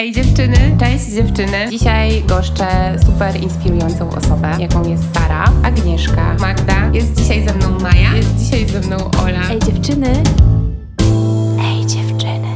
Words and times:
Ej 0.00 0.12
dziewczyny, 0.12 0.76
cześć 0.80 1.04
dziewczyny. 1.04 1.70
Dzisiaj 1.70 2.22
goszczę 2.22 2.98
super 3.06 3.42
inspirującą 3.42 4.10
osobę, 4.10 4.56
jaką 4.58 4.88
jest 4.88 5.02
Sara, 5.14 5.44
Agnieszka, 5.64 6.36
Magda. 6.40 6.90
Jest 6.94 7.20
dzisiaj 7.20 7.48
ze 7.48 7.54
mną 7.54 7.78
Maja, 7.80 8.16
jest 8.16 8.36
dzisiaj 8.36 8.68
ze 8.68 8.80
mną 8.80 8.96
Ola. 9.22 9.50
Ej 9.50 9.58
dziewczyny! 9.58 10.22
Ej 11.64 11.86
dziewczyny! 11.86 12.48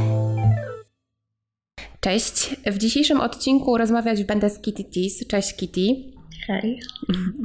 Cześć. 1.99 2.55
W 2.65 2.77
dzisiejszym 2.77 3.21
odcinku 3.21 3.77
rozmawiać 3.77 4.23
będę 4.23 4.49
z 4.49 4.59
Kitty 4.59 4.83
Tis. 4.83 5.27
Cześć 5.27 5.55
Kitty. 5.55 6.14
Hej! 6.47 6.79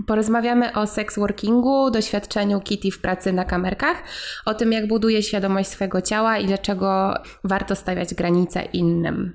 Porozmawiamy 0.07 0.73
o 0.73 0.87
sex 0.87 1.19
workingu, 1.19 1.91
doświadczeniu 1.91 2.61
Kitty 2.61 2.91
w 2.91 3.00
pracy 3.00 3.32
na 3.32 3.45
kamerkach, 3.45 4.03
o 4.46 4.55
tym 4.55 4.73
jak 4.73 4.89
buduje 4.89 5.23
świadomość 5.23 5.69
swojego 5.69 6.03
ciała 6.03 6.39
i 6.39 6.46
dlaczego 6.46 7.14
warto 7.45 7.77
stawiać 7.77 8.14
granice 8.14 8.63
innym. 8.63 9.32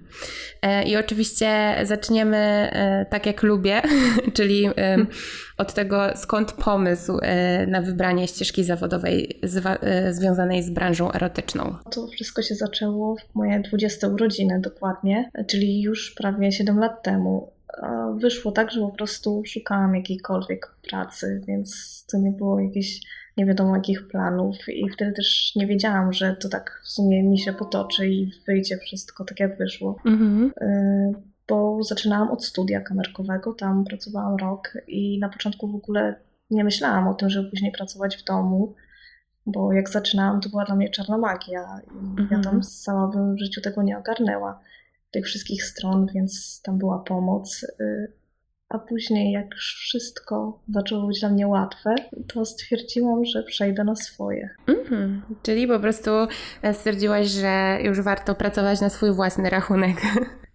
E, 0.62 0.84
I 0.84 0.98
oczywiście 0.98 1.76
zaczniemy 1.84 2.38
e, 2.38 3.06
tak 3.10 3.26
jak 3.26 3.44
lubię, 3.44 3.82
czyli 4.36 4.66
e, 4.66 5.06
od 5.58 5.74
tego 5.74 6.10
skąd 6.16 6.52
pomysł 6.52 7.20
na 7.68 7.82
wybranie 7.82 8.28
ścieżki 8.28 8.64
zawodowej 8.64 9.40
związanej 10.12 10.64
z 10.64 10.70
branżą 10.70 11.12
erotyczną. 11.12 11.76
To 11.92 12.08
wszystko 12.08 12.42
się 12.42 12.56
zaczęło 12.56 13.16
w 13.16 13.36
moje 13.36 13.60
20 13.60 14.08
urodziny 14.08 14.60
dokładnie, 14.62 15.32
czyli 15.48 15.82
już 15.82 16.12
prawie 16.12 16.52
7 16.52 16.80
lat 16.80 17.04
temu. 17.04 17.55
Wyszło 18.18 18.52
tak, 18.52 18.72
że 18.72 18.80
po 18.80 18.92
prostu 18.92 19.44
szukałam 19.46 19.96
jakiejkolwiek 19.96 20.76
pracy, 20.90 21.42
więc 21.48 22.06
to 22.12 22.18
nie 22.18 22.32
było 22.32 22.60
jakieś 22.60 23.02
nie 23.38 23.46
wiadomo 23.46 23.76
jakich 23.76 24.08
planów 24.08 24.56
i 24.70 24.90
wtedy 24.90 25.12
też 25.12 25.56
nie 25.56 25.68
wiedziałam, 25.68 26.14
że 26.14 26.36
to 26.36 26.50
tak 26.50 26.82
w 26.84 26.88
sumie 26.88 27.24
mi 27.24 27.40
się 27.40 27.54
potoczy 27.54 28.08
i 28.08 28.32
wyjdzie 28.48 28.78
wszystko 28.78 29.26
tak 29.26 29.40
jak 29.40 29.58
wyszło. 29.58 29.98
Mhm. 30.06 30.54
Y, 30.62 31.14
bo 31.48 31.84
zaczynałam 31.84 32.32
od 32.32 32.46
studia 32.46 32.82
kamerkowego, 32.82 33.54
tam 33.54 33.86
pracowałam 33.86 34.36
rok 34.36 34.74
i 34.88 35.20
na 35.20 35.30
początku 35.30 35.72
w 35.72 35.76
ogóle 35.76 36.16
nie 36.52 36.64
myślałam 36.64 37.08
o 37.08 37.14
tym, 37.14 37.30
żeby 37.30 37.50
później 37.50 37.72
pracować 37.72 38.18
w 38.18 38.24
domu, 38.24 38.76
bo 39.46 39.74
jak 39.74 39.90
zaczynałam, 39.90 40.42
to 40.42 40.50
była 40.50 40.66
dla 40.66 40.76
mnie 40.76 40.90
czarna 40.90 41.18
magia 41.18 41.82
i 41.88 41.98
Mhm. 41.98 42.28
ja 42.32 42.40
tam 42.40 42.62
w 43.36 43.40
życiu 43.40 43.62
tego 43.62 43.84
nie 43.84 43.98
ogarnęła, 43.98 44.60
tych 45.16 45.26
wszystkich 45.26 45.64
stron, 45.64 46.08
więc 46.16 46.62
tam 46.64 46.78
była 46.78 47.00
pomoc. 47.00 47.64
y, 47.80 48.12
A 48.70 48.80
później, 48.80 49.32
jak 49.32 49.54
już 49.54 49.76
wszystko 49.80 50.60
zaczęło 50.74 51.08
być 51.08 51.20
dla 51.20 51.30
mnie 51.30 51.48
łatwe, 51.48 51.96
to 52.34 52.46
stwierdziłam, 52.46 53.26
że 53.26 53.44
przejdę 53.44 53.84
na 53.84 53.96
swoje. 53.96 54.50
Mhm. 54.68 55.22
Czyli 55.44 55.68
po 55.68 55.80
prostu 55.80 56.12
e, 56.62 56.74
stwierdziłaś, 56.74 57.28
że 57.28 57.78
już 57.84 58.02
warto 58.02 58.36
pracować 58.36 58.82
na 58.82 58.90
swój 58.90 59.14
własny 59.14 59.50
rachunek. 59.50 59.98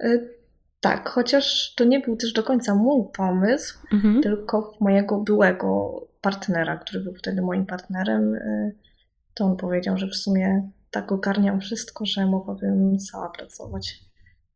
Y, 0.05 0.41
Tak, 0.81 1.08
chociaż 1.08 1.75
to 1.75 1.84
nie 1.84 2.00
był 2.00 2.16
też 2.16 2.33
do 2.33 2.42
końca 2.42 2.75
mój 2.75 3.05
pomysł, 3.16 3.78
Mhm. 3.92 4.22
tylko 4.22 4.77
mojego 4.81 5.19
byłego 5.20 6.00
partnera, 6.20 6.77
który 6.78 7.00
był 7.00 7.14
wtedy 7.14 7.42
moim 7.42 7.66
partnerem, 7.66 8.34
y, 8.34 8.75
to 9.34 9.44
on 9.44 9.56
powiedział, 9.56 9.98
że 9.98 10.06
w 10.06 10.14
sumie 10.16 10.70
tak 10.91 11.12
ogarniam 11.12 11.61
wszystko, 11.61 12.05
że 12.06 12.27
mogłabym 12.27 13.00
sama 13.00 13.28
pracować. 13.31 14.00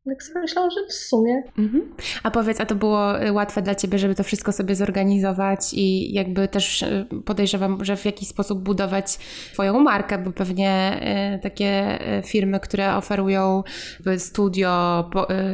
Tak 0.09 0.23
sobie 0.23 0.39
myślałam, 0.39 0.71
że 0.71 0.87
w 0.89 0.93
sumie 0.93 1.43
Mhm. 1.57 1.93
A 2.23 2.31
powiedz, 2.31 2.61
a 2.61 2.65
to 2.65 2.75
było 2.75 3.23
y, 3.23 3.31
łatwe 3.31 3.61
dla 3.61 3.75
Ciebie, 3.75 3.99
żeby 3.99 4.15
to 4.15 4.23
wszystko 4.23 4.51
sobie 4.51 4.75
zorganizować 4.75 5.73
i 5.73 6.13
jakby 6.13 6.47
też 6.47 6.81
y, 6.81 7.05
podejrzewam, 7.25 7.85
że 7.85 7.95
w 7.97 8.05
jakiś 8.05 8.27
sposób 8.27 8.59
budować 8.59 9.17
Twoją 9.53 9.79
markę, 9.79 10.17
bo 10.17 10.31
pewnie 10.31 10.99
y, 11.35 11.39
takie 11.39 11.99
firmy, 12.25 12.59
które 12.59 12.95
oferują 12.95 13.63
studio, 14.17 15.09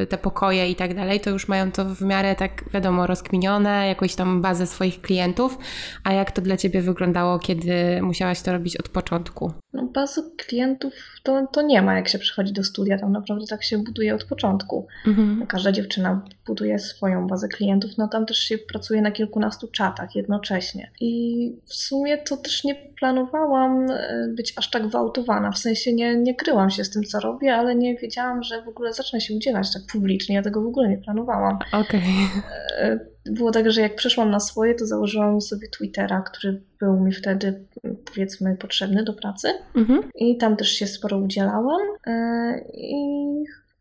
te 0.08 0.18
pokoje 0.18 0.70
i 0.70 0.74
tak 0.74 0.94
dalej, 0.94 1.20
to 1.20 1.30
już 1.30 1.48
mają 1.48 1.72
to 1.72 1.84
w 1.84 2.00
miarę 2.02 2.34
tak 2.36 2.64
wiadomo 2.70 3.06
rozkminione, 3.06 3.88
jakąś 3.88 4.14
tam 4.14 4.42
bazę 4.42 4.66
swoich 4.66 5.00
klientów. 5.00 5.58
A 6.04 6.12
jak 6.12 6.30
to 6.32 6.42
dla 6.42 6.56
Ciebie 6.56 6.82
wyglądało, 6.82 7.38
kiedy 7.38 8.02
musiałaś 8.02 8.42
to 8.42 8.52
robić 8.52 8.76
od 8.76 8.88
początku? 8.88 9.52
no, 9.72 9.88
bazy 9.92 10.22
klientów 10.36 10.94
to, 11.22 11.46
to 11.52 11.62
nie 11.62 11.82
ma, 11.82 11.94
jak 11.94 12.08
się 12.08 12.18
przychodzi 12.18 12.52
do 12.52 12.64
studia. 12.64 12.98
Tam 12.98 13.12
naprawdę 13.12 13.46
tak 13.46 13.62
się 13.62 13.78
buduje 13.78 14.14
od 14.14 14.24
początku. 14.24 14.41
Mhm. 15.06 15.46
Każda 15.46 15.72
dziewczyna 15.72 16.22
buduje 16.46 16.78
swoją 16.78 17.26
bazę 17.26 17.48
klientów, 17.48 17.90
no 17.98 18.08
tam 18.08 18.26
też 18.26 18.38
się 18.38 18.58
pracuje 18.58 19.02
na 19.02 19.10
kilkunastu 19.10 19.68
czatach 19.68 20.16
jednocześnie. 20.16 20.90
I 21.00 21.56
w 21.64 21.74
sumie 21.74 22.18
to 22.18 22.36
też 22.36 22.64
nie 22.64 22.74
planowałam 22.74 23.90
e, 23.90 24.28
być 24.36 24.52
aż 24.56 24.70
tak 24.70 24.86
gwałtowana, 24.88 25.50
w 25.50 25.58
sensie 25.58 25.92
nie, 25.92 26.16
nie 26.16 26.34
kryłam 26.34 26.70
się 26.70 26.84
z 26.84 26.90
tym, 26.90 27.02
co 27.02 27.20
robię, 27.20 27.54
ale 27.54 27.74
nie 27.74 27.96
wiedziałam, 27.96 28.42
że 28.42 28.62
w 28.62 28.68
ogóle 28.68 28.92
zacznę 28.92 29.20
się 29.20 29.34
udzielać 29.34 29.72
tak 29.72 29.82
publicznie, 29.92 30.34
ja 30.34 30.42
tego 30.42 30.62
w 30.62 30.66
ogóle 30.66 30.88
nie 30.88 30.98
planowałam. 30.98 31.58
Okej. 31.72 32.00
E, 32.78 33.12
Było 33.26 33.50
tak, 33.50 33.70
że 33.72 33.80
jak 33.80 33.94
przeszłam 33.96 34.30
na 34.30 34.40
swoje, 34.40 34.74
to 34.74 34.86
założyłam 34.86 35.40
sobie 35.40 35.68
Twittera, 35.68 36.20
który 36.20 36.62
był 36.80 37.00
mi 37.00 37.12
wtedy 37.12 37.64
powiedzmy 38.04 38.56
potrzebny 38.56 39.04
do 39.04 39.12
pracy. 39.12 39.48
Mhm. 39.76 40.02
I 40.14 40.36
tam 40.36 40.56
też 40.56 40.68
się 40.68 40.86
sporo 40.86 41.18
udzielałam. 41.18 41.80
e, 42.06 42.60
I 42.74 42.94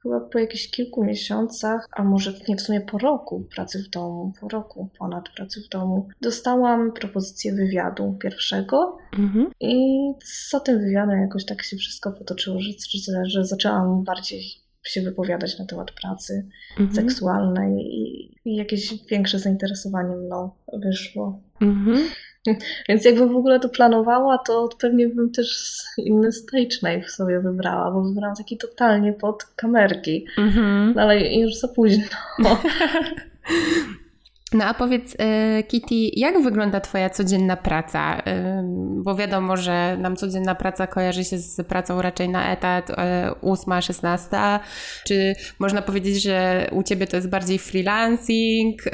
chyba 0.04 0.20
po 0.20 0.40
jakichś 0.40 0.70
kilku 0.70 1.04
miesiącach, 1.04 1.88
a 1.92 2.04
może 2.04 2.34
nie 2.48 2.56
w 2.56 2.62
sumie 2.62 2.82
po 2.82 2.98
roku 2.98 3.48
pracy 3.56 3.84
w 3.84 3.90
domu, 3.90 4.34
po 4.42 4.50
roku 4.50 4.90
ponad 5.00 5.30
pracy 5.30 5.62
w 5.62 5.70
domu, 5.70 6.08
dostałam 6.22 6.92
propozycję 6.94 7.54
wywiadu 7.54 8.18
pierwszego. 8.22 8.98
Mhm. 9.20 9.52
I 9.60 9.98
za 10.50 10.60
tym 10.60 10.80
wywiadem 10.80 11.22
jakoś 11.22 11.46
tak 11.46 11.64
się 11.64 11.78
wszystko 11.78 12.12
potoczyło, 12.12 12.60
że, 12.60 12.72
że, 13.14 13.26
że 13.26 13.46
zaczęłam 13.46 14.04
bardziej 14.04 14.42
się 14.84 15.02
wypowiadać 15.02 15.60
na 15.60 15.66
temat 15.66 15.92
pracy 15.92 16.50
Mhm. 16.80 16.96
seksualnej 16.96 17.74
i, 17.76 18.32
i 18.46 18.56
jakieś 18.56 19.06
większe 19.06 19.40
zainteresowanie 19.40 20.16
mną 20.16 20.50
wyszło. 20.74 21.42
Mhm. 21.62 21.98
Więc 22.90 23.06
jakbym 23.06 23.34
w 23.34 23.36
ogóle 23.36 23.60
to 23.60 23.70
planowała, 23.70 24.38
to 24.38 24.70
pewnie 24.80 25.08
bym 25.08 25.32
też 25.32 25.78
inny 25.98 26.32
stage 26.32 26.78
name 26.84 27.10
sobie 27.10 27.40
wybrała, 27.40 27.92
bo 27.92 28.04
wybrałam 28.04 28.36
taki 28.36 28.58
totalnie 28.58 29.14
pod 29.14 29.44
kamerki. 29.44 30.26
Mhm. 30.38 30.94
No 30.96 31.02
ale 31.02 31.36
już 31.36 31.56
za 31.56 31.68
późno. 31.68 32.06
No 34.54 34.66
a 34.66 34.74
powiedz, 34.74 35.14
y, 35.60 35.64
Kitty, 35.64 35.96
jak 36.14 36.44
wygląda 36.44 36.80
Twoja 36.80 37.10
codzienna 37.10 37.58
praca? 37.58 38.20
Y, 38.20 38.22
Bo 39.04 39.16
wiadomo, 39.16 39.58
że 39.58 39.98
nam 39.98 40.16
codzienna 40.16 40.56
praca 40.56 40.88
kojarzy 40.88 41.24
się 41.24 41.38
z 41.38 41.68
pracą 41.68 42.02
raczej 42.02 42.30
na 42.30 42.52
etat, 42.52 42.90
y, 42.90 42.94
ósma, 43.42 43.82
szesnasta. 43.82 44.60
Czy 45.06 45.36
można 45.60 45.82
powiedzieć, 45.82 46.24
że 46.24 46.68
u 46.72 46.84
Ciebie 46.84 47.08
to 47.08 47.16
jest 47.16 47.30
bardziej 47.30 47.60
freelancing? 47.60 48.88
Y, 48.88 48.92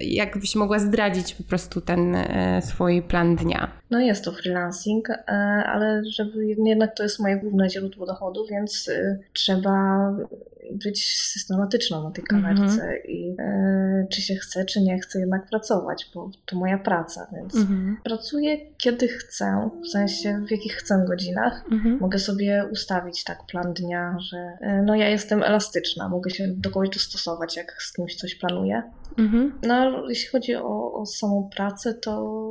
Jak 0.00 0.38
byś 0.38 0.54
mogła 0.54 0.78
zdradzić 0.78 1.34
po 1.34 1.42
prostu 1.42 1.80
ten 1.80 2.16
swój 2.60 3.02
plan 3.02 3.36
dnia? 3.36 3.70
No 3.90 4.00
jest 4.00 4.24
to 4.24 4.32
freelancing, 4.32 5.10
e, 5.10 5.16
ale 5.66 6.02
żeby 6.04 6.46
jednak 6.46 6.96
to 6.96 7.02
jest 7.02 7.20
moje 7.20 7.36
główne 7.36 7.70
źródło 7.70 8.06
dochodu, 8.06 8.46
więc 8.50 8.88
e, 8.88 9.18
trzeba 9.32 9.72
być 10.84 11.16
systematyczną 11.16 12.02
na 12.02 12.10
tej 12.10 12.24
kamerce 12.24 12.96
i 13.08 13.36
e, 13.38 14.06
czy 14.10 14.22
się 14.22 14.34
chce, 14.34 14.64
czy 14.64 14.80
nie 14.80 14.98
chcę 14.98 15.20
jednak 15.20 15.48
pracować, 15.48 16.10
bo 16.14 16.30
to 16.46 16.56
moja 16.56 16.78
praca, 16.78 17.26
więc 17.36 17.54
Mhm. 17.56 17.96
pracuję 18.04 18.58
kiedy 18.78 19.08
chcę, 19.08 19.70
w 19.84 19.88
sensie 19.88 20.44
w 20.48 20.50
jakich 20.50 20.72
chcę 20.72 21.04
godzinach. 21.08 21.64
Mhm. 21.72 21.98
Mogę 22.00 22.18
sobie 22.18 22.64
ustawić 22.72 23.24
tak 23.24 23.46
plan 23.46 23.72
dnia, 23.72 24.16
że 24.20 24.36
e, 24.60 24.82
no 24.82 24.94
ja 24.94 25.08
jestem 25.08 25.42
elastyczna, 25.42 26.08
mogę 26.08 26.30
się 26.30 26.48
do 26.48 26.70
kogoś 26.70 26.88
dostosować, 26.88 27.56
jak 27.56 27.82
z 27.82 27.92
kimś 27.92 28.16
coś 28.16 28.34
planuję. 28.34 28.82
Mhm. 29.18 29.52
No 29.62 30.08
jeśli 30.08 30.28
chodzi 30.28 30.54
o, 30.56 30.92
o 30.92 31.06
samą 31.06 31.50
pracę, 31.56 31.94
to 31.94 32.42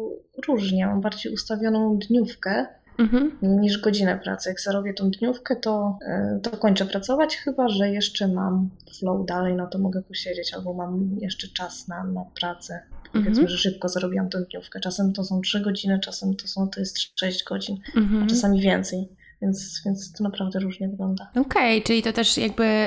różnie. 0.48 0.88
Mam 0.88 1.02
bardziej 1.02 1.34
ustawioną 1.34 1.98
dniówkę 1.98 2.66
Mhm. 3.02 3.32
niż 3.42 3.78
godzinę 3.82 4.20
pracy. 4.24 4.50
Jak 4.50 4.62
zarobię 4.62 4.94
tą 4.94 5.12
dniówkę, 5.12 5.56
to, 5.56 5.98
e, 6.08 6.40
to 6.44 6.52
kończę 6.58 6.86
pracować, 6.86 7.36
chyba 7.38 7.68
że 7.70 7.90
jeszcze 7.90 8.28
mam 8.28 8.70
flow 9.00 9.26
dalej, 9.26 9.56
no 9.56 9.68
to 9.68 9.80
mogę 9.80 10.02
posiedzieć, 10.02 10.54
albo 10.54 10.74
mam 10.74 11.10
jeszcze 11.22 11.48
czas 11.48 11.88
na, 11.88 12.04
na 12.04 12.26
pracę. 12.40 12.80
Powiedzmy, 13.14 13.30
Mhm. 13.32 13.48
że 13.48 13.58
szybko 13.58 13.90
zarobiłam 13.90 14.30
tę 14.30 14.42
dniówkę. 14.52 14.80
Czasem 14.80 15.14
to 15.14 15.24
są 15.24 15.42
3 15.42 15.60
godziny, 15.62 16.00
czasem 16.00 16.36
to, 16.36 16.48
są, 16.48 16.70
to 16.70 16.80
jest 16.80 16.98
6 17.20 17.44
godzin, 17.44 17.78
a 17.96 18.00
Mhm. 18.00 18.28
czasami 18.28 18.62
więcej. 18.62 19.08
Więc, 19.42 19.82
więc 19.86 20.14
to 20.14 20.24
naprawdę 20.24 20.60
różnie 20.60 20.90
wygląda. 20.90 21.32
Okej, 21.36 21.84
czyli 21.84 22.04
to 22.04 22.14
też 22.14 22.38
jakby 22.38 22.86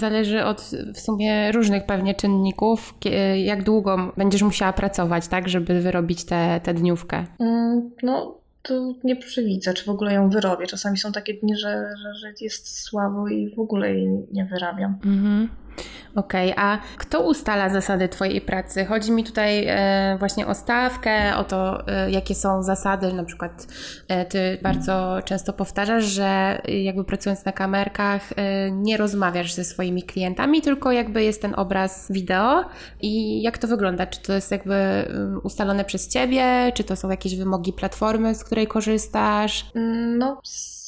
zależy 0.00 0.44
od 0.44 0.70
w 0.94 1.00
sumie 1.00 1.52
różnych 1.52 1.86
pewnie 1.86 2.14
czynników, 2.14 2.94
jak 3.44 3.62
długo 3.64 4.12
będziesz 4.16 4.42
musiała 4.42 4.72
pracować, 4.72 5.28
tak, 5.28 5.48
żeby 5.48 5.80
wyrobić 5.80 6.24
tę 6.24 6.60
tę 6.64 6.74
dniówkę. 6.74 7.24
Mm, 7.40 7.90
No, 8.02 8.38
to 8.64 8.94
nie 9.04 9.16
przewidzę, 9.16 9.74
czy 9.74 9.84
w 9.84 9.88
ogóle 9.88 10.14
ją 10.14 10.30
wyrobię. 10.30 10.66
Czasami 10.66 10.98
są 10.98 11.12
takie 11.12 11.34
dni, 11.34 11.56
że, 11.56 11.94
że, 12.02 12.14
że 12.14 12.32
jest 12.40 12.82
słabo 12.82 13.28
i 13.28 13.54
w 13.54 13.58
ogóle 13.58 13.94
jej 13.94 14.08
nie 14.32 14.44
wyrabiam. 14.44 14.98
Mhm. 15.04 15.48
Okej, 16.16 16.52
okay, 16.52 16.64
a 16.64 16.78
kto 16.96 17.20
ustala 17.20 17.68
zasady 17.68 18.08
Twojej 18.08 18.40
pracy? 18.40 18.84
Chodzi 18.84 19.12
mi 19.12 19.24
tutaj 19.24 19.66
e, 19.68 20.16
właśnie 20.18 20.46
o 20.46 20.54
stawkę, 20.54 21.36
o 21.36 21.44
to, 21.44 21.88
e, 21.88 22.10
jakie 22.10 22.34
są 22.34 22.62
zasady. 22.62 23.12
Na 23.12 23.24
przykład 23.24 23.66
e, 24.08 24.24
Ty 24.24 24.58
bardzo 24.62 25.18
często 25.24 25.52
powtarzasz, 25.52 26.04
że 26.04 26.60
jakby 26.68 27.04
pracując 27.04 27.44
na 27.44 27.52
kamerkach 27.52 28.22
nie 28.72 28.96
rozmawiasz 28.96 29.52
ze 29.52 29.64
swoimi 29.64 30.02
klientami, 30.02 30.62
tylko 30.62 30.92
jakby 30.92 31.24
jest 31.24 31.42
ten 31.42 31.54
obraz 31.56 32.06
wideo. 32.10 32.64
I 33.00 33.42
jak 33.42 33.58
to 33.58 33.68
wygląda? 33.68 34.06
Czy 34.06 34.22
to 34.22 34.32
jest 34.32 34.50
jakby 34.50 34.74
mm, 34.74 35.40
ustalone 35.42 35.84
przez 35.84 36.08
Ciebie? 36.08 36.72
Czy 36.74 36.84
to 36.84 36.96
są 36.96 37.10
jakieś 37.10 37.36
wymogi 37.36 37.72
platformy, 37.72 38.34
z 38.34 38.44
której 38.44 38.66
korzystasz? 38.66 39.66
No, 40.18 40.40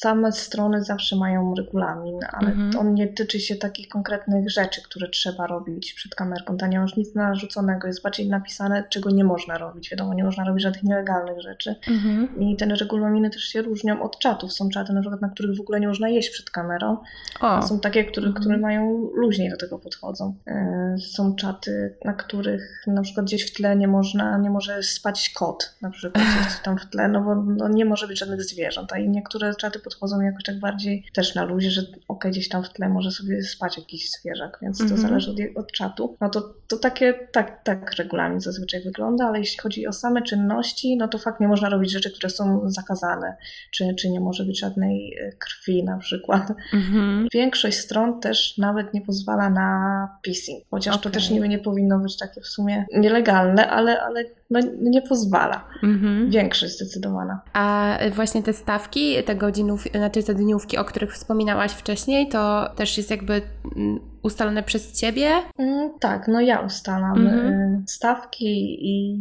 same 0.06 0.32
strony 0.32 0.84
zawsze 0.84 1.16
mają 1.16 1.54
regulamin, 1.54 2.18
ale 2.32 2.48
mhm. 2.48 2.76
on 2.78 2.94
nie 2.94 3.08
tyczy 3.08 3.40
się 3.40 3.56
takich 3.56 3.88
konkretnych 3.88 4.50
rzeczy, 4.50 4.82
które 4.82 5.08
trzeba 5.08 5.46
robić 5.46 5.92
przed 5.92 6.14
kamerką. 6.14 6.56
Tam 6.56 6.70
nie 6.70 6.80
masz 6.80 6.96
nic 6.96 7.14
narzuconego, 7.14 7.86
jest 7.86 8.02
bardziej 8.02 8.28
napisane, 8.28 8.84
czego 8.90 9.10
nie 9.10 9.24
można 9.24 9.58
robić. 9.58 9.90
Wiadomo, 9.90 10.14
nie 10.14 10.24
można 10.24 10.44
robić 10.44 10.62
żadnych 10.62 10.82
nielegalnych 10.82 11.40
rzeczy. 11.40 11.74
Mhm. 11.88 12.40
I 12.40 12.56
te 12.56 12.66
regulaminy 12.66 13.30
też 13.30 13.42
się 13.42 13.62
różnią 13.62 14.02
od 14.02 14.18
czatów. 14.18 14.52
Są 14.52 14.68
czaty, 14.68 14.92
na 14.92 15.00
przykład, 15.00 15.22
na 15.22 15.28
których 15.28 15.56
w 15.56 15.60
ogóle 15.60 15.80
nie 15.80 15.88
można 15.88 16.08
jeść 16.08 16.30
przed 16.30 16.50
kamerą. 16.50 16.96
A 17.40 17.62
są 17.62 17.80
takie, 17.80 18.04
które, 18.04 18.26
mhm. 18.26 18.42
które 18.42 18.58
mają 18.58 19.10
luźniej 19.14 19.50
do 19.50 19.56
tego 19.56 19.78
podchodzą. 19.78 20.34
E, 20.46 20.96
są 20.98 21.34
czaty, 21.36 21.96
na 22.04 22.12
których 22.12 22.84
na 22.86 23.02
przykład 23.02 23.26
gdzieś 23.26 23.50
w 23.50 23.54
tle 23.54 23.76
nie 23.76 23.88
można, 23.88 24.38
nie 24.38 24.50
może 24.50 24.82
spać 24.82 25.30
kot, 25.30 25.74
na 25.82 25.90
przykład 25.90 26.24
gdzieś 26.24 26.60
tam 26.62 26.78
w 26.78 26.86
tle, 26.86 27.08
no 27.08 27.20
bo 27.20 27.34
no, 27.34 27.68
nie 27.68 27.84
może 27.84 28.08
być 28.08 28.18
żadnych 28.18 28.42
zwierząt. 28.42 28.92
A 28.92 28.98
i 28.98 29.08
niektóre 29.08 29.54
czaty 29.54 29.78
podchodzą 29.78 29.95
jakoś 30.24 30.44
tak 30.44 30.60
bardziej 30.60 31.04
też 31.12 31.34
na 31.34 31.44
luzie, 31.44 31.70
że 31.70 31.82
ok, 32.08 32.24
gdzieś 32.28 32.48
tam 32.48 32.64
w 32.64 32.72
tle 32.72 32.88
może 32.88 33.10
sobie 33.10 33.42
spać 33.42 33.78
jakiś 33.78 34.10
zwierzak, 34.10 34.58
więc 34.62 34.78
to 34.78 34.84
mm 34.84 34.96
-hmm. 34.96 35.00
zależy 35.00 35.30
od, 35.30 35.64
od, 35.64 35.72
czatu. 35.72 36.16
No 36.20 36.28
to, 36.28 36.54
to 36.68 36.76
takie, 36.76 37.14
tak, 37.32 37.64
tak 37.64 37.92
regulamin 37.92 38.40
zazwyczaj 38.40 38.82
wygląda, 38.82 39.26
ale 39.26 39.38
jeśli 39.38 39.58
chodzi 39.58 39.86
o 39.86 39.92
same 39.92 40.22
czynności, 40.22 40.96
no 40.96 41.08
to 41.08 41.18
fakt 41.18 41.40
nie 41.40 41.48
można 41.48 41.68
robić 41.68 41.92
rzeczy, 41.92 42.10
które 42.10 42.30
są 42.30 42.70
zakazane, 42.70 43.36
czy, 43.70 43.94
czy 43.94 44.10
nie 44.10 44.20
może 44.20 44.44
być 44.44 44.60
żadnej 44.60 45.18
e, 45.18 45.32
krwi 45.32 45.84
na 45.84 45.98
przykład. 45.98 46.52
Mm 46.72 46.84
-hmm. 46.86 47.26
Większość 47.32 47.78
stron 47.78 48.20
też 48.20 48.58
nawet 48.58 48.94
nie 48.94 49.00
pozwala 49.00 49.50
na 49.50 50.08
pissing, 50.22 50.64
chociaż 50.70 50.94
okay. 50.94 51.02
to 51.02 51.10
też 51.10 51.30
niby 51.30 51.48
nie 51.48 51.58
powinno 51.58 51.98
być 51.98 52.16
takie 52.16 52.40
w 52.40 52.46
sumie 52.46 52.86
nielegalne, 52.92 53.70
ale, 53.70 54.02
ale 54.02 54.24
no, 54.50 54.60
nie 54.80 55.02
pozwala. 55.02 55.64
Mhm. 55.82 56.30
Większość 56.30 56.72
zdecydowana. 56.72 57.40
A 57.52 57.98
właśnie 58.12 58.42
te 58.42 58.52
stawki, 58.52 59.24
te 59.24 59.34
godzinów, 59.76 60.00
znaczy 60.00 60.22
te 60.22 60.34
dniówki, 60.34 60.76
o 60.76 60.84
których 60.84 61.14
wspominałaś 61.14 61.72
wcześniej, 61.72 62.28
to 62.28 62.70
też 62.76 62.96
jest 62.96 63.10
jakby 63.10 63.42
mm, 63.76 64.00
ustalone 64.22 64.62
przez 64.62 64.92
ciebie? 64.92 65.30
Mm, 65.58 65.90
tak, 66.00 66.28
no 66.28 66.40
ja 66.40 66.60
ustalam 66.60 67.26
mhm. 67.26 67.54
Y, 67.54 67.82
stawki 67.86 68.78
i 68.80 69.20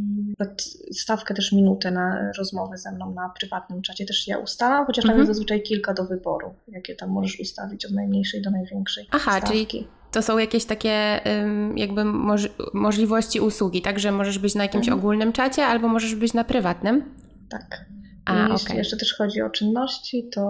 stawkę 0.92 1.34
też 1.34 1.52
minutę 1.52 1.92
na 1.92 2.31
rozmowę 2.38 2.78
ze 2.78 2.92
mną 2.92 3.13
na 3.13 3.30
prywatnym 3.40 3.81
czacie 3.81 4.06
też 4.06 4.28
ja 4.28 4.38
ustalam, 4.38 4.86
chociaż 4.86 5.06
mhm. 5.06 5.13
tam 5.13 5.19
jest 5.19 5.28
zazwyczaj 5.28 5.62
kilka 5.62 5.94
do 5.94 6.06
wyboru, 6.06 6.54
jakie 6.68 6.96
tam 6.96 7.10
możesz 7.10 7.40
ustawić 7.40 7.86
od 7.86 7.92
najmniejszej 7.92 8.42
do 8.42 8.52
największej. 8.52 9.07
Aha, 9.12 9.31
stawki. 9.31 9.68
czyli 9.68 9.88
to 10.12 10.22
są 10.22 10.38
jakieś 10.38 10.66
takie 10.66 11.22
jakby 11.75 12.06
moż 12.06 12.50
możliwości 12.74 13.40
usługi, 13.40 13.81
tak? 13.81 14.00
Że 14.00 14.12
możesz 14.12 14.40
być 14.40 14.56
na 14.56 14.63
jakimś 14.63 14.88
mhm. 14.88 15.00
ogólnym 15.00 15.34
czacie 15.34 15.66
albo 15.66 15.88
możesz 15.88 16.16
być 16.16 16.34
na 16.34 16.44
prywatnym? 16.44 17.04
Tak. 17.50 17.86
A, 18.25 18.48
jeśli 18.51 18.66
okay. 18.66 18.77
jeszcze 18.77 18.98
też 18.98 19.13
chodzi 19.13 19.42
o 19.42 19.50
czynności, 19.50 20.30
to 20.30 20.45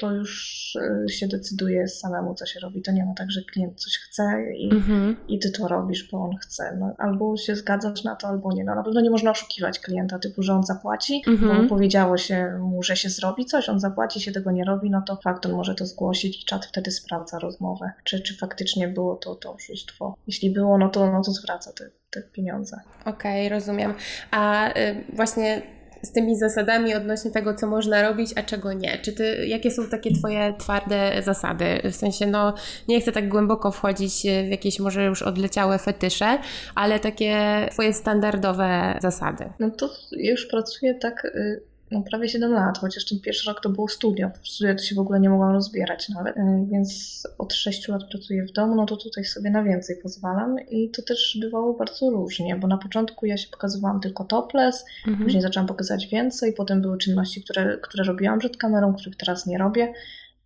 to 0.00 0.12
już 0.12 0.76
e, 1.06 1.08
się 1.08 1.28
decyduje 1.28 1.88
samemu, 1.88 2.34
co 2.34 2.46
się 2.46 2.60
robi. 2.60 2.82
To 2.82 2.92
nie 2.92 3.04
ma 3.04 3.14
tak, 3.14 3.30
że 3.30 3.40
klient 3.42 3.80
coś 3.80 3.98
chce 3.98 4.42
i, 4.56 4.72
mm-hmm. 4.72 5.14
i 5.28 5.38
ty 5.38 5.50
to 5.50 5.68
robisz, 5.68 6.10
bo 6.12 6.18
on 6.18 6.36
chce. 6.36 6.76
No, 6.80 6.94
albo 6.98 7.36
się 7.36 7.56
zgadzasz 7.56 8.04
na 8.04 8.16
to, 8.16 8.28
albo 8.28 8.52
nie. 8.52 8.64
No, 8.64 8.74
na 8.74 8.82
pewno 8.82 9.00
nie 9.00 9.10
można 9.10 9.30
oszukiwać 9.30 9.78
klienta, 9.78 10.18
typu, 10.18 10.42
że 10.42 10.54
on 10.54 10.62
zapłaci, 10.62 11.22
mm-hmm. 11.26 11.40
bo 11.40 11.50
mhm. 11.50 11.68
powiedziało 11.68 12.16
się 12.16 12.58
mu, 12.60 12.82
że 12.82 12.96
się 12.96 13.08
zrobi 13.08 13.44
coś, 13.44 13.68
on 13.68 13.80
zapłaci, 13.80 14.20
się 14.20 14.32
tego 14.32 14.50
nie 14.50 14.64
robi, 14.64 14.90
no 14.90 15.02
to 15.06 15.16
fakt, 15.16 15.46
on 15.46 15.52
może 15.52 15.74
to 15.74 15.86
zgłosić 15.86 16.42
i 16.42 16.44
czat 16.44 16.66
wtedy 16.66 16.90
sprawdza 16.90 17.38
rozmowę, 17.38 17.92
czy, 18.04 18.20
czy 18.20 18.36
faktycznie 18.36 18.88
było 18.88 19.16
to, 19.16 19.34
to 19.34 19.54
oszustwo. 19.54 20.16
Jeśli 20.26 20.50
było, 20.50 20.78
no 20.78 20.88
to, 20.88 21.12
no 21.12 21.22
to 21.22 21.32
zwraca 21.32 21.72
te, 21.72 21.90
te 22.10 22.22
pieniądze. 22.22 22.80
Okej, 23.00 23.46
okay, 23.46 23.58
rozumiem. 23.58 23.94
A 24.30 24.68
y, 24.68 25.04
właśnie 25.12 25.62
z 26.02 26.12
tymi 26.12 26.36
zasadami 26.36 26.94
odnośnie 26.94 27.30
tego, 27.30 27.54
co 27.54 27.66
można 27.66 28.02
robić, 28.02 28.30
a 28.36 28.42
czego 28.42 28.72
nie? 28.72 28.98
Czy 28.98 29.12
ty, 29.12 29.46
jakie 29.46 29.70
są 29.70 29.88
takie 29.88 30.12
twoje 30.12 30.54
twarde 30.58 31.22
zasady? 31.22 31.64
W 31.84 31.94
sensie, 31.94 32.26
no, 32.26 32.54
nie 32.88 33.00
chcę 33.00 33.12
tak 33.12 33.28
głęboko 33.28 33.70
wchodzić 33.70 34.22
w 34.22 34.50
jakieś 34.50 34.80
może 34.80 35.04
już 35.04 35.22
odleciałe 35.22 35.78
fetysze, 35.78 36.38
ale 36.74 37.00
takie 37.00 37.36
twoje 37.70 37.92
standardowe 37.92 38.98
zasady. 39.02 39.44
No 39.58 39.70
to 39.70 39.90
już 40.12 40.46
pracuję 40.46 40.94
tak 40.94 41.24
y, 41.24 41.69
no, 41.90 42.02
prawie 42.10 42.28
7 42.28 42.52
lat, 42.52 42.78
chociaż 42.78 43.04
ten 43.04 43.20
pierwszy 43.20 43.50
rok 43.50 43.60
to 43.62 43.68
było 43.68 43.88
studio. 43.88 44.30
W 44.42 44.48
studio 44.48 44.74
to 44.74 44.82
się 44.82 44.94
w 44.94 44.98
ogóle 44.98 45.20
nie 45.20 45.30
mogłam 45.30 45.52
rozbierać 45.52 46.08
nawet, 46.08 46.36
e, 46.36 46.66
więc 46.70 47.22
od 47.38 47.54
6 47.54 47.88
lat 47.88 48.02
pracuję 48.10 48.46
w 48.46 48.52
domu, 48.52 48.74
no 48.74 48.86
to 48.86 48.96
tutaj 48.96 49.24
sobie 49.24 49.50
na 49.50 49.62
więcej 49.62 49.96
pozwalam 50.02 50.56
i 50.70 50.90
to 50.90 51.02
też 51.02 51.38
bywało 51.40 51.74
bardzo 51.74 52.10
różnie, 52.10 52.56
bo 52.56 52.68
na 52.68 52.78
początku 52.78 53.26
ja 53.26 53.36
się 53.36 53.48
pokazywałam 53.50 54.00
tylko 54.00 54.24
topless, 54.24 54.84
mhm. 55.06 55.24
później 55.24 55.42
zaczęłam 55.42 55.66
pokazywać 55.66 56.06
więcej, 56.06 56.52
potem 56.52 56.82
były 56.82 56.98
czynności, 56.98 57.42
które, 57.42 57.78
które 57.82 58.04
robiłam 58.04 58.38
przed 58.38 58.56
kamerą, 58.56 58.94
których 58.94 59.16
teraz 59.16 59.46
nie 59.46 59.58
robię, 59.58 59.92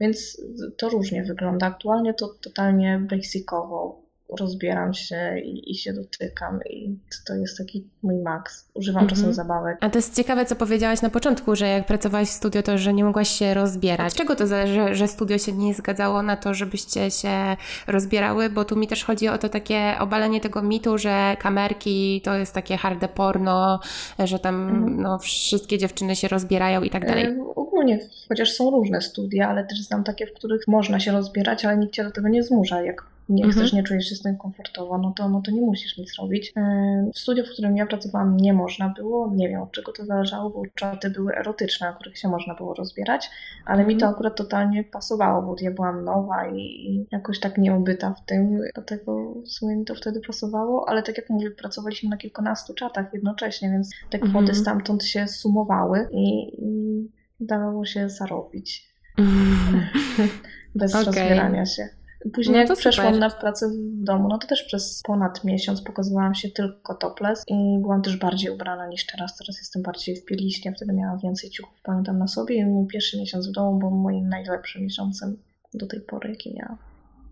więc 0.00 0.43
to 0.76 0.88
różnie 0.88 1.23
wygląda. 1.23 1.67
Aktualnie 1.67 2.14
to 2.14 2.29
totalnie 2.29 3.06
basicowo 3.11 4.04
rozbieram 4.38 4.94
się 4.94 5.38
i, 5.38 5.71
i, 5.71 5.75
się 5.75 5.93
dotykam 5.93 6.61
i 6.71 6.99
to 7.26 7.35
jest 7.35 7.59
taki 7.59 7.85
mój 8.03 8.15
maks. 8.23 8.69
Używam 8.75 9.06
-hmm. 9.06 9.11
czasem 9.11 9.35
zabawek. 9.35 9.79
A 9.81 9.91
to 9.91 9.99
jest 9.99 10.17
ciekawe, 10.17 10.47
co 10.47 10.56
powiedziałaś 10.56 11.03
na 11.03 11.11
początku, 11.11 11.56
że 11.56 11.69
jak 11.69 11.87
pracowałaś 11.87 12.29
w 12.29 12.31
studio, 12.31 12.62
to 12.62 12.79
że 12.79 12.93
nie 12.93 13.05
mogłaś 13.05 13.29
się 13.29 13.55
rozbierać. 13.55 14.15
Czego 14.15 14.37
to 14.37 14.47
zależy, 14.47 14.94
że 14.94 15.09
studio 15.09 15.38
się 15.38 15.53
nie 15.53 15.75
zgadzało 15.75 16.23
na 16.23 16.37
to, 16.37 16.55
żebyście 16.55 17.11
się 17.11 17.56
rozbierały? 17.87 18.50
Bo 18.50 18.65
tu 18.65 18.76
mi 18.76 18.88
też 18.88 19.05
chodzi 19.05 19.29
o 19.29 19.38
to 19.38 19.49
takie 19.49 19.94
obalenie 20.00 20.41
tego 20.41 20.62
mitu, 20.62 20.99
że 20.99 21.37
kamerki 21.41 22.20
to 22.25 22.35
jest 22.35 22.55
takie 22.55 22.77
harde 22.77 23.09
porno, 23.09 23.81
że 24.25 24.38
tam 24.38 24.55
-hmm. 24.55 25.03
no, 25.03 25.19
wszystkie 25.19 25.79
dziewczyny 25.79 26.17
się 26.17 26.29
rozbierają 26.29 26.82
i 26.82 26.91
tak 26.91 27.06
dalej. 27.06 27.25
E, 27.25 27.44
ogólnie, 27.56 27.99
chociaż 28.29 28.53
są 28.53 28.70
różne 28.70 29.00
studia, 29.00 29.49
ale 29.49 29.65
też 29.65 29.82
znam 29.82 30.05
takie, 30.05 30.27
w 30.27 30.32
których 30.32 30.69
można 30.69 31.00
się 31.00 31.12
rozbierać, 31.12 31.65
ale 31.65 31.77
nikt 31.77 31.93
cię 31.93 32.05
do 32.05 32.11
tego 32.11 32.29
nie 32.29 32.43
zmusza. 32.43 32.82
Jak 32.82 33.13
nie 33.29 33.44
mhm. 33.44 33.53
chcesz, 33.53 33.73
nie 33.73 33.82
czujesz 33.82 34.09
się 34.09 34.15
z 34.15 34.23
tym 34.23 34.37
komfortowo, 34.37 34.99
no 34.99 35.12
to, 35.17 35.29
no 35.29 35.43
to 35.43 35.50
nie 35.50 35.61
musisz 35.61 35.99
nic 35.99 36.15
robić. 36.19 36.53
E, 36.56 37.11
w 37.15 37.19
studiu, 37.19 37.44
w 37.44 37.50
którym 37.50 37.76
ja 37.76 37.87
pracowałam, 37.87 38.37
nie 38.37 38.53
można 38.53 38.88
było. 38.88 39.32
Nie 39.35 39.49
wiem, 39.49 39.62
od 39.62 39.73
czego 39.73 39.93
to 39.93 40.05
zależało, 40.05 40.50
bo 40.50 40.62
czaty 40.75 41.11
były 41.11 41.37
erotyczne, 41.37 41.87
na 41.87 41.93
których 41.93 42.19
się 42.19 42.29
można 42.29 42.55
było 42.55 42.75
rozbierać, 42.75 43.31
ale 43.65 43.79
mhm. 43.79 43.88
mi 43.88 43.97
to 43.97 44.09
akurat 44.09 44.37
totalnie 44.37 44.85
pasowało, 44.85 45.43
bo 45.43 45.56
ja 45.61 45.71
byłam 45.71 46.05
nowa 46.05 46.49
i, 46.49 46.59
i 46.59 47.06
jakoś 47.12 47.41
tak 47.41 47.59
nieobyta 47.59 48.15
w 48.15 48.26
tym, 48.26 48.61
dlatego 48.75 49.35
w 49.35 49.49
sumie 49.49 49.77
mi 49.77 49.85
to 49.85 49.94
wtedy 49.94 50.20
pasowało, 50.27 50.89
ale 50.89 51.03
tak 51.03 51.17
jak 51.17 51.31
mówię, 51.31 51.51
pracowaliśmy 51.51 52.10
na 52.10 52.17
kilkunastu 52.17 52.75
czatach 52.75 53.15
jednocześnie, 53.15 53.70
więc 53.70 53.91
te 54.10 54.19
kwoty 54.19 54.39
mhm. 54.39 54.55
stamtąd 54.58 55.05
się 55.05 55.29
sumowały 55.29 56.08
i, 56.13 56.56
i 56.65 57.10
dawało 57.41 57.84
się 57.84 58.08
zarobić. 58.08 58.94
Bez 60.75 60.94
okay. 60.94 61.05
rozbierania 61.05 61.67
się. 61.67 61.89
Później 62.32 62.54
no 62.54 62.60
jak 62.62 62.78
przeszłam 62.78 63.14
super. 63.14 63.20
na 63.20 63.31
pracę 63.31 63.69
w 63.69 64.04
domu, 64.04 64.28
no 64.28 64.38
to 64.38 64.46
też 64.46 64.62
przez 64.62 65.02
ponad 65.04 65.44
miesiąc 65.44 65.82
pokazywałam 65.82 66.34
się 66.34 66.50
tylko 66.50 66.94
topless 66.94 67.44
i 67.48 67.78
byłam 67.81 68.02
też 68.02 68.16
bardziej 68.16 68.50
ubrana 68.50 68.86
niż 68.86 69.06
teraz. 69.06 69.36
Teraz 69.36 69.58
jestem 69.58 69.82
bardziej 69.82 70.16
w 70.16 70.24
pieliście, 70.24 70.72
wtedy 70.72 70.93
miałam 70.93 71.19
więcej 71.19 71.50
ciuchów, 71.50 71.81
pamiętam 71.82 72.19
na 72.19 72.26
sobie 72.26 72.54
i 72.54 72.64
mój 72.66 72.86
pierwszy 72.86 73.19
miesiąc 73.19 73.48
w 73.48 73.52
domu 73.52 73.78
był 73.78 73.90
moim 73.90 74.28
najlepszym 74.28 74.82
miesiącem 74.82 75.36
do 75.74 75.86
tej 75.86 76.00
pory, 76.00 76.31
jaki 76.31 76.54
miałam. 76.54 76.78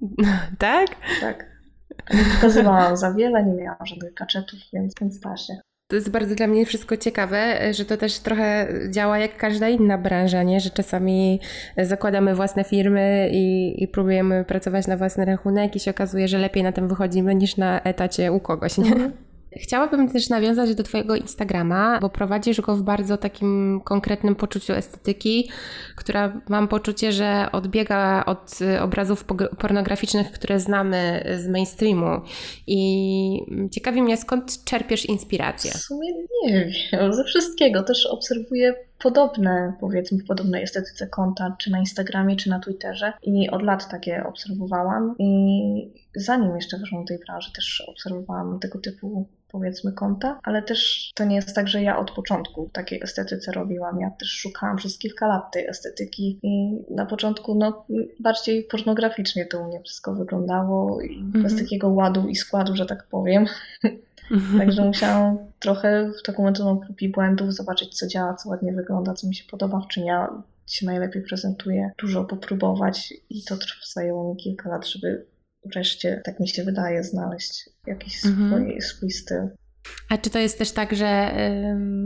Tak? 0.58 0.88
Tak. 1.20 1.52
Nie 2.14 2.24
pokazywałam 2.34 2.96
za 2.96 3.12
wiele, 3.12 3.44
nie 3.44 3.54
miałam 3.54 3.86
żadnych 3.86 4.14
kaczetów, 4.14 4.58
więc, 4.72 4.94
więc 5.00 5.20
da 5.20 5.36
się 5.36 5.54
to 5.88 5.96
jest 5.96 6.10
bardzo 6.10 6.34
dla 6.34 6.46
mnie 6.46 6.66
wszystko 6.66 6.96
ciekawe, 6.96 7.58
że 7.74 7.84
to 7.84 7.96
też 7.96 8.18
trochę 8.18 8.68
działa 8.90 9.18
jak 9.18 9.36
każda 9.36 9.68
inna 9.68 9.98
branża, 9.98 10.42
nie? 10.42 10.60
że 10.60 10.70
czasami 10.70 11.40
zakładamy 11.76 12.34
własne 12.34 12.64
firmy 12.64 13.28
i, 13.32 13.74
i 13.82 13.88
próbujemy 13.88 14.44
pracować 14.44 14.86
na 14.86 14.96
własny 14.96 15.24
rachunek 15.24 15.76
i 15.76 15.80
się 15.80 15.90
okazuje, 15.90 16.28
że 16.28 16.38
lepiej 16.38 16.62
na 16.62 16.72
tym 16.72 16.88
wychodzimy 16.88 17.34
niż 17.34 17.56
na 17.56 17.80
etacie 17.82 18.32
u 18.32 18.40
kogoś. 18.40 18.78
Nie? 18.78 18.92
Mhm. 18.92 19.12
Chciałabym 19.56 20.12
też 20.12 20.28
nawiązać 20.28 20.74
do 20.74 20.82
Twojego 20.82 21.16
Instagrama, 21.16 21.98
bo 22.00 22.10
prowadzisz 22.10 22.60
go 22.60 22.76
w 22.76 22.82
bardzo 22.82 23.16
takim 23.16 23.80
konkretnym 23.84 24.34
poczuciu 24.34 24.72
estetyki, 24.72 25.50
która 25.96 26.40
mam 26.48 26.68
poczucie, 26.68 27.12
że 27.12 27.46
odbiega 27.52 28.24
od 28.26 28.58
obrazów 28.80 29.24
pornograficznych, 29.58 30.32
które 30.32 30.60
znamy 30.60 31.24
z 31.38 31.48
mainstreamu. 31.48 32.20
I 32.66 33.68
ciekawi 33.70 34.02
mnie, 34.02 34.16
skąd 34.16 34.64
czerpiesz 34.64 35.06
inspirację? 35.06 35.70
W 35.70 35.76
sumie 35.76 36.08
nie 36.12 36.52
wiem, 36.52 37.12
ze 37.16 37.24
wszystkiego. 37.24 37.82
Też 37.82 38.06
obserwuję 38.06 38.74
podobne, 39.02 39.72
powiedzmy, 39.80 40.18
w 40.18 40.26
podobnej 40.26 40.62
estetyce 40.62 41.06
konta, 41.06 41.56
czy 41.58 41.70
na 41.70 41.78
Instagramie, 41.78 42.36
czy 42.36 42.50
na 42.50 42.60
Twitterze 42.60 43.12
i 43.22 43.50
od 43.50 43.62
lat 43.62 43.88
takie 43.88 44.24
obserwowałam 44.24 45.14
i 45.18 46.02
zanim 46.16 46.56
jeszcze 46.56 46.78
weszłam 46.78 47.02
do 47.02 47.08
tej 47.08 47.18
branży 47.18 47.52
też 47.52 47.84
obserwowałam 47.88 48.58
tego 48.60 48.78
typu 48.78 49.28
powiedzmy 49.52 49.92
konta, 49.92 50.40
ale 50.42 50.62
też 50.62 51.10
to 51.14 51.24
nie 51.24 51.36
jest 51.36 51.54
tak, 51.54 51.68
że 51.68 51.82
ja 51.82 51.98
od 51.98 52.10
początku 52.10 52.70
takiej 52.72 53.02
estetyce 53.02 53.52
robiłam. 53.52 54.00
Ja 54.00 54.10
też 54.10 54.28
szukałam 54.28 54.76
przez 54.76 54.98
kilka 54.98 55.26
lat 55.26 55.52
tej 55.52 55.66
estetyki 55.66 56.38
i 56.42 56.76
na 56.90 57.06
początku 57.06 57.54
no 57.54 57.84
bardziej 58.20 58.64
pornograficznie 58.64 59.46
to 59.46 59.60
u 59.60 59.64
mnie 59.64 59.80
wszystko 59.80 60.14
wyglądało 60.14 61.02
i 61.02 61.18
mm 61.18 61.32
-hmm. 61.32 61.42
bez 61.42 61.58
takiego 61.58 61.88
ładu 61.88 62.28
i 62.28 62.36
składu, 62.36 62.76
że 62.76 62.86
tak 62.86 63.06
powiem. 63.06 63.46
Także 64.58 64.84
musiałam 64.84 65.51
trochę 65.62 66.10
w 66.20 66.22
taką 66.22 66.44
metodą 66.44 66.80
prób 66.80 67.02
i 67.02 67.08
błędów 67.08 67.54
zobaczyć, 67.54 67.98
co 67.98 68.06
działa, 68.06 68.34
co 68.34 68.48
ładnie 68.48 68.72
wygląda, 68.72 69.14
co 69.14 69.28
mi 69.28 69.34
się 69.34 69.44
podoba, 69.50 69.80
w 69.80 69.88
czym 69.88 70.04
ja 70.04 70.42
się 70.66 70.86
najlepiej 70.86 71.22
prezentuję, 71.22 71.90
dużo 71.98 72.24
popróbować 72.24 73.14
i 73.30 73.44
to 73.44 73.56
zajęło 73.94 74.34
mi 74.34 74.36
kilka 74.36 74.68
lat, 74.68 74.86
żeby 74.86 75.26
wreszcie, 75.64 76.22
tak 76.24 76.40
mi 76.40 76.48
się 76.48 76.64
wydaje, 76.64 77.04
znaleźć 77.04 77.70
jakiś 77.86 78.26
mhm. 78.26 78.50
swój, 78.50 78.80
swój 78.80 79.10
styl. 79.10 79.48
A 80.08 80.18
czy 80.18 80.30
to 80.30 80.38
jest 80.38 80.58
też 80.58 80.72
tak, 80.72 80.96
że 80.96 81.38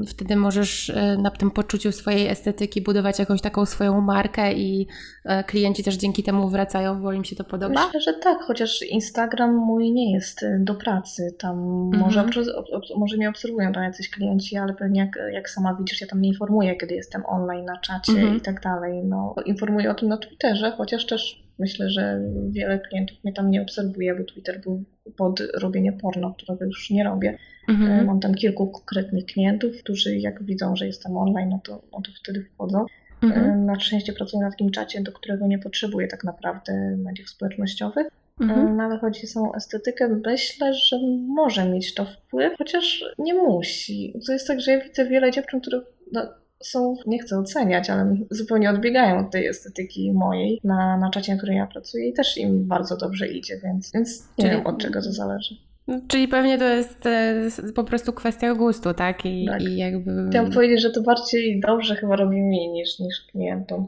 y, 0.03 0.07
wtedy 0.07 0.37
możesz 0.37 0.89
y, 0.89 1.19
na 1.23 1.31
tym 1.31 1.51
poczuciu 1.51 1.93
swojej 1.93 2.29
estetyki 2.29 2.81
budować 2.83 3.19
jakąś 3.19 3.41
taką 3.41 3.67
swoją 3.67 4.01
markę 4.01 4.53
i 4.53 4.87
y, 5.25 5.45
klienci 5.45 5.85
też 5.85 5.95
dzięki 5.95 6.23
temu 6.23 6.49
wracają, 6.49 7.03
bo 7.03 7.13
im 7.13 7.25
się 7.25 7.37
to 7.37 7.45
podoba? 7.45 7.85
Myślę, 7.85 8.01
że 8.01 8.13
tak, 8.15 8.39
chociaż 8.43 8.83
Instagram 8.83 9.55
mój 9.55 9.93
nie 9.93 10.13
jest 10.13 10.43
y, 10.43 10.59
do 10.61 10.75
pracy. 10.75 11.35
Tam 11.39 11.59
mhm. 11.59 12.03
może, 12.03 12.27
może 12.97 13.17
mnie 13.17 13.29
obserwują 13.29 13.73
tam 13.73 13.83
jacyś 13.83 14.11
klienci, 14.11 14.57
ale 14.57 14.75
pewnie 14.75 15.01
jak, 15.01 15.33
jak 15.33 15.51
sama 15.51 15.75
widzisz, 15.75 16.01
ja 16.01 16.07
tam 16.07 16.21
nie 16.21 16.29
informuję, 16.29 16.77
kiedy 16.77 16.95
jestem 16.95 17.23
online 17.27 17.65
na 17.65 17.81
czacie 17.81 18.13
mhm. 18.13 18.37
i 18.37 18.41
tak 18.41 18.61
dalej. 18.61 19.05
No, 19.05 19.35
informuję 19.47 19.91
o 19.91 19.95
tym 19.95 20.09
na 20.09 20.17
Twitterze, 20.17 20.73
chociaż 20.77 21.07
też 21.07 21.46
Myślę, 21.59 21.91
że 21.91 22.21
wiele 22.51 22.79
klientów 22.79 23.25
mnie 23.25 23.33
tam 23.33 23.51
nie 23.51 23.63
obserwuje, 23.63 24.15
bo 24.15 24.25
Twitter 24.25 24.61
był 24.61 24.85
pod 25.17 25.41
robienie 25.55 25.93
porno, 25.93 26.35
którego 26.35 26.65
już 26.65 26.91
nie 26.91 27.05
robię. 27.05 27.39
Mhm. 27.69 27.91
E, 27.93 28.05
mam 28.05 28.21
tam 28.21 28.35
kilku 28.35 28.67
konkretnych 28.67 29.27
klientów, 29.27 29.79
którzy 29.79 30.17
jak 30.17 30.45
widzą, 30.45 30.77
że 30.77 30.87
jestem 30.87 31.17
online, 31.17 31.49
no 31.49 31.61
to, 31.65 31.83
no 31.93 32.01
to 32.01 32.11
wtedy 32.23 32.45
wchodzą. 32.45 32.81
E, 33.23 33.27
mhm. 33.27 33.67
Na 33.67 33.81
szczęście 33.81 34.13
pracuję 34.13 34.43
na 34.43 34.51
takim 34.51 34.71
czacie, 34.71 35.03
do 35.03 35.13
którego 35.13 35.47
nie 35.47 35.59
potrzebuję 35.59 36.09
tak 36.09 36.25
naprawdę 36.25 36.97
mediów 36.97 37.29
społecznościowych. 37.29 38.07
E, 38.07 38.45
mhm. 38.45 38.77
No 38.77 38.83
ale 38.83 38.99
chodzi 38.99 39.25
o 39.25 39.29
samą 39.29 39.55
estetykę, 39.55 40.09
myślę, 40.27 40.75
że 40.75 40.99
może 41.29 41.69
mieć 41.69 41.95
to 41.95 42.05
wpływ, 42.05 42.59
chociaż 42.59 43.05
nie 43.19 43.35
musi. 43.35 44.15
To 44.27 44.33
jest 44.33 44.47
tak, 44.47 44.61
że 44.61 44.73
ja 44.73 44.81
widzę 44.81 45.07
wiele 45.07 45.31
dziewczyn, 45.31 45.61
które 45.61 45.81
no, 46.13 46.29
są, 46.63 46.97
nie 47.07 47.19
chcę 47.19 47.39
oceniać, 47.39 47.91
ale 47.91 48.17
zupełnie 48.31 48.71
odbiegają 48.71 49.19
od 49.19 49.31
tej 49.31 49.47
estetyki 49.47 50.13
mojej 50.13 50.61
na, 50.65 50.97
na 50.97 51.11
czacie, 51.11 51.33
na 51.33 51.39
której 51.39 51.57
ja 51.57 51.67
pracuję 51.67 52.09
i 52.09 52.13
też 52.13 52.39
im 52.39 52.67
bardzo 52.67 52.97
dobrze 52.97 53.29
idzie, 53.29 53.61
więc, 53.65 53.93
więc 53.93 54.29
nie 54.39 54.45
Czyli... 54.45 54.57
wiem 54.57 54.67
od 54.67 54.79
czego 54.79 55.03
to 55.03 55.13
zależy. 55.13 55.57
Czyli 56.09 56.29
pewnie 56.29 56.59
to 56.59 56.65
jest 56.65 57.07
e, 57.07 57.51
po 57.75 57.85
prostu 57.85 58.13
kwestia 58.13 58.55
gustu, 58.55 58.95
tak? 58.95 59.27
I, 59.27 59.47
tak. 59.47 59.63
i 59.63 59.77
jakby... 59.77 60.27
Chciałam 60.31 60.51
powiedzieć, 60.51 60.83
że 60.83 60.91
to 60.91 61.03
bardziej 61.03 61.61
dobrze 61.61 61.97
chyba 61.97 62.17
robi 62.17 62.43
mi 62.43 62.69
niż, 62.69 62.99
niż 62.99 63.27
klientom. 63.31 63.87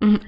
Mm, 0.00 0.18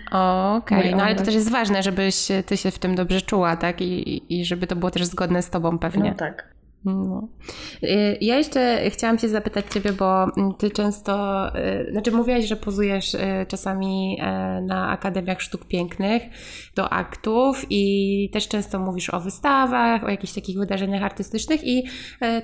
okej, 0.56 0.78
okay. 0.78 0.96
no 0.96 1.02
ale 1.02 1.14
to 1.14 1.24
też 1.24 1.34
jest 1.34 1.50
ważne, 1.50 1.82
żebyś 1.82 2.28
ty 2.46 2.56
się 2.56 2.70
w 2.70 2.78
tym 2.78 2.94
dobrze 2.94 3.20
czuła, 3.20 3.56
tak? 3.56 3.80
I, 3.80 4.22
I 4.40 4.44
żeby 4.44 4.66
to 4.66 4.76
było 4.76 4.90
też 4.90 5.04
zgodne 5.04 5.42
z 5.42 5.50
tobą 5.50 5.78
pewnie. 5.78 6.10
No 6.10 6.16
tak. 6.16 6.54
No. 6.84 7.28
Y, 7.82 8.18
ja 8.20 8.36
jeszcze 8.36 8.90
chciałam 8.90 9.18
Cię 9.18 9.28
zapytać 9.28 9.64
Ciebie, 9.70 9.92
bo 9.92 10.26
Ty 10.58 10.70
często, 10.70 11.46
y, 11.58 11.92
znaczy 11.92 12.12
mówiłaś, 12.12 12.44
że 12.44 12.56
pozujesz 12.56 13.14
y, 13.14 13.46
czasami 13.48 14.18
na 14.62 14.88
Akademiach 14.88 15.40
Sztuk 15.40 15.64
Pięknych 15.64 16.22
do 16.76 16.92
aktów 16.92 17.66
i 17.70 18.30
też 18.32 18.48
często 18.48 18.78
mówisz 18.78 19.10
o 19.10 19.20
wystawach, 19.20 20.04
o 20.04 20.08
jakichś 20.08 20.32
takich 20.32 20.58
wydarzeniach 20.58 21.02
artystycznych 21.02 21.64
i 21.64 21.84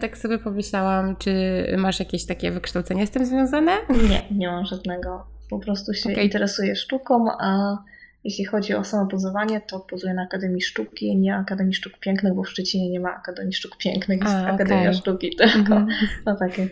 tak 0.00 0.18
sobie 0.18 0.38
pomyślałam, 0.38 1.16
czy 1.16 1.32
masz 1.78 1.98
jakieś 1.98 2.26
takie 2.26 2.50
wykształcenie 2.50 3.06
z 3.06 3.10
tym 3.10 3.26
związane? 3.26 3.72
Nie, 4.08 4.38
nie 4.38 4.48
mam 4.48 4.64
żadnego. 4.64 5.26
Po 5.50 5.58
prostu 5.58 5.94
się 5.94 6.12
okay. 6.12 6.24
interesuję 6.24 6.76
sztuką, 6.76 7.26
a 7.40 7.78
jeśli 8.26 8.44
chodzi 8.44 8.74
o 8.74 8.84
samo 8.84 9.06
pozowanie, 9.06 9.60
to 9.60 9.80
pozuję 9.80 10.14
na 10.14 10.22
Akademii 10.22 10.62
Sztuki, 10.62 11.16
nie 11.16 11.36
Akademii 11.36 11.74
Sztuk 11.74 11.98
Pięknych, 11.98 12.34
bo 12.34 12.42
w 12.42 12.48
Szczecinie 12.48 12.90
nie 12.90 13.00
ma 13.00 13.14
Akademii 13.14 13.52
Sztuk 13.52 13.76
Pięknych, 13.76 14.20
jest 14.20 14.34
A, 14.34 14.46
Akademia 14.46 14.80
okay. 14.80 14.94
Sztuki 14.94 15.36
tylko. 15.36 15.74
Mm 15.74 15.86
-hmm. 15.86 15.92
No 16.26 16.36
takie. 16.36 16.68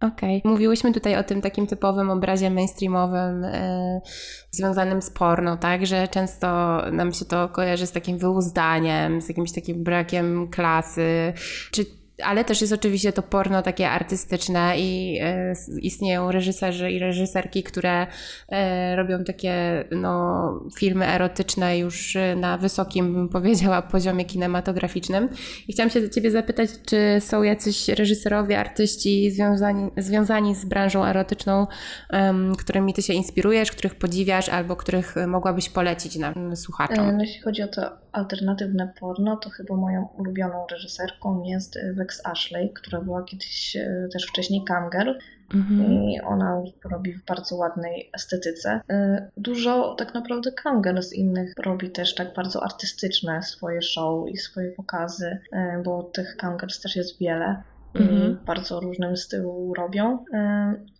Okej. 0.00 0.38
Okay. 0.38 0.52
Mówiłyśmy 0.52 0.92
tutaj 0.92 1.16
o 1.16 1.22
tym 1.22 1.40
takim 1.40 1.66
typowym 1.66 2.10
obrazie 2.10 2.50
mainstreamowym 2.50 3.42
yy, 3.42 3.50
związanym 4.50 5.02
z 5.02 5.10
porno, 5.10 5.56
tak? 5.56 5.86
Że 5.86 6.08
często 6.08 6.78
nam 6.92 7.12
się 7.12 7.24
to 7.24 7.48
kojarzy 7.48 7.86
z 7.86 7.92
takim 7.92 8.18
wyuzdaniem, 8.18 9.22
z 9.22 9.28
jakimś 9.28 9.52
takim 9.52 9.84
brakiem 9.84 10.48
klasy. 10.50 11.32
Czy 11.70 11.84
ale 12.22 12.44
też 12.44 12.60
jest 12.60 12.72
oczywiście 12.72 13.12
to 13.12 13.22
porno 13.22 13.62
takie 13.62 13.90
artystyczne 13.90 14.78
i 14.78 15.18
e, 15.20 15.54
istnieją 15.80 16.32
reżyserzy 16.32 16.90
i 16.90 16.98
reżyserki, 16.98 17.62
które 17.62 18.06
e, 18.48 18.96
robią 18.96 19.24
takie 19.24 19.84
no, 19.90 20.42
filmy 20.76 21.06
erotyczne 21.06 21.78
już 21.78 22.16
na 22.36 22.58
wysokim, 22.58 23.14
bym 23.14 23.28
powiedziała, 23.28 23.82
poziomie 23.92 24.24
kinematograficznym. 24.24 25.28
I 25.68 25.72
chciałam 25.72 25.90
się 25.90 26.10
Ciebie 26.10 26.30
zapytać, 26.30 26.70
czy 26.86 26.96
są 27.20 27.42
jacyś 27.42 27.88
reżyserowie, 27.88 28.58
artyści 28.58 29.30
związani, 29.30 29.90
związani 29.96 30.54
z 30.54 30.64
branżą 30.64 31.04
erotyczną, 31.04 31.66
którymi 32.58 32.94
Ty 32.94 33.02
się 33.02 33.12
inspirujesz, 33.12 33.72
których 33.72 33.94
podziwiasz 33.94 34.48
albo 34.48 34.76
których 34.76 35.14
mogłabyś 35.26 35.68
polecić 35.68 36.16
nam 36.16 36.56
słuchaczom? 36.56 37.20
E, 37.20 37.24
jeśli 37.24 37.42
chodzi 37.42 37.62
o 37.62 37.68
to 37.68 37.90
alternatywne 38.12 38.92
porno, 39.00 39.36
to 39.36 39.50
chyba 39.50 39.76
moją 39.76 40.08
ulubioną 40.18 40.66
reżyserką 40.70 41.42
jest 41.44 41.78
Wex 41.94 42.11
Ashley, 42.24 42.72
która 42.74 43.00
była 43.00 43.24
kiedyś 43.24 43.76
e, 43.76 44.08
też 44.12 44.26
wcześniej 44.26 44.64
Kangirl 44.64 45.12
mhm. 45.54 45.92
i 45.92 46.20
ona 46.20 46.62
robi 46.90 47.12
w 47.12 47.24
bardzo 47.24 47.56
ładnej 47.56 48.10
estetyce. 48.14 48.80
E, 48.90 49.28
dużo 49.36 49.94
tak 49.94 50.14
naprawdę 50.14 50.52
Kangirl 50.52 51.00
z 51.00 51.12
innych 51.12 51.54
robi 51.58 51.90
też 51.90 52.14
tak 52.14 52.34
bardzo 52.34 52.64
artystyczne 52.64 53.42
swoje 53.42 53.82
show 53.82 54.28
i 54.28 54.36
swoje 54.36 54.72
pokazy, 54.72 55.38
e, 55.52 55.82
bo 55.84 56.02
tych 56.02 56.36
Kangirls 56.36 56.80
też 56.80 56.96
jest 56.96 57.18
wiele. 57.18 57.62
Mhm. 57.94 58.38
Bardzo 58.46 58.80
różnym 58.80 59.16
stylu 59.16 59.74
robią. 59.74 60.24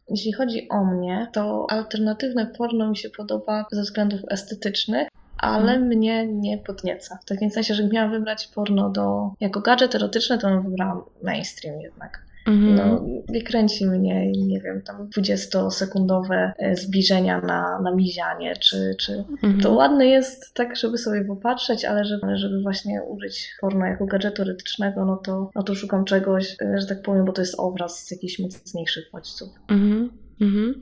Jeśli 0.08 0.32
chodzi 0.32 0.68
o 0.68 0.84
mnie, 0.84 1.28
to 1.32 1.66
alternatywne 1.70 2.46
porno 2.46 2.90
mi 2.90 2.96
się 2.96 3.10
podoba 3.10 3.66
ze 3.72 3.82
względów 3.82 4.20
estetycznych, 4.30 5.08
ale 5.42 5.72
mm. 5.72 5.88
mnie 5.88 6.26
nie 6.26 6.58
podnieca. 6.58 7.18
W 7.22 7.24
takim 7.24 7.50
sensie, 7.50 7.74
że 7.74 7.88
miałam 7.88 8.10
wybrać 8.10 8.46
porno 8.46 8.90
do, 8.90 9.30
jako 9.40 9.60
gadżet 9.60 9.94
erotyczny, 9.94 10.38
to 10.38 10.62
wybrałam 10.62 11.02
mainstream 11.22 11.80
jednak. 11.80 12.32
-hmm. 12.46 12.74
No, 12.76 13.04
nie 13.28 13.42
kręci 13.42 13.86
mnie, 13.86 14.32
nie 14.32 14.60
wiem, 14.60 14.82
tam 14.82 15.08
20-sekundowe 15.08 16.52
e, 16.58 16.76
zbliżenia 16.76 17.40
na, 17.40 17.80
na 17.80 17.94
mizianie, 17.94 18.56
czy, 18.56 18.94
czy 19.00 19.12
-hmm. 19.42 19.62
to 19.62 19.72
ładne 19.72 20.06
jest 20.06 20.54
tak, 20.54 20.76
żeby 20.76 20.98
sobie 20.98 21.24
popatrzeć, 21.24 21.84
ale 21.84 22.04
żeby, 22.04 22.36
żeby 22.36 22.62
właśnie 22.62 23.02
użyć 23.02 23.54
porno 23.60 23.86
jako 23.86 24.06
gadżetu 24.06 24.42
erotycznego, 24.42 25.04
no 25.04 25.16
to, 25.16 25.50
no 25.54 25.62
to 25.62 25.74
szukam 25.74 26.04
czegoś, 26.04 26.56
e, 26.62 26.80
że 26.80 26.86
tak 26.86 27.02
powiem, 27.02 27.24
bo 27.24 27.32
to 27.32 27.42
jest 27.42 27.54
obraz 27.58 28.06
z 28.06 28.10
jakichś 28.10 28.38
mocniejszych 28.38 29.10
bodźców. 29.12 29.48
-hmm. 29.68 30.08
Mhm. 30.40 30.74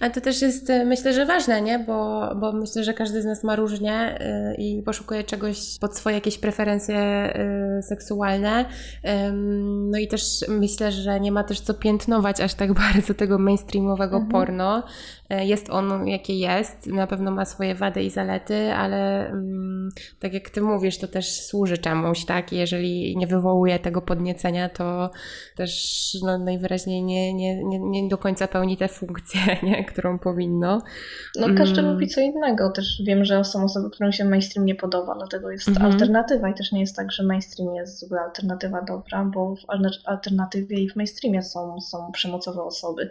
A 0.00 0.10
to 0.10 0.20
też 0.20 0.42
jest, 0.42 0.70
e, 0.70 0.84
myślę, 0.84 1.12
że 1.12 1.26
ważne, 1.26 1.62
nie? 1.62 1.78
Bo, 1.78 2.30
bo 2.40 2.52
myślę, 2.52 2.84
że 2.84 2.94
każdy 2.94 3.22
z 3.22 3.24
nas 3.24 3.44
ma 3.44 3.56
różnie 3.56 4.18
yy, 4.20 4.64
i 4.64 4.82
poszukuje 4.82 5.24
czegoś 5.24 5.78
pod 5.80 5.96
swoje 5.96 6.14
jakieś 6.14 6.38
preferencje 6.38 7.32
yy, 7.76 7.82
seksualne. 7.82 8.64
No 9.90 9.98
i 9.98 10.08
też 10.08 10.44
myślę, 10.48 10.92
że 10.92 11.20
nie 11.20 11.32
ma 11.32 11.44
też 11.44 11.60
co 11.60 11.74
piętnować 11.74 12.40
aż 12.40 12.54
tak 12.54 12.72
bardzo 12.92 13.14
tego 13.14 13.38
mainstreamowego 13.38 14.16
mhm. 14.16 14.32
porno. 14.32 14.82
Jest 15.30 15.70
on 15.70 16.06
jakie 16.06 16.38
jest, 16.38 16.86
na 16.86 17.06
pewno 17.06 17.30
ma 17.30 17.44
swoje 17.44 17.74
wady 17.74 18.02
i 18.02 18.10
zalety, 18.10 18.72
ale 18.72 19.28
mm, 19.28 19.88
tak 20.20 20.32
jak 20.32 20.50
ty 20.50 20.60
mówisz, 20.60 20.98
to 20.98 21.08
też 21.08 21.40
służy 21.40 21.78
czemuś, 21.78 22.24
tak? 22.24 22.52
Jeżeli 22.52 23.16
nie 23.16 23.26
wywołuje 23.26 23.78
tego 23.78 24.02
podniecenia, 24.02 24.68
to 24.68 25.10
też 25.56 25.98
no, 26.22 26.38
najwyraźniej 26.38 27.02
nie, 27.02 27.34
nie, 27.34 27.64
nie, 27.64 27.78
nie 27.78 28.08
do 28.08 28.18
końca 28.18 28.48
pełni 28.48 28.76
te 28.76 28.88
funkcję, 28.88 29.40
nie? 29.62 29.84
którą 29.84 30.18
powinno. 30.18 30.82
No 31.36 31.46
każdy 31.56 31.80
mm. 31.80 31.92
lubi 31.92 32.08
co 32.08 32.20
innego. 32.20 32.70
Też 32.70 33.02
wiem, 33.06 33.24
że 33.24 33.44
są 33.44 33.64
osoby, 33.64 33.90
którym 33.90 34.12
się 34.12 34.24
mainstream 34.24 34.66
nie 34.66 34.74
podoba, 34.74 35.14
dlatego 35.14 35.50
jest 35.50 35.68
mm 35.68 35.82
-hmm. 35.82 35.92
alternatywa 35.92 36.48
i 36.48 36.54
też 36.54 36.72
nie 36.72 36.80
jest 36.80 36.96
tak, 36.96 37.12
że 37.12 37.22
mainstream 37.22 37.74
jest 37.74 38.00
zły, 38.00 38.18
alternatywa 38.20 38.82
dobra, 38.82 39.24
bo 39.24 39.56
w 39.56 39.60
alternatywie 40.04 40.80
i 40.80 40.88
w 40.88 40.96
mainstreamie 40.96 41.42
są, 41.42 41.80
są 41.80 42.12
przemocowe 42.12 42.62
osoby. 42.62 43.10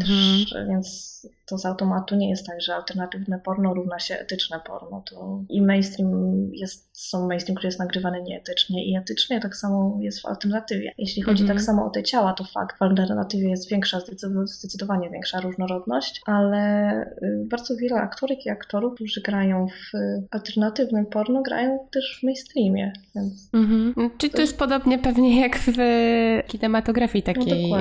Też, 0.00 0.52
mhm. 0.52 0.68
Więc 0.68 1.16
to 1.46 1.58
z 1.58 1.66
automatu 1.66 2.16
nie 2.16 2.30
jest 2.30 2.46
tak, 2.46 2.60
że 2.60 2.74
alternatywne 2.74 3.38
porno 3.38 3.74
równa 3.74 3.98
się 3.98 4.14
etyczne 4.14 4.60
porno. 4.60 5.02
To 5.10 5.40
i 5.48 5.62
mainstream 5.62 6.50
jest, 6.52 6.85
są 6.96 7.26
mainstream, 7.26 7.56
który 7.56 7.68
jest 7.68 7.78
nagrywany 7.78 8.22
nieetycznie 8.22 8.86
i 8.86 8.96
etycznie 8.96 9.40
tak 9.40 9.56
samo 9.56 9.98
jest 10.00 10.22
w 10.22 10.26
alternatywie. 10.26 10.92
Jeśli 10.98 11.22
chodzi 11.22 11.42
mm 11.42 11.52
-hmm. 11.52 11.56
tak 11.56 11.64
samo 11.64 11.86
o 11.86 11.90
te 11.90 12.02
ciała, 12.02 12.32
to 12.32 12.44
fakt, 12.44 12.78
w 12.78 12.82
alternatywie 12.82 13.50
jest 13.50 13.70
większa, 13.70 14.00
zdecydowanie 14.44 15.10
większa 15.10 15.40
różnorodność, 15.40 16.20
ale 16.26 17.02
y, 17.22 17.46
bardzo 17.50 17.76
wiele 17.76 17.96
aktorek 17.96 18.46
i 18.46 18.50
aktorów, 18.50 18.94
którzy 18.94 19.20
grają 19.20 19.66
w 19.66 19.98
alternatywnym 20.30 21.06
porno, 21.06 21.42
grają 21.42 21.78
też 21.90 22.18
w 22.20 22.22
mainstreamie. 22.22 22.92
Więc 23.14 23.50
mm 23.54 23.66
-hmm. 23.94 24.10
Czyli 24.18 24.32
to 24.32 24.40
jest 24.40 24.58
podobnie 24.58 24.98
pewnie 24.98 25.40
jak 25.40 25.58
w 25.58 25.72
kinematografii 26.46 27.22
takiej, 27.22 27.70
no, 27.70 27.76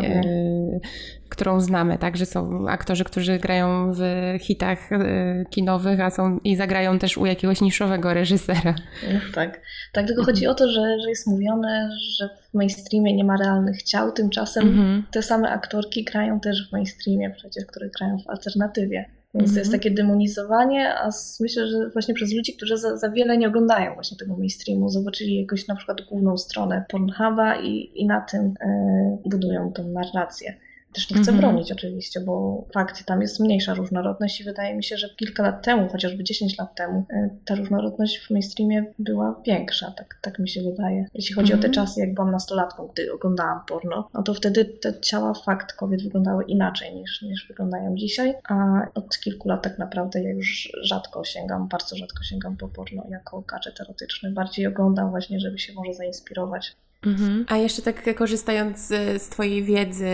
którą 1.29 1.59
znamy, 1.59 1.97
tak, 1.97 2.17
że 2.17 2.25
są 2.25 2.69
aktorzy, 2.69 3.03
którzy 3.03 3.39
grają 3.39 3.93
w 3.93 4.01
hitach 4.41 4.91
e, 4.91 5.45
kinowych, 5.49 5.99
a 5.99 6.09
są 6.09 6.39
i 6.43 6.55
zagrają 6.55 6.99
też 6.99 7.17
u 7.17 7.25
jakiegoś 7.25 7.61
niszowego 7.61 8.13
reżysera. 8.13 8.75
Tak. 9.35 9.61
Tak, 9.93 10.07
tylko 10.07 10.23
chodzi 10.23 10.47
o 10.47 10.53
to, 10.53 10.71
że, 10.71 10.99
że 10.99 11.09
jest 11.09 11.27
mówione, 11.27 11.89
że 12.17 12.29
w 12.29 12.53
mainstreamie 12.53 13.15
nie 13.15 13.23
ma 13.23 13.37
realnych 13.37 13.83
ciał, 13.83 14.11
tymczasem 14.11 14.67
mhm. 14.67 15.03
te 15.11 15.21
same 15.21 15.49
aktorki 15.49 16.03
grają 16.03 16.39
też 16.39 16.69
w 16.69 16.71
mainstreamie 16.71 17.29
przecież, 17.29 17.65
które 17.65 17.89
grają 17.89 18.17
w 18.19 18.29
alternatywie. 18.29 19.05
Więc 19.35 19.53
to 19.53 19.59
jest 19.59 19.73
mhm. 19.73 19.81
takie 19.81 19.95
demonizowanie, 19.95 20.93
a 20.93 21.09
myślę, 21.39 21.67
że 21.67 21.89
właśnie 21.89 22.13
przez 22.13 22.33
ludzi, 22.33 22.53
którzy 22.53 22.77
za, 22.77 22.97
za 22.97 23.09
wiele 23.09 23.37
nie 23.37 23.47
oglądają 23.47 23.93
właśnie 23.93 24.17
tego 24.17 24.37
mainstreamu, 24.37 24.89
zobaczyli 24.89 25.41
jakąś 25.41 25.67
na 25.67 25.75
przykład 25.75 26.01
główną 26.01 26.37
stronę 26.37 26.85
Pornhuba 26.89 27.55
i, 27.55 27.91
i 27.95 28.05
na 28.05 28.21
tym 28.21 28.53
e, 28.61 29.17
budują 29.25 29.71
tą 29.73 29.87
narrację. 29.87 30.53
Też 30.95 31.09
nie 31.09 31.21
chcę 31.21 31.31
mhm. 31.31 31.37
bronić 31.37 31.71
oczywiście, 31.71 32.19
bo 32.19 32.65
fakt, 32.73 33.05
tam 33.05 33.21
jest 33.21 33.39
mniejsza 33.39 33.73
różnorodność 33.73 34.41
i 34.41 34.43
wydaje 34.43 34.75
mi 34.75 34.83
się, 34.83 34.97
że 34.97 35.09
kilka 35.09 35.43
lat 35.43 35.65
temu, 35.65 35.89
chociażby 35.89 36.23
10 36.23 36.57
lat 36.57 36.75
temu, 36.75 37.05
y, 37.13 37.29
ta 37.45 37.55
różnorodność 37.55 38.17
w 38.17 38.29
mainstreamie 38.29 38.85
była 38.99 39.41
większa, 39.45 39.91
tak, 39.91 40.17
tak 40.21 40.39
mi 40.39 40.49
się 40.49 40.61
wydaje. 40.61 41.05
Jeśli 41.13 41.35
chodzi 41.35 41.53
mhm. 41.53 41.59
o 41.59 41.61
te 41.61 41.67
mhm. 41.67 41.87
czasy, 41.87 41.99
jak 41.99 42.13
byłam 42.13 42.31
nastolatką, 42.31 42.87
gdy 42.87 43.13
oglądałam 43.13 43.59
porno, 43.67 44.09
no 44.13 44.23
to 44.23 44.33
wtedy 44.33 44.65
te 44.65 44.99
ciała 45.01 45.33
fakt 45.33 45.73
kobiet 45.73 46.03
wyglądały 46.03 46.43
inaczej 46.43 46.95
niż, 46.95 47.21
niż 47.21 47.47
wyglądają 47.47 47.95
dzisiaj, 47.95 48.33
a 48.49 48.81
od 48.93 49.19
kilku 49.19 49.49
lat 49.49 49.63
tak 49.63 49.77
naprawdę 49.79 50.23
ja 50.23 50.29
już 50.29 50.71
rzadko 50.81 51.23
sięgam, 51.23 51.67
bardzo 51.67 51.95
rzadko 51.95 52.23
sięgam 52.23 52.57
po 52.57 52.67
porno 52.67 53.03
jako 53.09 53.41
gadżet 53.41 53.81
erotyczny. 53.81 54.31
Bardziej 54.31 54.67
oglądam 54.67 55.09
właśnie, 55.09 55.39
żeby 55.39 55.59
się 55.59 55.73
może 55.73 55.93
zainspirować 55.93 56.75
Mhm. 57.05 57.45
A 57.47 57.57
jeszcze 57.57 57.81
tak 57.81 58.15
korzystając 58.15 58.79
z, 58.79 59.21
z, 59.21 59.29
Twojej 59.29 59.63
wiedzy, 59.63 60.09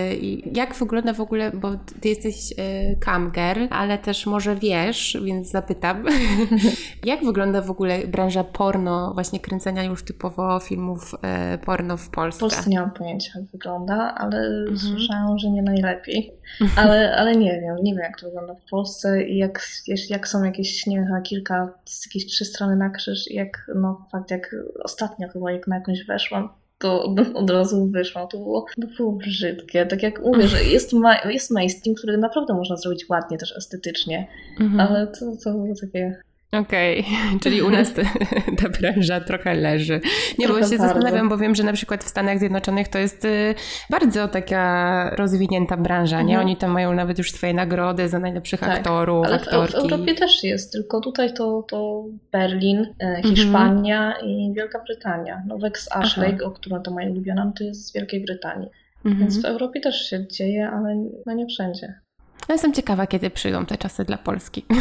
jak 0.52 0.74
wygląda 0.74 1.12
w 1.12 1.20
ogóle, 1.20 1.50
bo 1.50 1.70
Ty 2.00 2.08
jesteś 2.08 2.52
y, 2.52 2.54
camgirl, 3.00 3.66
ale 3.70 3.98
też 3.98 4.26
może 4.26 4.56
wiesz, 4.56 5.18
więc 5.24 5.50
zapytam, 5.50 6.04
jak 7.04 7.24
wygląda 7.24 7.60
w 7.60 7.70
ogóle 7.70 8.06
branża 8.06 8.44
porno, 8.44 9.14
właśnie 9.14 9.40
kręcenia 9.40 9.84
już 9.84 10.04
typowo 10.04 10.60
filmów 10.60 11.14
y, 11.54 11.58
porno 11.58 11.96
w 11.96 12.10
Polsce? 12.10 12.38
W 12.38 12.40
Polsce 12.40 12.70
nie 12.70 12.80
mam 12.80 12.90
pojęcia 12.90 13.32
jak 13.34 13.48
wygląda, 13.50 14.14
ale 14.16 14.38
mhm. 14.38 14.78
słyszałam, 14.78 15.38
że 15.38 15.50
nie 15.50 15.62
najlepiej. 15.62 16.32
Ale, 16.76 17.16
ale 17.16 17.36
nie 17.36 17.60
wiem, 17.60 17.76
nie 17.82 17.94
wiem 17.94 18.02
jak 18.02 18.20
to 18.20 18.26
wygląda 18.26 18.54
w 18.54 18.70
Polsce 18.70 19.22
i 19.22 19.38
jak, 19.38 19.66
jak 20.10 20.28
są 20.28 20.44
jakieś, 20.44 20.86
nie 20.86 20.96
wiem, 20.96 21.22
kilka, 21.22 21.68
jakieś 22.06 22.26
trzy 22.26 22.44
strony 22.44 22.76
na 22.76 22.90
krzyż 22.90 23.30
i 23.30 23.34
jak, 23.34 23.70
no 23.74 24.06
fakt, 24.12 24.30
jak 24.30 24.56
ostatnio 24.84 25.28
chyba 25.28 25.52
jak 25.52 25.66
na 25.66 25.76
jakąś 25.76 26.04
weszłam, 26.04 26.48
to 26.82 27.14
od 27.34 27.50
razu 27.50 27.86
wyszło. 27.86 28.26
To 28.26 28.38
było, 28.38 28.66
to 28.80 28.86
było 28.96 29.12
brzydkie. 29.12 29.86
Tak 29.86 30.02
jak 30.02 30.22
mówię, 30.22 30.48
że 30.48 30.64
jest, 30.64 30.92
ma, 30.92 31.16
jest 31.30 31.50
mainstream, 31.50 31.94
który 31.94 32.18
naprawdę 32.18 32.54
można 32.54 32.76
zrobić 32.76 33.08
ładnie, 33.08 33.38
też 33.38 33.56
estetycznie, 33.56 34.28
mhm. 34.60 34.80
ale 34.80 35.06
to, 35.06 35.36
to 35.44 35.52
było 35.52 35.74
takie 35.80 36.22
Okej, 36.52 37.00
okay. 37.00 37.38
czyli 37.42 37.62
u 37.62 37.70
nas 37.70 37.92
ta 38.62 38.68
branża 38.68 39.20
trochę 39.20 39.54
leży. 39.54 40.00
Nie, 40.38 40.46
trochę 40.46 40.60
bo 40.60 40.66
się 40.68 40.78
bardzo. 40.78 40.94
zastanawiam, 40.94 41.28
bo 41.28 41.38
wiem, 41.38 41.54
że 41.54 41.62
na 41.62 41.72
przykład 41.72 42.04
w 42.04 42.08
Stanach 42.08 42.38
Zjednoczonych 42.38 42.88
to 42.88 42.98
jest 42.98 43.24
y, 43.24 43.54
bardzo 43.90 44.28
taka 44.28 45.10
rozwinięta 45.16 45.76
branża, 45.76 46.22
nie? 46.22 46.34
Mhm. 46.34 46.46
Oni 46.46 46.56
tam 46.56 46.70
mają 46.70 46.94
nawet 46.94 47.18
już 47.18 47.32
swoje 47.32 47.54
nagrody 47.54 48.08
za 48.08 48.18
najlepszych 48.18 48.60
tak. 48.60 48.78
aktorów, 48.78 49.26
Ale 49.26 49.34
aktorki. 49.34 49.72
W, 49.72 49.80
w 49.80 49.92
Europie 49.92 50.14
też 50.14 50.44
jest, 50.44 50.72
tylko 50.72 51.00
tutaj 51.00 51.34
to, 51.34 51.62
to 51.68 52.04
Berlin, 52.32 52.78
e, 52.78 53.06
mhm. 53.06 53.34
Hiszpania 53.34 54.14
i 54.24 54.52
Wielka 54.56 54.82
Brytania. 54.86 55.42
No 55.46 55.58
Wex 55.58 55.92
Ashley, 55.92 56.42
o 56.44 56.50
którą 56.50 56.82
to 56.82 56.90
moja 56.90 57.10
ulubiona, 57.10 57.52
to 57.58 57.64
jest 57.64 57.86
z 57.86 57.92
Wielkiej 57.92 58.24
Brytanii. 58.24 58.68
Mhm. 59.04 59.18
Więc 59.18 59.42
w 59.42 59.44
Europie 59.44 59.80
też 59.80 60.10
się 60.10 60.26
dzieje, 60.28 60.68
ale 60.68 61.04
no 61.26 61.32
nie 61.32 61.46
wszędzie. 61.46 62.01
Ja 62.48 62.54
jestem 62.54 62.72
ciekawa, 62.72 63.06
kiedy 63.06 63.30
przyjdą 63.30 63.66
te 63.66 63.76
czasy 63.76 64.04
dla 64.04 64.18
Polski. 64.18 64.64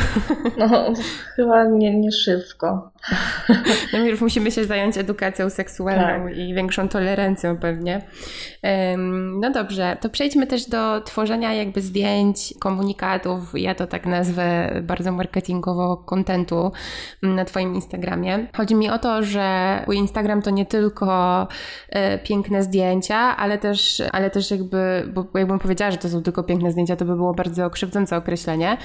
No, 0.57 0.93
chyba 1.35 1.63
nie, 1.65 1.99
nie 1.99 2.11
szybko. 2.11 2.91
Najpierw 3.93 4.21
musimy 4.21 4.51
się 4.51 4.65
zająć 4.65 4.97
edukacją 4.97 5.49
seksualną 5.49 6.27
tak. 6.27 6.37
i 6.37 6.53
większą 6.53 6.89
tolerancją 6.89 7.57
pewnie. 7.57 8.01
No 9.41 9.51
dobrze, 9.51 9.97
to 10.01 10.09
przejdźmy 10.09 10.47
też 10.47 10.69
do 10.69 11.01
tworzenia 11.01 11.53
jakby 11.53 11.81
zdjęć, 11.81 12.53
komunikatów, 12.59 13.51
ja 13.53 13.75
to 13.75 13.87
tak 13.87 14.05
nazwę 14.05 14.71
bardzo 14.83 15.11
marketingowo, 15.11 15.97
kontentu 15.97 16.71
na 17.21 17.45
Twoim 17.45 17.75
Instagramie. 17.75 18.47
Chodzi 18.57 18.75
mi 18.75 18.89
o 18.89 18.99
to, 18.99 19.23
że 19.23 19.85
Instagram 19.91 20.41
to 20.41 20.49
nie 20.49 20.65
tylko 20.65 21.47
e, 21.89 22.17
piękne 22.17 22.63
zdjęcia, 22.63 23.17
ale 23.17 23.57
też, 23.57 24.03
ale 24.11 24.29
też 24.29 24.51
jakby, 24.51 25.11
bo 25.13 25.39
jakbym 25.39 25.59
powiedziała, 25.59 25.91
że 25.91 25.97
to 25.97 26.09
są 26.09 26.23
tylko 26.23 26.43
piękne 26.43 26.71
zdjęcia, 26.71 26.95
to 26.95 27.05
by 27.05 27.15
było 27.15 27.33
bardzo 27.33 27.50
krzywdzące 27.71 28.17
określenie, 28.17 28.77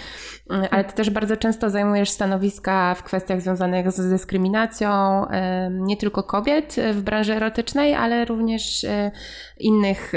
mm, 0.51 0.67
ale 0.71 0.85
Ty 0.85 0.93
też 0.93 1.11
bardzo 1.11 1.37
często 1.37 1.71
zajmujesz 1.71 2.11
stanowiska 2.11 2.95
w 2.95 3.03
kwestiach 3.03 3.41
związanych 3.41 3.93
z 3.93 4.11
dyskryminacją 4.11 5.27
nie 5.71 5.97
tylko 5.97 6.23
kobiet 6.23 6.77
w 6.93 7.03
branży 7.03 7.35
erotycznej, 7.35 7.95
ale 7.95 8.25
również 8.25 8.87
innych 9.59 10.13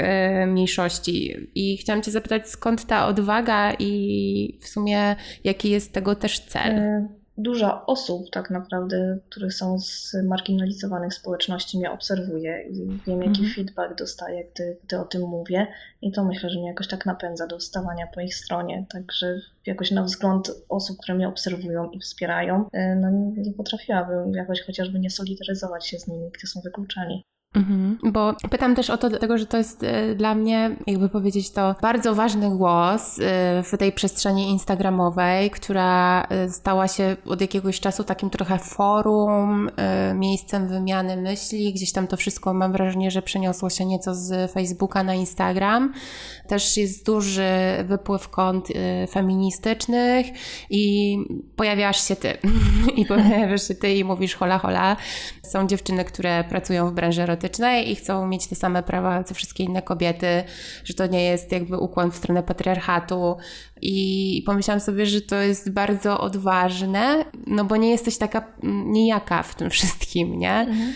mniejszości. 0.46 1.36
I 1.54 1.76
chciałam 1.76 2.02
Cię 2.02 2.10
zapytać, 2.10 2.48
skąd 2.48 2.86
ta 2.86 3.06
odwaga 3.06 3.72
i 3.78 4.58
w 4.60 4.68
sumie 4.68 5.16
jaki 5.44 5.70
jest 5.70 5.92
tego 5.92 6.14
też 6.14 6.40
cel? 6.40 7.08
Dużo 7.42 7.86
osób 7.86 8.30
tak 8.30 8.50
naprawdę, 8.50 9.18
które 9.30 9.50
są 9.50 9.78
z 9.78 10.14
marginalizowanych 10.24 11.14
społeczności 11.14 11.78
mnie 11.78 11.90
obserwuje 11.90 12.62
i 12.70 12.86
wiem 13.06 13.22
jaki 13.22 13.40
mm. 13.40 13.52
feedback 13.54 13.98
dostaję, 13.98 14.44
gdy, 14.54 14.76
gdy 14.84 14.98
o 14.98 15.04
tym 15.04 15.22
mówię 15.22 15.66
i 16.02 16.12
to 16.12 16.24
myślę, 16.24 16.50
że 16.50 16.58
mnie 16.58 16.68
jakoś 16.68 16.88
tak 16.88 17.06
napędza 17.06 17.46
do 17.46 17.60
stawania 17.60 18.06
po 18.06 18.20
ich 18.20 18.34
stronie, 18.34 18.86
także 18.90 19.40
jakoś 19.66 19.90
na 19.90 20.02
wzgląd 20.02 20.50
osób, 20.68 20.98
które 20.98 21.14
mnie 21.14 21.28
obserwują 21.28 21.90
i 21.90 22.00
wspierają, 22.00 22.68
e, 22.72 22.96
no 22.96 23.10
nie 23.36 23.52
potrafiłabym 23.52 24.34
jakoś 24.34 24.62
chociażby 24.62 24.98
nie 24.98 25.10
solidaryzować 25.10 25.86
się 25.86 25.98
z 25.98 26.08
nimi, 26.08 26.30
gdy 26.38 26.46
są 26.46 26.60
wykluczeni. 26.60 27.24
Mhm, 27.54 27.98
bo 28.12 28.34
pytam 28.50 28.74
też 28.74 28.90
o 28.90 28.98
to, 28.98 29.08
dlatego 29.08 29.38
że 29.38 29.46
to 29.46 29.56
jest 29.56 29.82
y, 29.82 30.14
dla 30.14 30.34
mnie, 30.34 30.76
jakby 30.86 31.08
powiedzieć 31.08 31.50
to, 31.50 31.74
bardzo 31.82 32.14
ważny 32.14 32.50
głos 32.50 33.18
y, 33.18 33.22
w 33.62 33.78
tej 33.78 33.92
przestrzeni 33.92 34.50
instagramowej, 34.50 35.50
która 35.50 36.26
y, 36.46 36.50
stała 36.50 36.88
się 36.88 37.16
od 37.26 37.40
jakiegoś 37.40 37.80
czasu 37.80 38.04
takim 38.04 38.30
trochę 38.30 38.58
forum, 38.58 39.70
miejscem 40.14 40.68
wymiany 40.68 41.16
myśli. 41.16 41.72
Gdzieś 41.72 41.92
tam 41.92 42.06
to 42.06 42.16
wszystko 42.16 42.54
mam 42.54 42.72
wrażenie, 42.72 43.10
że 43.10 43.22
przeniosło 43.22 43.70
się 43.70 43.86
nieco 43.86 44.14
z 44.14 44.52
Facebooka 44.52 45.04
na 45.04 45.14
Instagram. 45.14 45.92
Też 46.48 46.76
jest 46.76 47.06
duży 47.06 47.50
wypływ 47.84 48.28
kont 48.28 48.68
feministycznych 49.10 50.26
i 50.70 51.16
pojawiasz 51.56 52.08
się 52.08 52.16
ty. 52.16 52.38
I 52.96 53.06
pojawiasz 53.06 53.68
się 53.68 53.74
ty 53.74 53.94
i 53.94 54.04
mówisz 54.04 54.34
hola 54.34 54.58
hola. 54.58 54.96
Są 55.42 55.66
dziewczyny, 55.66 56.04
które 56.04 56.44
pracują 56.44 56.90
w 56.90 56.92
branży 56.92 57.26
erotycznej 57.40 57.90
i 57.90 57.96
chcą 57.96 58.26
mieć 58.26 58.46
te 58.46 58.54
same 58.54 58.82
prawa 58.82 59.24
co 59.24 59.34
wszystkie 59.34 59.64
inne 59.64 59.82
kobiety, 59.82 60.44
że 60.84 60.94
to 60.94 61.06
nie 61.06 61.24
jest 61.24 61.52
jakby 61.52 61.78
ukłon 61.78 62.10
w 62.10 62.16
stronę 62.16 62.42
patriarchatu. 62.42 63.36
I 63.82 64.42
pomyślałam 64.46 64.80
sobie, 64.80 65.06
że 65.06 65.20
to 65.20 65.36
jest 65.36 65.72
bardzo 65.72 66.20
odważne, 66.20 67.24
no 67.46 67.64
bo 67.64 67.76
nie 67.76 67.90
jesteś 67.90 68.18
taka 68.18 68.44
nijaka 68.62 69.42
w 69.42 69.54
tym 69.54 69.70
wszystkim, 69.70 70.38
nie? 70.38 70.54
Mhm. 70.54 70.92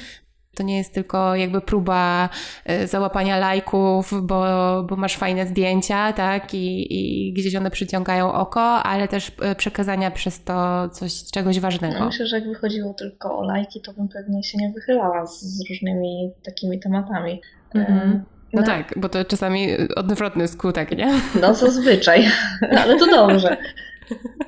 To 0.55 0.63
nie 0.63 0.79
jest 0.79 0.95
tylko 0.95 1.37
jakby 1.37 1.61
próba 1.61 2.29
e, 2.65 2.87
załapania 2.87 3.39
lajków, 3.39 4.13
bo, 4.23 4.45
bo 4.89 4.97
masz 4.97 5.17
fajne 5.17 5.47
zdjęcia, 5.47 6.13
tak? 6.13 6.55
I, 6.55 6.87
I 7.29 7.33
gdzieś 7.33 7.57
one 7.57 7.71
przyciągają 7.71 8.33
oko, 8.33 8.61
ale 8.61 9.09
też 9.09 9.33
e, 9.43 9.55
przekazania 9.55 10.11
przez 10.11 10.45
to 10.45 10.89
coś, 10.89 11.25
czegoś 11.31 11.61
ważnego. 11.61 11.99
No 11.99 12.07
myślę, 12.07 12.27
że 12.27 12.39
jakby 12.39 12.55
chodziło 12.55 12.95
tylko 12.95 13.39
o 13.39 13.43
lajki, 13.43 13.81
to 13.81 13.93
bym 13.93 14.09
pewnie 14.09 14.43
się 14.43 14.59
nie 14.59 14.73
wychylała 14.73 15.27
z, 15.27 15.43
z 15.43 15.71
różnymi 15.71 16.33
takimi 16.45 16.81
tematami. 16.81 17.41
Mhm. 17.75 18.25
No, 18.53 18.61
no, 18.61 18.67
tak, 18.67 18.95
bo 18.97 19.09
to 19.09 19.25
czasami 19.25 19.69
odwrotny 19.97 20.49
skutek, 20.49 20.99
nie? 20.99 21.21
No 21.41 21.55
zazwyczaj, 21.55 22.29
ale 22.83 22.99
to 22.99 23.07
dobrze. 23.07 23.57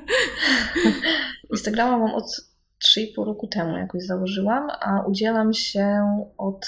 Instagrama 1.51 1.97
mam 1.97 2.15
od 2.15 2.46
3,5 2.85 3.25
roku 3.25 3.47
temu 3.47 3.77
jakoś 3.77 4.03
założyłam, 4.05 4.67
a 4.81 5.01
udzielam 5.01 5.53
się 5.53 5.87
od 6.37 6.65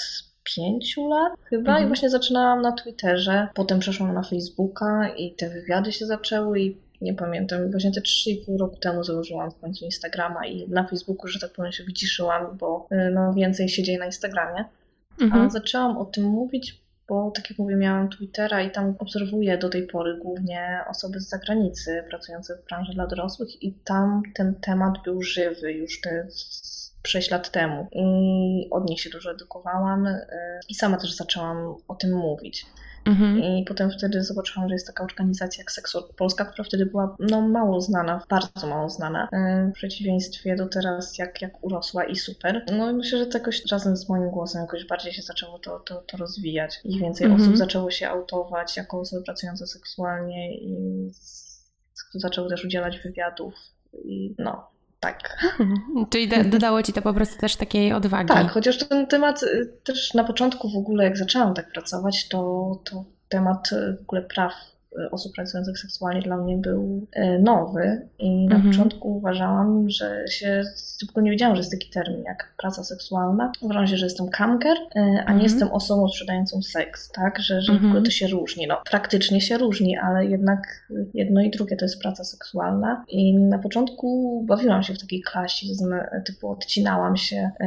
pięciu 0.56 1.08
lat 1.08 1.32
chyba 1.44 1.70
Mhm. 1.70 1.84
i 1.84 1.86
właśnie 1.88 2.10
zaczynałam 2.10 2.62
na 2.62 2.72
Twitterze, 2.72 3.48
potem 3.54 3.78
przeszłam 3.78 4.14
na 4.14 4.22
Facebooka 4.22 5.08
i 5.16 5.34
te 5.34 5.48
wywiady 5.50 5.92
się 5.92 6.06
zaczęły 6.06 6.60
i 6.60 6.76
nie 7.00 7.14
pamiętam, 7.14 7.70
właśnie 7.70 7.92
te 7.92 8.00
3,5 8.00 8.58
roku 8.58 8.76
temu 8.76 9.04
założyłam 9.04 9.50
w 9.50 9.60
końcu 9.60 9.84
Instagrama 9.84 10.46
i 10.46 10.68
na 10.68 10.84
Facebooku, 10.88 11.28
że 11.28 11.40
tak 11.40 11.52
powiem, 11.52 11.72
się 11.72 11.84
wyciszyłam, 11.84 12.58
bo 12.58 12.86
y, 12.92 13.10
no, 13.14 13.34
więcej 13.34 13.68
się 13.68 13.82
dzieje 13.82 13.98
na 13.98 14.06
Instagramie. 14.06 14.64
A 15.20 15.24
Mhm. 15.24 15.50
zaczęłam 15.50 15.96
o 15.98 16.04
tym 16.04 16.24
mówić, 16.24 16.79
bo 17.10 17.30
tak 17.30 17.50
jak 17.50 17.58
mówię, 17.58 17.76
miałam 17.76 18.08
Twittera 18.08 18.62
i 18.62 18.70
tam 18.70 18.94
obserwuję 18.98 19.58
do 19.58 19.68
tej 19.68 19.86
pory 19.86 20.18
głównie 20.22 20.80
osoby 20.88 21.20
z 21.20 21.28
zagranicy 21.28 22.04
pracujące 22.08 22.56
w 22.56 22.66
branży 22.66 22.92
dla 22.92 23.06
dorosłych 23.06 23.62
i 23.62 23.72
tam 23.72 24.22
ten 24.34 24.54
temat 24.54 24.94
był 25.04 25.22
żywy 25.22 25.72
już 25.72 26.00
te 26.00 26.26
6 27.06 27.30
lat 27.30 27.50
temu 27.50 27.86
i 27.92 28.68
od 28.70 28.90
nich 28.90 29.00
się 29.00 29.10
dużo 29.10 29.30
edukowałam 29.30 30.06
y, 30.06 30.26
i 30.68 30.74
sama 30.74 30.96
też 30.96 31.14
zaczęłam 31.14 31.74
o 31.88 31.94
tym 31.94 32.12
mówić. 32.12 32.66
Mhm. 33.04 33.38
I 33.38 33.64
potem 33.68 33.90
wtedy 33.90 34.22
zobaczyłam, 34.24 34.68
że 34.68 34.74
jest 34.74 34.86
taka 34.86 35.04
organizacja 35.04 35.60
jak 35.62 35.72
Sexwork 35.72 36.14
Polska, 36.16 36.44
która 36.44 36.64
wtedy 36.64 36.86
była 36.86 37.16
no, 37.18 37.40
mało 37.40 37.80
znana, 37.80 38.22
bardzo 38.28 38.66
mało 38.66 38.88
znana, 38.88 39.28
y, 39.32 39.70
w 39.70 39.72
przeciwieństwie 39.74 40.56
do 40.56 40.66
teraz, 40.68 41.18
jak, 41.18 41.42
jak 41.42 41.64
urosła 41.64 42.04
i 42.04 42.16
super. 42.16 42.64
No 42.76 42.90
i 42.90 42.94
myślę, 42.94 43.18
że 43.18 43.26
to 43.26 43.38
jakoś 43.38 43.62
razem 43.72 43.96
z 43.96 44.08
moim 44.08 44.30
głosem 44.30 44.60
jakoś 44.62 44.86
bardziej 44.86 45.12
się 45.12 45.22
zaczęło 45.22 45.58
to, 45.58 45.78
to, 45.80 45.94
to 45.96 46.16
rozwijać 46.16 46.80
i 46.84 46.98
więcej 46.98 47.26
Mhm. 47.26 47.42
osób 47.42 47.56
zaczęło 47.56 47.90
się 47.90 48.08
autować 48.08 48.76
jako 48.76 49.00
osoby 49.00 49.22
pracujące 49.24 49.66
seksualnie 49.66 50.54
i 50.58 50.76
z- 51.14 51.68
zaczęły 52.14 52.48
też 52.48 52.64
udzielać 52.64 52.98
wywiadów 52.98 53.54
i 54.04 54.34
no, 54.38 54.70
tak. 55.00 55.38
Czyli 56.10 56.28
do, 56.28 56.44
dodało 56.44 56.82
ci 56.82 56.92
to 56.92 57.02
po 57.02 57.14
prostu 57.14 57.40
też 57.40 57.56
takiej 57.56 57.92
odwagi. 57.92 58.28
Tak, 58.28 58.50
chociaż 58.50 58.78
ten 58.78 59.06
temat 59.06 59.42
y, 59.42 59.72
też 59.84 60.14
na 60.14 60.24
początku 60.24 60.70
w 60.70 60.76
ogóle, 60.76 61.04
jak 61.04 61.16
zaczęłam 61.16 61.54
tak 61.54 61.72
pracować, 61.72 62.28
to, 62.28 62.70
to 62.84 63.04
temat 63.28 63.72
y, 63.72 63.96
w 63.96 64.02
ogóle 64.02 64.22
praw 64.22 64.54
osób 65.10 65.32
pracujących 65.34 65.78
seksualnie 65.78 66.22
dla 66.22 66.36
mnie 66.36 66.56
był 66.56 67.06
y, 67.16 67.38
nowy 67.38 68.08
i 68.18 68.46
na 68.46 68.56
Mhm. 68.56 68.70
początku 68.74 69.16
uważałam, 69.16 69.90
że 69.90 70.24
się, 70.28 70.62
tylko 71.00 71.20
nie 71.20 71.30
wiedziałam, 71.30 71.56
że 71.56 71.60
jest 71.60 71.70
taki 71.72 71.90
termin 71.90 72.22
jak 72.24 72.54
praca 72.58 72.84
seksualna. 72.84 73.52
Uważałam 73.60 73.86
się, 73.86 73.96
że 73.96 74.06
jestem 74.06 74.28
camger, 74.28 74.76
y, 74.76 74.88
a 74.96 75.00
Mhm. 75.20 75.36
nie 75.36 75.42
jestem 75.42 75.68
osobą 75.72 76.08
sprzedającą 76.08 76.62
seks, 76.62 77.10
tak, 77.12 77.38
że, 77.38 77.60
że 77.62 77.72
w 77.72 77.74
Mhm. 77.74 77.90
ogóle 77.90 78.04
to 78.04 78.10
się 78.10 78.26
różni. 78.28 78.66
No, 78.66 78.76
praktycznie 78.90 79.40
się 79.40 79.58
różni, 79.58 79.96
ale 79.98 80.26
jednak 80.26 80.86
y, 80.90 81.06
jedno 81.14 81.40
i 81.40 81.50
drugie 81.50 81.76
to 81.76 81.84
jest 81.84 82.00
praca 82.02 82.24
seksualna 82.24 83.04
i 83.08 83.34
na 83.38 83.58
początku 83.58 84.40
bawiłam 84.48 84.82
się 84.82 84.94
w 84.94 84.98
takiej 85.00 85.22
klasizm, 85.22 85.92
y, 85.92 86.22
typu 86.26 86.50
odcinałam 86.50 87.16
się, 87.16 87.50
y, 87.60 87.64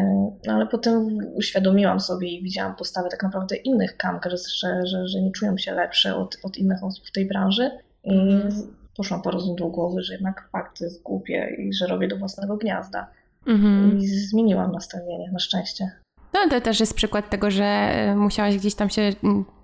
no 0.47 0.53
ale 0.53 0.67
potem 0.67 1.17
uświadomiłam 1.33 1.99
sobie 1.99 2.27
i 2.27 2.43
widziałam 2.43 2.75
postawę 2.75 3.09
tak 3.09 3.23
naprawdę 3.23 3.55
innych 3.55 3.97
camgers, 3.97 4.47
że, 4.47 4.85
że, 4.85 5.07
że 5.07 5.21
nie 5.21 5.31
czują 5.31 5.57
się 5.57 5.71
lepsze 5.71 6.15
od, 6.15 6.37
od 6.43 6.57
innych 6.57 6.83
osób 6.83 7.05
tej 7.13 7.27
branży 7.27 7.71
i 8.03 8.13
Mhm. 8.19 8.51
poszłam 8.97 9.21
po 9.21 9.31
rozum 9.31 9.55
do 9.55 9.67
głowy, 9.67 10.03
że 10.03 10.13
jednak 10.13 10.49
fakt 10.51 10.81
jest 10.81 11.03
głupie 11.03 11.55
i 11.59 11.73
że 11.73 11.87
robię 11.87 12.07
do 12.07 12.17
własnego 12.17 12.57
gniazda 12.57 13.07
Mhm. 13.47 13.97
i 13.97 14.07
zmieniłam 14.07 14.71
nastawienie, 14.71 15.31
na 15.31 15.39
szczęście. 15.39 15.91
No 16.33 16.39
to 16.49 16.61
też 16.61 16.79
jest 16.79 16.93
przykład 16.93 17.29
tego, 17.29 17.51
że 17.51 17.63
e, 17.65 18.15
musiałaś 18.15 18.57
gdzieś 18.57 18.75
tam 18.75 18.89
się 18.89 19.11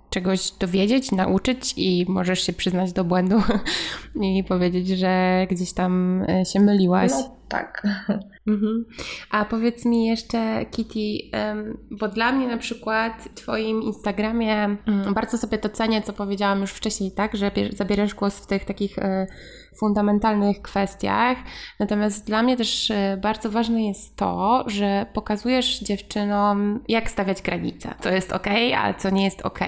czegoś 0.10 0.52
dowiedzieć, 0.52 1.12
nauczyć 1.12 1.74
i 1.78 2.06
możesz 2.10 2.42
się 2.42 2.54
przyznać 2.54 2.94
do 2.94 3.04
błędu 3.04 3.42
i 4.22 4.44
powiedzieć, 4.44 4.88
że 4.88 5.46
gdzieś 5.52 5.74
tam 5.74 6.24
e, 6.30 6.46
się 6.46 6.60
myliłaś. 6.60 7.12
No 7.12 7.40
tak. 7.50 7.84
Mhm. 8.48 8.86
A 9.32 9.46
powiedz 9.46 9.86
mi 9.86 10.06
jeszcze, 10.06 10.66
Kitty, 10.72 11.38
bo 11.92 12.08
dla 12.08 12.32
mnie 12.32 12.48
na 12.48 12.58
przykład 12.58 13.14
w 13.24 13.34
Twoim 13.34 13.82
Instagramie 13.82 14.78
mm, 14.88 15.14
bardzo 15.14 15.38
sobie 15.38 15.58
to 15.58 15.70
cenię, 15.70 16.02
co 16.02 16.14
powiedziałam 16.14 16.62
już 16.62 16.72
wcześniej, 16.72 17.12
tak, 17.12 17.36
że 17.36 17.52
bier- 17.52 17.76
zabierasz 17.76 18.16
głos 18.16 18.40
w 18.40 18.48
tych 18.48 18.66
takich 18.66 19.00
e, 19.00 19.28
fundamentalnych 19.80 20.62
kwestiach. 20.62 21.38
Natomiast 21.80 22.28
dla 22.28 22.44
mnie 22.44 22.58
też 22.58 22.92
e, 22.92 23.18
bardzo 23.22 23.52
ważne 23.52 23.84
jest 23.86 24.16
to, 24.16 24.64
że 24.68 25.06
pokazujesz 25.14 25.80
dziewczynom, 25.80 26.80
jak 26.88 27.12
stawiać 27.12 27.42
granice. 27.42 27.94
Co 28.00 28.10
jest 28.10 28.32
ok, 28.32 28.48
a 28.78 28.94
co 28.94 29.10
nie 29.10 29.26
jest 29.26 29.42
ok. 29.42 29.60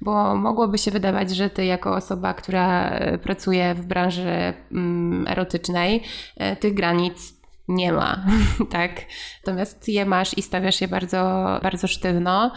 Bo 0.00 0.36
mogłoby 0.36 0.78
się 0.78 0.90
wydawać, 0.90 1.30
że 1.30 1.50
ty, 1.50 1.64
jako 1.64 1.94
osoba, 1.94 2.34
która 2.34 2.90
e, 2.90 3.18
pracuje 3.18 3.74
w 3.74 3.86
branży 3.86 4.54
mm, 4.72 5.28
erotycznej, 5.28 6.02
e, 6.36 6.56
tych 6.56 6.74
granic 6.74 7.37
nie 7.68 7.92
ma, 7.92 8.24
tak? 8.70 8.90
Natomiast 9.46 9.88
je 9.88 10.06
masz 10.06 10.38
i 10.38 10.42
stawiasz 10.42 10.80
je 10.80 10.88
bardzo, 10.88 11.44
bardzo 11.62 11.86
sztywno. 11.86 12.52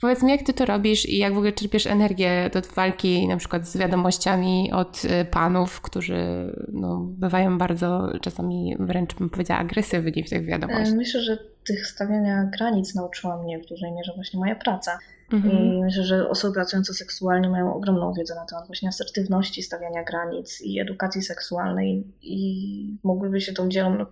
Powiedz 0.00 0.22
mi, 0.22 0.30
jak 0.30 0.42
ty 0.42 0.54
to 0.54 0.64
robisz 0.66 1.08
i 1.08 1.18
jak 1.18 1.34
w 1.34 1.36
ogóle 1.36 1.52
czerpiesz 1.52 1.86
energię 1.86 2.50
do 2.52 2.60
walki 2.74 3.28
na 3.28 3.36
przykład 3.36 3.68
z 3.68 3.76
wiadomościami 3.76 4.72
od 4.72 5.04
y, 5.04 5.24
panów, 5.24 5.80
którzy 5.80 6.16
no, 6.72 7.00
bywają 7.08 7.58
bardzo 7.58 8.12
czasami 8.20 8.76
wręcz 8.78 9.14
bym 9.14 9.30
powiedziała 9.30 9.60
agresywni 9.60 10.24
w 10.24 10.30
tych 10.30 10.46
wiadomościach. 10.46 10.94
E, 10.94 10.96
Myślę, 10.96 11.22
że 11.22 11.55
tych 11.66 11.86
stawiania 11.86 12.44
granic 12.44 12.94
nauczyła 12.94 13.42
mnie 13.42 13.58
w 13.58 13.66
dużej 13.66 13.92
mierze 13.92 14.12
właśnie 14.14 14.40
moja 14.40 14.56
praca. 14.56 14.98
Mhm. 15.32 15.58
I 15.58 15.82
myślę, 15.82 16.04
że 16.04 16.28
osoby 16.28 16.54
pracujące 16.54 16.94
seksualnie 16.94 17.48
mają 17.48 17.74
ogromną 17.74 18.12
wiedzę 18.12 18.34
na 18.34 18.44
temat 18.44 18.66
właśnie 18.66 18.88
asertywności, 18.88 19.62
stawiania 19.62 20.04
granic 20.04 20.60
i 20.60 20.80
edukacji 20.80 21.22
seksualnej 21.22 22.04
i 22.22 22.98
mogłyby 23.04 23.40
się 23.40 23.52
tą, 23.52 23.68
dzielą, 23.68 24.06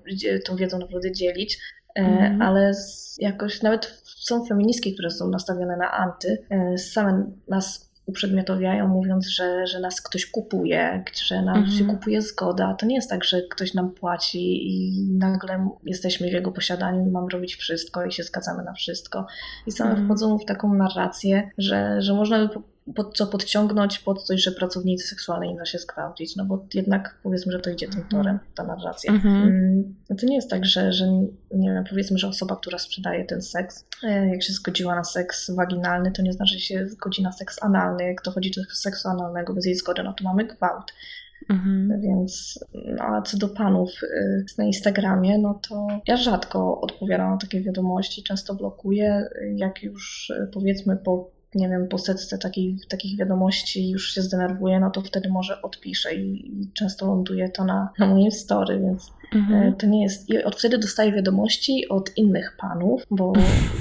tą 0.45 0.57
wiedzą 0.57 0.79
naprawdę 0.79 1.13
dzielić. 1.13 1.59
E, 1.97 2.03
Mhm. 2.03 2.43
Ale 2.43 2.73
jakoś 3.19 3.63
nawet 3.63 4.03
są 4.05 4.45
feministki, 4.45 4.95
które 4.95 5.11
są 5.11 5.29
nastawione 5.29 5.77
na 5.77 5.93
anty, 5.93 6.45
e, 6.51 6.79
same 6.79 7.31
nas 7.49 7.94
uprzedmiotowiają, 8.07 8.89
mówiąc, 8.89 9.27
że, 9.27 9.67
że 9.67 9.81
nas 9.81 10.01
ktoś 10.03 10.27
kupuje, 10.27 11.05
że 11.27 11.43
nam 11.43 11.57
Mhm. 11.57 11.79
się 11.79 11.85
kupuje 11.85 12.23
zgoda. 12.23 12.75
To 12.75 12.87
nie 12.87 12.95
jest 12.95 13.11
tak, 13.11 13.25
że 13.25 13.43
ktoś 13.43 13.75
nam 13.75 13.91
płaci 13.91 14.69
i 14.69 15.03
nagle 15.13 15.69
jesteśmy 15.85 16.31
w 16.31 16.33
jego 16.33 16.53
posiadaniu 16.53 17.07
i 17.07 17.11
mamy 17.11 17.27
robić 17.33 17.57
wszystko 17.57 18.05
i 18.05 18.13
się 18.13 18.23
zgadzamy 18.23 18.65
na 18.65 18.73
wszystko. 18.73 19.27
I 19.67 19.73
same 19.73 19.91
Mhm. 19.91 20.07
wchodzą 20.09 20.39
w 20.39 20.45
taką 20.45 20.75
narrację, 20.75 21.51
że, 21.59 22.03
że 22.03 22.15
można 22.15 22.47
by 22.47 22.55
pod 22.95 23.17
co 23.17 23.27
podciągnąć 23.27 23.99
pod 23.99 24.23
coś, 24.23 24.43
że 24.43 24.53
pracownicy 24.53 25.07
seksualni 25.07 25.57
da 25.57 25.65
się 25.65 25.79
zgwałcić, 25.79 26.37
no 26.37 26.45
bo 26.45 26.67
jednak 26.75 27.19
powiedzmy, 27.23 27.53
że 27.53 27.59
to 27.59 27.71
idzie 27.71 27.89
tym 27.89 28.05
torem, 28.05 28.39
ta 28.55 28.65
narracja. 28.65 29.13
Mhm. 29.13 29.43
Mm, 29.43 29.95
no 30.11 30.17
To 30.17 30.27
nie 30.27 30.35
jest 30.35 30.51
tak, 30.51 30.65
że, 30.65 30.93
że 30.93 31.07
nie 31.51 31.71
wiem, 31.71 31.85
powiedzmy, 31.91 32.19
że 32.19 32.29
osoba, 32.29 32.57
która 32.57 32.79
sprzedaje 32.79 33.25
ten 33.25 33.43
seks, 33.43 33.89
e, 34.03 34.29
jak 34.29 34.43
się 34.43 34.53
zgodziła 34.53 34.95
na 34.95 35.05
seks 35.05 35.51
waginalny, 35.51 36.13
to 36.13 36.23
nie 36.23 36.33
znaczy, 36.33 36.55
że 36.55 36.61
się 36.61 36.89
zgodzi 36.89 37.23
na 37.23 37.33
seks 37.33 37.63
analny. 37.63 38.05
Jak 38.05 38.23
dochodzi 38.23 38.51
do 38.51 38.63
seksu 38.75 39.09
analnego 39.09 39.55
bez 39.55 39.67
jej 39.67 39.75
zgody, 39.75 40.03
no 40.03 40.13
to 40.13 40.25
mamy 40.25 40.45
gwałt. 40.45 40.93
Mhm. 41.51 42.01
Więc, 42.01 42.59
no 42.75 43.05
a 43.05 43.23
co 43.23 43.39
do 43.39 43.49
panów 43.49 43.91
y, 44.03 44.45
na 44.59 44.65
Instagramie, 44.65 45.39
no 45.39 45.61
to 45.69 45.89
ja 46.07 46.17
rzadko 46.17 46.81
odpowiadam 46.81 47.31
na 47.31 47.37
takie 47.37 47.61
wiadomości, 47.61 48.23
często 48.23 48.55
blokuję. 48.55 49.29
Jak 49.57 49.83
już 49.83 50.31
y, 50.31 50.51
powiedzmy 50.53 50.97
po, 50.97 51.31
nie 51.55 51.69
wiem, 51.69 51.89
po 51.89 51.99
setce 51.99 52.39
takich, 52.39 52.87
takich 52.87 53.19
wiadomości 53.19 53.91
już 53.91 54.15
się 54.15 54.23
zdenerwuję, 54.23 54.81
no 54.81 54.91
to 54.91 55.01
wtedy 55.01 55.29
może 55.29 55.63
odpiszę 55.63 56.15
i, 56.15 56.61
i 56.63 56.73
często 56.73 57.07
ląduje 57.07 57.49
to 57.49 57.65
na, 57.65 57.89
na 57.99 58.07
moim 58.07 58.31
story, 58.31 58.81
więc 58.81 59.13
Mhm. 59.35 59.63
E, 59.63 59.73
To 59.73 59.87
nie 59.87 60.03
jest. 60.03 60.31
I 60.31 60.45
od 60.45 60.57
wtedy 60.57 60.79
dostaję 60.79 61.13
wiadomości 61.13 61.89
od 61.89 62.17
innych 62.17 62.57
panów, 62.59 63.03
bo 63.11 63.33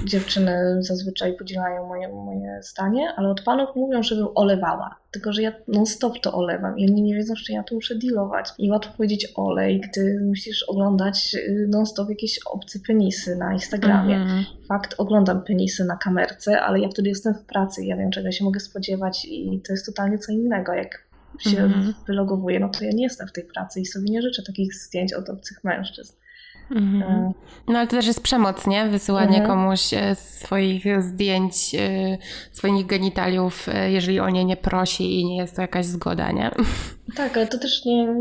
dziewczyny 0.05 0.53
zazwyczaj 0.79 1.33
podzielają 1.37 1.87
moje, 1.87 2.09
moje 2.09 2.59
zdanie, 2.63 3.13
ale 3.15 3.29
od 3.29 3.41
panów 3.41 3.69
mówią, 3.75 4.03
żebym 4.03 4.27
olewała. 4.35 4.95
Tylko, 5.11 5.33
że 5.33 5.41
ja 5.41 5.51
non-stop 5.67 6.19
to 6.21 6.33
olewam 6.33 6.79
i 6.79 6.91
oni 6.91 7.01
nie 7.01 7.15
wiedzą, 7.15 7.33
że 7.35 7.53
ja 7.53 7.63
to 7.63 7.75
muszę 7.75 7.95
dealować. 7.95 8.49
I 8.57 8.69
łatwo 8.69 8.91
powiedzieć 8.97 9.27
olej, 9.35 9.81
gdy 9.81 10.19
musisz 10.25 10.63
oglądać 10.63 11.35
y, 11.35 11.67
non-stop 11.69 12.09
jakieś 12.09 12.39
obce 12.45 12.79
penisy 12.87 13.35
na 13.35 13.53
Instagramie. 13.53 14.15
Mhm. 14.15 14.43
Fakt, 14.67 14.95
oglądam 14.97 15.43
penisy 15.43 15.85
na 15.85 15.97
kamerce, 15.97 16.61
ale 16.61 16.79
ja 16.79 16.89
wtedy 16.89 17.09
jestem 17.09 17.33
w 17.33 17.45
pracy 17.45 17.83
i 17.83 17.87
ja 17.87 17.97
wiem, 17.97 18.11
czego 18.11 18.31
się 18.31 18.45
mogę 18.45 18.59
spodziewać 18.59 19.25
i 19.25 19.61
to 19.67 19.73
jest 19.73 19.85
totalnie 19.85 20.17
co 20.17 20.31
innego. 20.31 20.73
Jak 20.73 21.12
się 21.39 21.57
Mhm. 21.59 21.93
wylogowuję, 22.07 22.59
no 22.59 22.69
to 22.69 22.83
ja 22.83 22.91
nie 22.91 23.03
jestem 23.03 23.27
w 23.27 23.31
tej 23.31 23.43
pracy 23.43 23.81
i 23.81 23.85
sobie 23.85 24.09
nie 24.11 24.21
życzę 24.21 24.43
takich 24.43 24.73
zdjęć 24.75 25.13
od 25.13 25.29
obcych 25.29 25.63
mężczyzn. 25.63 26.13
Mhm. 26.71 27.03
E, 27.03 27.33
No 27.67 27.77
ale 27.79 27.87
to 27.87 27.95
też 27.95 28.07
jest 28.07 28.21
przemoc, 28.23 28.67
nie? 28.67 28.87
Wysyłanie 28.87 29.37
Mhm. 29.41 29.47
komuś 29.47 29.93
e, 29.93 30.15
swoich 30.15 31.03
zdjęć, 31.03 31.75
e, 31.75 32.17
swoich 32.51 32.85
genitaliów, 32.85 33.67
jeżeli 33.87 34.19
o 34.19 34.29
nie 34.29 34.45
nie 34.45 34.57
prosi 34.57 35.19
i 35.19 35.25
nie 35.25 35.37
jest 35.37 35.55
to 35.55 35.61
jakaś 35.61 35.85
zgoda, 35.85 36.31
nie? 36.31 36.51
Tak, 37.15 37.37
ale 37.37 37.47
to 37.47 37.57
też 37.59 37.85
nie, 37.85 38.15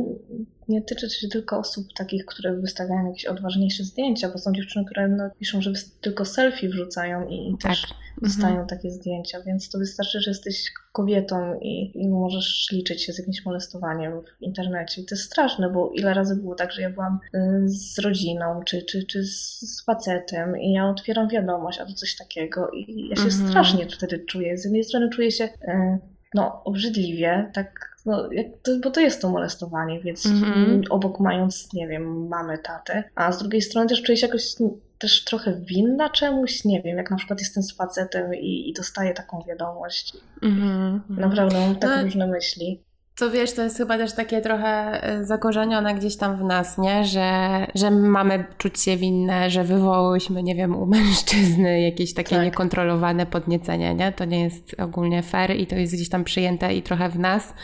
nie 0.72 0.82
tyczy 0.82 1.10
się 1.10 1.28
tylko 1.28 1.58
osób 1.58 1.86
takich, 1.96 2.26
które 2.26 2.56
wystawiają 2.56 3.06
jakieś 3.06 3.26
odważniejsze 3.26 3.84
zdjęcia, 3.84 4.28
bo 4.28 4.38
są 4.38 4.52
dziewczyny, 4.52 4.84
które 4.84 5.08
no, 5.08 5.30
piszą, 5.38 5.62
że 5.62 5.72
tylko 6.00 6.24
selfie 6.24 6.68
wrzucają 6.68 7.28
i, 7.28 7.50
i 7.50 7.58
też 7.58 7.82
tak. 7.82 7.90
dostają 8.22 8.60
mhm. 8.60 8.68
takie 8.68 8.90
zdjęcia, 8.90 9.40
więc 9.46 9.70
to 9.70 9.78
wystarczy, 9.78 10.20
że 10.20 10.30
jesteś 10.30 10.72
kobietą 10.92 11.58
i, 11.60 12.02
i 12.02 12.08
możesz 12.08 12.68
liczyć 12.72 13.04
się 13.04 13.12
z 13.12 13.18
jakimś 13.18 13.44
molestowaniem 13.44 14.22
w 14.22 14.42
internecie. 14.42 15.02
I 15.02 15.04
to 15.04 15.14
jest 15.14 15.24
straszne, 15.24 15.70
bo 15.70 15.90
ile 15.94 16.14
razy 16.14 16.36
było 16.36 16.54
tak, 16.54 16.72
że 16.72 16.82
ja 16.82 16.90
byłam 16.90 17.18
y, 17.34 17.38
z 17.64 17.98
rodziną, 17.98 18.60
czy, 18.66 18.82
czy, 18.82 19.06
czy 19.06 19.24
z 19.24 19.82
facetem 19.86 20.60
i 20.60 20.72
ja 20.72 20.88
otwieram 20.90 21.28
wiadomość, 21.28 21.80
a 21.80 21.86
to 21.86 21.92
coś 21.92 22.16
takiego 22.16 22.70
i 22.70 23.08
ja 23.08 23.16
się 23.16 23.22
mhm. 23.22 23.48
strasznie 23.48 23.86
wtedy 23.86 24.18
czuję. 24.18 24.58
Z 24.58 24.64
jednej 24.64 24.84
strony 24.84 25.10
czuję 25.10 25.30
się 25.30 25.44
y, 25.44 25.98
no, 26.34 26.64
obrzydliwie, 26.64 27.50
tak, 27.54 27.91
no, 28.06 28.28
to, 28.62 28.72
bo 28.82 28.90
to 28.90 29.00
jest 29.00 29.22
to 29.22 29.30
molestowanie, 29.30 30.00
więc 30.00 30.26
mm-hmm. 30.26 30.82
obok 30.90 31.20
mając, 31.20 31.72
nie 31.72 31.88
wiem, 31.88 32.28
mamy 32.28 32.58
tatę, 32.58 33.04
a 33.14 33.32
z 33.32 33.38
drugiej 33.38 33.62
strony 33.62 33.88
też 33.88 34.02
czuję 34.02 34.18
się 34.18 34.26
jakoś 34.26 34.54
też 34.98 35.24
trochę 35.24 35.60
winna 35.60 36.10
czemuś, 36.10 36.64
nie 36.64 36.82
wiem, 36.82 36.96
jak 36.96 37.10
na 37.10 37.16
przykład 37.16 37.40
jestem 37.40 37.62
z 37.62 37.76
facetem 37.76 38.34
i, 38.34 38.70
i 38.70 38.72
dostaję 38.72 39.14
taką 39.14 39.44
wiadomość. 39.48 40.16
Mm-hmm. 40.42 41.00
Naprawdę 41.08 41.60
mam 41.60 41.76
tak 41.76 41.96
no, 41.96 42.02
różne 42.02 42.26
myśli. 42.26 42.82
To 43.18 43.30
wiesz, 43.30 43.52
to 43.52 43.62
jest 43.62 43.76
chyba 43.76 43.98
też 43.98 44.12
takie 44.12 44.40
trochę 44.40 45.02
e, 45.02 45.24
zakorzenione 45.24 45.94
gdzieś 45.94 46.16
tam 46.16 46.36
w 46.36 46.44
nas, 46.44 46.78
nie? 46.78 47.04
Że, 47.04 47.66
że 47.74 47.90
mamy 47.90 48.44
czuć 48.58 48.80
się 48.80 48.96
winne, 48.96 49.50
że 49.50 49.64
wywołałyśmy, 49.64 50.42
nie 50.42 50.54
wiem, 50.54 50.76
u 50.76 50.86
mężczyzny 50.96 51.80
jakieś 51.80 52.14
takie 52.14 52.36
tak. 52.36 52.44
niekontrolowane 52.44 53.26
podniecenie, 53.26 53.94
nie? 53.94 54.12
To 54.12 54.24
nie 54.24 54.44
jest 54.44 54.80
ogólnie 54.80 55.22
fair 55.22 55.56
i 55.56 55.66
to 55.66 55.76
jest 55.76 55.94
gdzieś 55.94 56.08
tam 56.08 56.24
przyjęte 56.24 56.74
i 56.74 56.82
trochę 56.82 57.08
w 57.08 57.18
nas. 57.18 57.54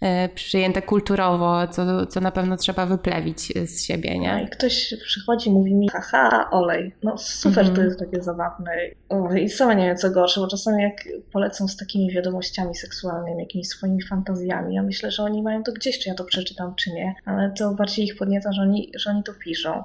E, 0.00 0.28
przyjęte 0.28 0.82
kulturowo, 0.82 1.68
co, 1.68 2.06
co 2.06 2.20
na 2.20 2.30
pewno 2.30 2.56
trzeba 2.56 2.86
wyplewić 2.86 3.52
z 3.66 3.82
siebie, 3.82 4.18
nie? 4.18 4.32
No 4.32 4.40
i 4.40 4.48
ktoś 4.48 4.94
przychodzi 5.04 5.50
mówi 5.50 5.74
mi, 5.74 5.88
haha, 5.88 6.50
olej, 6.50 6.94
no 7.02 7.18
super, 7.18 7.64
mm 7.64 7.72
-hmm. 7.72 7.76
to 7.76 7.82
jest 7.82 7.98
takie 7.98 8.22
zabawne. 8.22 8.72
I 9.40 9.48
sama 9.48 9.74
nie 9.74 9.86
wiem 9.86 9.96
co 9.96 10.10
gorsze, 10.10 10.40
bo 10.40 10.46
czasami 10.46 10.82
jak 10.82 11.08
polecą 11.32 11.68
z 11.68 11.76
takimi 11.76 12.10
wiadomościami 12.10 12.74
seksualnymi, 12.74 13.42
jakimiś 13.42 13.68
swoimi 13.68 14.02
fantazjami, 14.02 14.74
ja 14.74 14.82
myślę, 14.82 15.10
że 15.10 15.22
oni 15.22 15.42
mają 15.42 15.62
to 15.62 15.72
gdzieś, 15.72 15.98
czy 15.98 16.08
ja 16.08 16.14
to 16.14 16.24
przeczytam, 16.24 16.74
czy 16.74 16.92
nie, 16.92 17.14
ale 17.24 17.52
to 17.58 17.74
bardziej 17.74 18.04
ich 18.04 18.16
podnieca, 18.16 18.52
że 18.52 18.62
oni, 18.62 18.92
że 18.94 19.10
oni 19.10 19.22
to 19.22 19.32
piszą. 19.34 19.84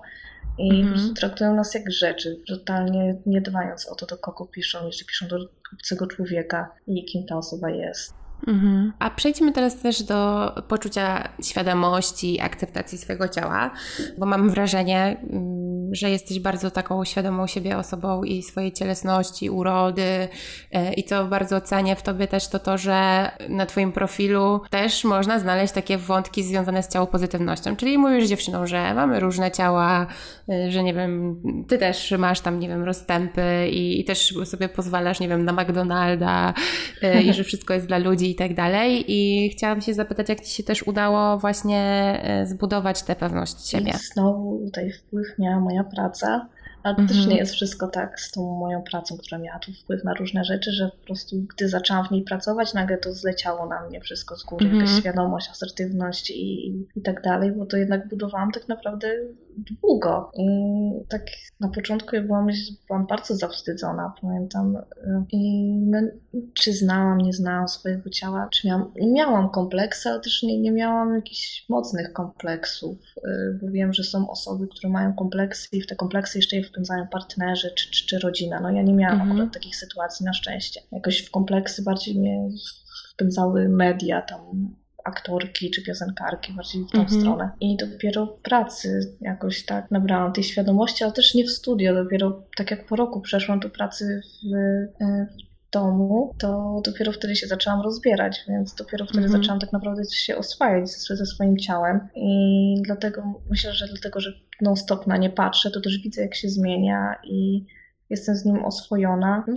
I 0.58 0.82
mm 0.82 0.93
-hmm. 0.93 1.13
traktują 1.13 1.56
nas 1.56 1.73
jak 1.73 1.91
rzeczy, 1.91 2.39
totalnie 2.47 3.15
nie 3.25 3.41
dbając 3.41 3.88
o 3.88 3.95
to, 3.95 4.06
do 4.06 4.17
kogo 4.17 4.45
piszą, 4.45 4.86
jeśli 4.86 5.06
piszą 5.06 5.28
do 5.28 5.38
obcego 5.73 6.08
człowieka 6.08 6.71
i 6.88 7.06
kim 7.06 7.25
ta 7.25 7.38
osoba 7.38 7.69
jest. 7.69 8.24
Mhm. 8.47 8.93
A 8.99 9.10
przejdźmy 9.10 9.51
teraz 9.51 9.79
też 9.79 10.03
do 10.03 10.51
poczucia 10.67 11.29
świadomości, 11.43 12.41
akceptacji 12.41 12.97
swojego 12.97 13.27
ciała, 13.27 13.71
bo 14.17 14.25
mam 14.25 14.49
wrażenie, 14.49 15.17
mm, 15.31 15.95
że 15.95 16.10
jesteś 16.10 16.39
bardzo 16.39 16.71
taką 16.71 17.05
świadomą 17.05 17.47
siebie 17.47 17.77
osobą 17.77 18.23
i 18.23 18.43
swojej 18.43 18.71
cielesności, 18.71 19.49
urody 19.49 20.27
e, 20.71 20.93
i 20.93 21.03
co 21.03 21.25
bardzo 21.25 21.62
cenię 21.62 21.95
w 21.95 22.01
tobie 22.01 22.27
też 22.27 22.47
to 22.47 22.60
to, 22.60 22.77
że 22.77 23.31
na 23.49 23.65
twoim 23.65 23.91
profilu 23.91 24.62
też 24.69 25.03
można 25.03 25.39
znaleźć 25.39 25.73
takie 25.73 25.97
wątki 25.97 26.43
związane 26.43 26.84
z 26.84 26.89
ciało 26.89 27.08
pozytywnością, 27.08 27.75
czyli 27.75 27.97
mówisz 27.97 28.27
dziewczyną, 28.27 28.67
że 28.67 28.93
mamy 28.93 29.19
różne 29.19 29.51
ciała, 29.51 30.08
e, 30.49 30.71
że 30.71 30.84
nie 30.84 30.93
wiem, 30.93 31.41
ty 31.67 31.77
też 31.77 32.13
masz 32.17 32.39
tam, 32.39 32.60
nie 32.60 32.67
wiem, 32.67 32.84
rozstępy 32.84 33.67
i, 33.71 33.99
i 33.99 34.05
też 34.05 34.34
sobie 34.45 34.69
pozwalasz, 34.69 35.19
nie 35.19 35.27
wiem, 35.27 35.45
na 35.45 35.53
McDonalda 35.53 36.53
e, 37.01 37.21
i 37.21 37.34
że 37.34 37.43
wszystko 37.43 37.73
jest 37.73 37.88
dla 37.88 37.97
ludzi 37.97 38.35
i 38.36 38.38
tak 38.38 38.54
dalej. 38.54 39.06
I 39.08 39.50
chciałam 39.50 39.82
się 39.82 39.93
zapytać, 39.93 40.30
jak 40.30 40.41
Ci 40.41 40.52
się 40.52 40.63
też 40.63 40.88
udało 40.88 41.38
właśnie 41.38 41.80
e, 42.24 42.48
zbudować 42.48 43.04
tę 43.04 43.15
pewność 43.15 43.67
siebie? 43.67 43.91
I 43.91 44.13
znowu 44.13 44.60
tutaj 44.65 44.91
wpływ 44.91 45.28
miała 45.39 45.60
moja 45.60 45.84
praca, 45.84 46.48
ale 46.84 46.95
mhm. 46.98 47.08
też 47.08 47.28
nie 47.28 47.38
jest 47.38 47.54
wszystko 47.54 47.88
tak 47.88 48.19
z 48.19 48.32
tą 48.32 48.60
moją 48.60 48.84
pracą, 48.84 49.17
która 49.17 49.38
miała 49.38 49.60
tu 49.60 49.74
wpływ 49.74 50.04
na 50.04 50.13
różne 50.13 50.43
rzeczy, 50.43 50.71
że 50.71 50.89
po 50.89 51.06
prostu 51.06 51.36
gdy 51.56 51.69
zaczęłam 51.69 52.08
w 52.08 52.12
niej 52.12 52.24
pracować, 52.24 52.74
nagle 52.74 52.98
to 52.98 53.13
zleciało 53.13 53.65
na 53.65 53.88
mnie 53.88 54.02
wszystko 54.02 54.36
z 54.36 54.43
góry, 54.43 54.65
mhm. 54.65 54.82
jakaś 54.82 55.00
świadomość, 55.00 55.50
asertywność 55.50 56.30
i, 56.32 56.67
i, 56.67 56.88
i 56.95 57.02
tak 57.02 57.21
dalej, 57.21 57.52
bo 57.52 57.65
to 57.65 57.78
jednak 57.78 58.08
budowałam 58.08 58.52
tak 58.52 58.67
naprawdę 58.67 59.08
długo. 59.58 60.32
I 60.38 60.48
tak 61.10 61.22
na 61.60 61.70
początku 61.70 62.15
ja 62.15 62.22
byłam, 62.22 62.48
byłam 62.88 63.08
bardzo 63.08 63.36
zawstydzona, 63.36 64.13
pamiętam. 64.22 64.78
I 65.32 65.63
no, 65.78 66.00
czy 66.54 66.74
znałam, 66.74 67.18
nie 67.18 67.34
znałam 67.34 67.68
swojego 67.68 68.10
ciała, 68.10 68.48
czy 68.52 68.68
miałam, 68.68 68.91
miałam 69.02 69.50
kompleksy, 69.50 70.10
ale 70.10 70.20
też 70.20 70.44
nie, 70.44 70.60
nie 70.60 70.72
miałam 70.72 71.15
jakichś 71.15 71.65
mocnych 71.70 72.13
kompleksów, 72.13 72.98
y, 73.18 73.60
bo 73.62 73.72
wiem, 73.72 73.94
że 73.94 74.04
są 74.04 74.30
osoby, 74.30 74.68
które 74.68 74.89
mają 74.89 75.13
kompleksy 75.13 75.68
i 75.72 75.82
w 75.82 75.88
te 75.88 75.96
kompleksy 75.96 76.38
jeszcze 76.38 76.56
je 76.56 76.63
wpędzają 76.63 77.08
partnerzy 77.08 77.72
czy, 77.76 77.91
czy, 77.91 78.06
czy 78.06 78.20
rodzina. 78.20 78.60
No 78.60 78.72
ja 78.72 78.82
nie 78.82 78.94
miałam 78.94 79.15
mhm. 79.22 79.32
akurat 79.32 79.54
takich 79.54 79.76
sytuacji 79.76 80.26
na 80.26 80.34
szczęście. 80.34 80.82
Jakoś 80.91 81.18
w 81.22 81.32
kompleksy 81.32 81.84
bardziej 81.84 82.20
mnie 82.20 82.50
wpędzały 83.13 83.70
media, 83.70 84.22
tam 84.22 84.76
aktorki 85.06 85.72
czy 85.72 85.84
piosenkarki, 85.84 86.54
bardziej 86.54 86.84
w 86.84 86.91
tą 86.91 87.00
mhm. 87.00 87.22
stronę. 87.22 87.50
I 87.60 87.78
dopiero 87.78 88.26
w 88.26 88.41
pracy 88.41 89.15
jakoś 89.22 89.65
tak 89.65 89.91
nabrałam 89.91 90.34
tej 90.34 90.44
świadomości, 90.44 91.04
ale 91.04 91.13
też 91.13 91.36
nie 91.36 91.46
w 91.46 91.52
studio, 91.52 91.94
dopiero 91.94 92.44
tak 92.58 92.72
jak 92.72 92.86
po 92.86 92.96
roku 92.96 93.22
przeszłam 93.22 93.60
do 93.60 93.70
pracy 93.70 94.22
w, 94.44 94.56
e, 95.04 95.28
w 95.39 95.72
domu, 95.72 96.36
to 96.39 96.82
dopiero 96.86 97.12
wtedy 97.12 97.36
się 97.36 97.48
zaczęłam 97.48 97.82
rozbierać, 97.82 98.46
więc 98.48 98.76
dopiero 98.76 99.06
wtedy 99.06 99.24
mhm. 99.26 99.41
zaczęłam 99.41 99.60
tak 99.60 99.74
naprawdę 99.74 100.04
się 100.13 100.38
oswajać 100.38 100.89
ze, 100.89 101.15
ze 101.15 101.26
swoim 101.26 101.58
ciałem 101.58 102.08
i 102.15 102.76
dlatego 102.86 103.41
myślę, 103.50 103.74
że 103.74 103.88
dlatego, 103.88 104.20
że 104.20 104.34
non-stop 104.62 105.08
na 105.08 105.18
nie 105.18 105.30
patrzę, 105.30 105.72
to 105.72 105.82
też 105.82 105.98
widzę 105.98 106.22
jak 106.22 106.36
się 106.36 106.50
zmienia 106.50 107.15
i 107.24 107.65
jestem 108.10 108.36
z 108.36 108.46
nim 108.46 108.65
oswojona. 108.65 109.44
No, 109.48 109.56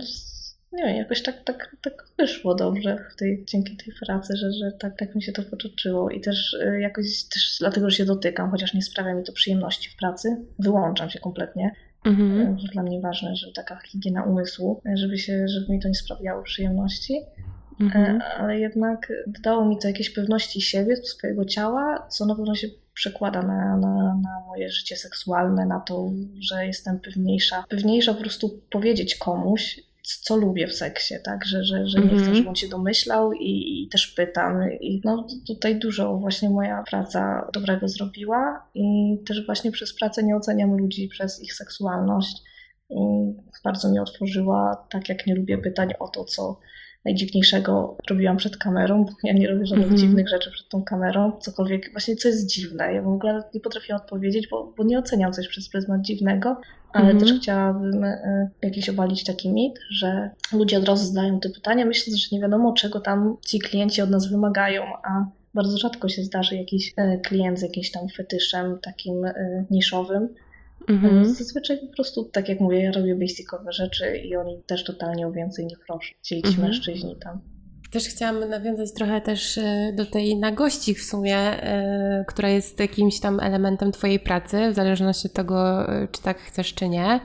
nie 0.71 0.83
wiem, 0.83 0.95
jakoś 0.95 1.23
tak, 1.23 1.43
tak, 1.43 1.75
tak 1.81 2.07
wyszło 2.17 2.55
dobrze 2.55 3.05
w 3.11 3.15
tej, 3.15 3.45
dzięki 3.45 3.77
tej 3.77 3.93
pracy, 4.05 4.37
że, 4.37 4.51
że 4.51 4.71
tak, 4.71 4.97
tak 4.97 5.15
mi 5.15 5.23
się 5.23 5.31
to 5.31 5.43
potoczyło 5.43 6.09
i 6.09 6.21
też 6.21 6.53
y, 6.53 6.79
jakoś 6.81 7.23
też 7.23 7.55
dlatego, 7.59 7.89
że 7.89 7.97
się 7.97 8.05
dotykam, 8.05 8.51
chociaż 8.51 8.73
nie 8.73 8.81
sprawia 8.81 9.13
mi 9.13 9.23
to 9.23 9.33
przyjemności 9.33 9.89
w 9.89 9.95
pracy, 9.95 10.37
wyłączam 10.59 11.09
się 11.09 11.19
kompletnie. 11.19 11.75
Mhm. 12.05 12.41
Y, 12.41 12.67
dla 12.73 12.83
mnie 12.83 13.01
ważne, 13.01 13.35
że 13.35 13.51
taka 13.51 13.79
higiena 13.85 14.23
umysłu, 14.23 14.81
żeby, 14.95 15.17
się, 15.17 15.47
żeby 15.47 15.73
mi 15.73 15.79
to 15.79 15.87
nie 15.87 15.95
sprawiało 15.95 16.43
przyjemności. 16.43 17.21
Mhm. 17.79 18.21
Ale 18.37 18.59
jednak 18.59 19.13
dało 19.43 19.65
mi 19.65 19.77
to 19.77 19.87
jakieś 19.87 20.09
pewności 20.09 20.61
siebie, 20.61 20.95
swojego 20.95 21.45
ciała, 21.45 22.07
co 22.09 22.25
na 22.25 22.35
pewno 22.35 22.55
się 22.55 22.67
przekłada 22.93 23.41
na, 23.41 23.77
na, 23.77 24.19
na, 24.23 24.39
moje 24.47 24.69
życie 24.69 24.95
seksualne, 24.95 25.65
na 25.65 25.79
to, 25.79 26.11
że 26.39 26.65
jestem 26.65 26.99
pewniejsza. 26.99 27.63
Pewniejsza 27.69 28.13
po 28.13 28.21
prostu 28.21 28.61
powiedzieć 28.71 29.15
komuś, 29.15 29.79
co 30.17 30.37
lubię 30.37 30.67
w 30.67 30.75
seksie, 30.75 31.15
tak, 31.23 31.45
że, 31.45 31.63
że, 31.63 31.87
że 31.87 31.99
nie 31.99 32.07
chcę, 32.07 32.17
mhm. 32.17 32.35
żeby 32.35 32.49
on 32.49 32.55
się 32.55 32.67
domyślał 32.67 33.33
i, 33.33 33.83
i, 33.83 33.89
też 33.89 34.07
pytam 34.07 34.71
i 34.81 35.01
no 35.05 35.27
tutaj 35.47 35.79
dużo 35.79 36.17
właśnie 36.17 36.49
moja 36.49 36.83
praca 36.83 37.49
dobrego 37.53 37.87
zrobiła 37.87 38.69
i 38.73 39.17
też 39.27 39.45
właśnie 39.45 39.71
przez 39.71 39.93
pracę 39.93 40.23
nie 40.23 40.35
oceniam 40.35 40.77
ludzi 40.77 41.07
przez 41.07 41.43
ich 41.43 41.53
seksualność 41.53 42.37
i 42.89 42.95
bardzo 43.63 43.89
mnie 43.89 44.01
otworzyła, 44.01 44.87
tak 44.89 45.09
jak 45.09 45.27
nie 45.27 45.35
lubię 45.35 45.57
pytań 45.57 45.89
o 45.99 46.07
to, 46.07 46.25
co 46.25 46.59
najdziwniejszego 47.05 47.97
robiłam 48.09 48.37
przed 48.37 48.57
kamerą, 48.57 49.05
bo 49.05 49.11
ja 49.23 49.33
nie 49.33 49.47
robię 49.47 49.65
żadnych 49.65 49.87
mm 49.87 49.97
-hmm. 49.97 50.01
dziwnych 50.01 50.29
rzeczy 50.29 50.51
przed 50.51 50.69
tą 50.69 50.83
kamerą, 50.83 51.31
cokolwiek, 51.39 51.91
właśnie 51.91 52.15
co 52.15 52.27
jest 52.27 52.47
dziwne. 52.47 52.93
Ja 52.93 53.01
w 53.01 53.07
ogóle 53.07 53.43
nie 53.53 53.59
potrafiłam 53.59 54.01
odpowiedzieć, 54.01 54.47
bo, 54.47 54.73
bo 54.77 54.83
nie 54.83 54.99
oceniam 54.99 55.33
coś 55.33 55.47
przez 55.47 55.69
pryzmat 55.69 56.01
dziwnego, 56.01 56.61
ale 56.93 57.05
mm 57.05 57.17
-hmm. 57.17 57.19
też 57.19 57.33
chciałabym 57.33 58.03
y, 58.03 58.49
jakiś 58.61 58.89
obalić 58.89 59.23
taki 59.23 59.49
mit, 59.49 59.79
że 59.89 60.29
ludzie 60.53 60.77
od 60.77 60.87
razu 60.87 61.05
zadają 61.05 61.39
te 61.39 61.49
pytania, 61.49 61.85
myśląc, 61.85 62.19
że 62.19 62.27
nie 62.31 62.41
wiadomo, 62.41 62.73
czego 62.73 62.99
tam 62.99 63.37
ci 63.45 63.59
klienci 63.59 64.01
od 64.01 64.09
nas 64.09 64.31
wymagają, 64.31 64.83
a 65.03 65.25
bardzo 65.53 65.77
rzadko 65.77 66.09
się 66.09 66.23
zdarzy 66.23 66.55
jakiś 66.55 66.93
y, 66.99 67.19
klient 67.23 67.59
z 67.59 67.61
jakimś 67.61 67.91
tam 67.91 68.09
fetyszem 68.09 68.79
takim 68.81 69.25
y, 69.25 69.65
niszowym, 69.71 70.29
Mhm. 70.89 71.25
Zazwyczaj 71.25 71.77
po 71.77 71.87
prostu, 71.87 72.23
tak 72.23 72.49
jak 72.49 72.59
mówię, 72.59 72.83
ja 72.83 72.91
robię 72.91 73.15
basicowe 73.15 73.71
rzeczy 73.71 74.17
i 74.17 74.35
oni 74.35 74.63
też 74.67 74.83
totalnie 74.83 75.27
o 75.27 75.31
więcej 75.31 75.65
nie 75.65 75.77
proszą. 75.87 76.13
Ci, 76.21 76.41
ci 76.41 76.47
mhm. 76.47 76.67
mężczyźni 76.67 77.15
tam. 77.15 77.41
Też 77.91 78.07
chciałam 78.07 78.49
nawiązać 78.49 78.93
trochę 78.93 79.21
też 79.21 79.57
e, 79.57 79.93
do 79.95 80.05
tej 80.05 80.37
nagości 80.37 80.95
w 80.95 81.03
sumie, 81.03 81.37
e, 81.37 82.25
która 82.27 82.49
jest 82.49 82.79
jakimś 82.79 83.19
tam 83.19 83.39
elementem 83.39 83.91
Twojej 83.91 84.19
pracy, 84.19 84.71
w 84.71 84.75
zależności 84.75 85.27
od 85.27 85.33
tego, 85.33 85.89
e, 85.89 86.07
czy 86.11 86.21
tak 86.21 86.37
chcesz, 86.39 86.73
czy 86.73 86.89
nie. 86.89 87.19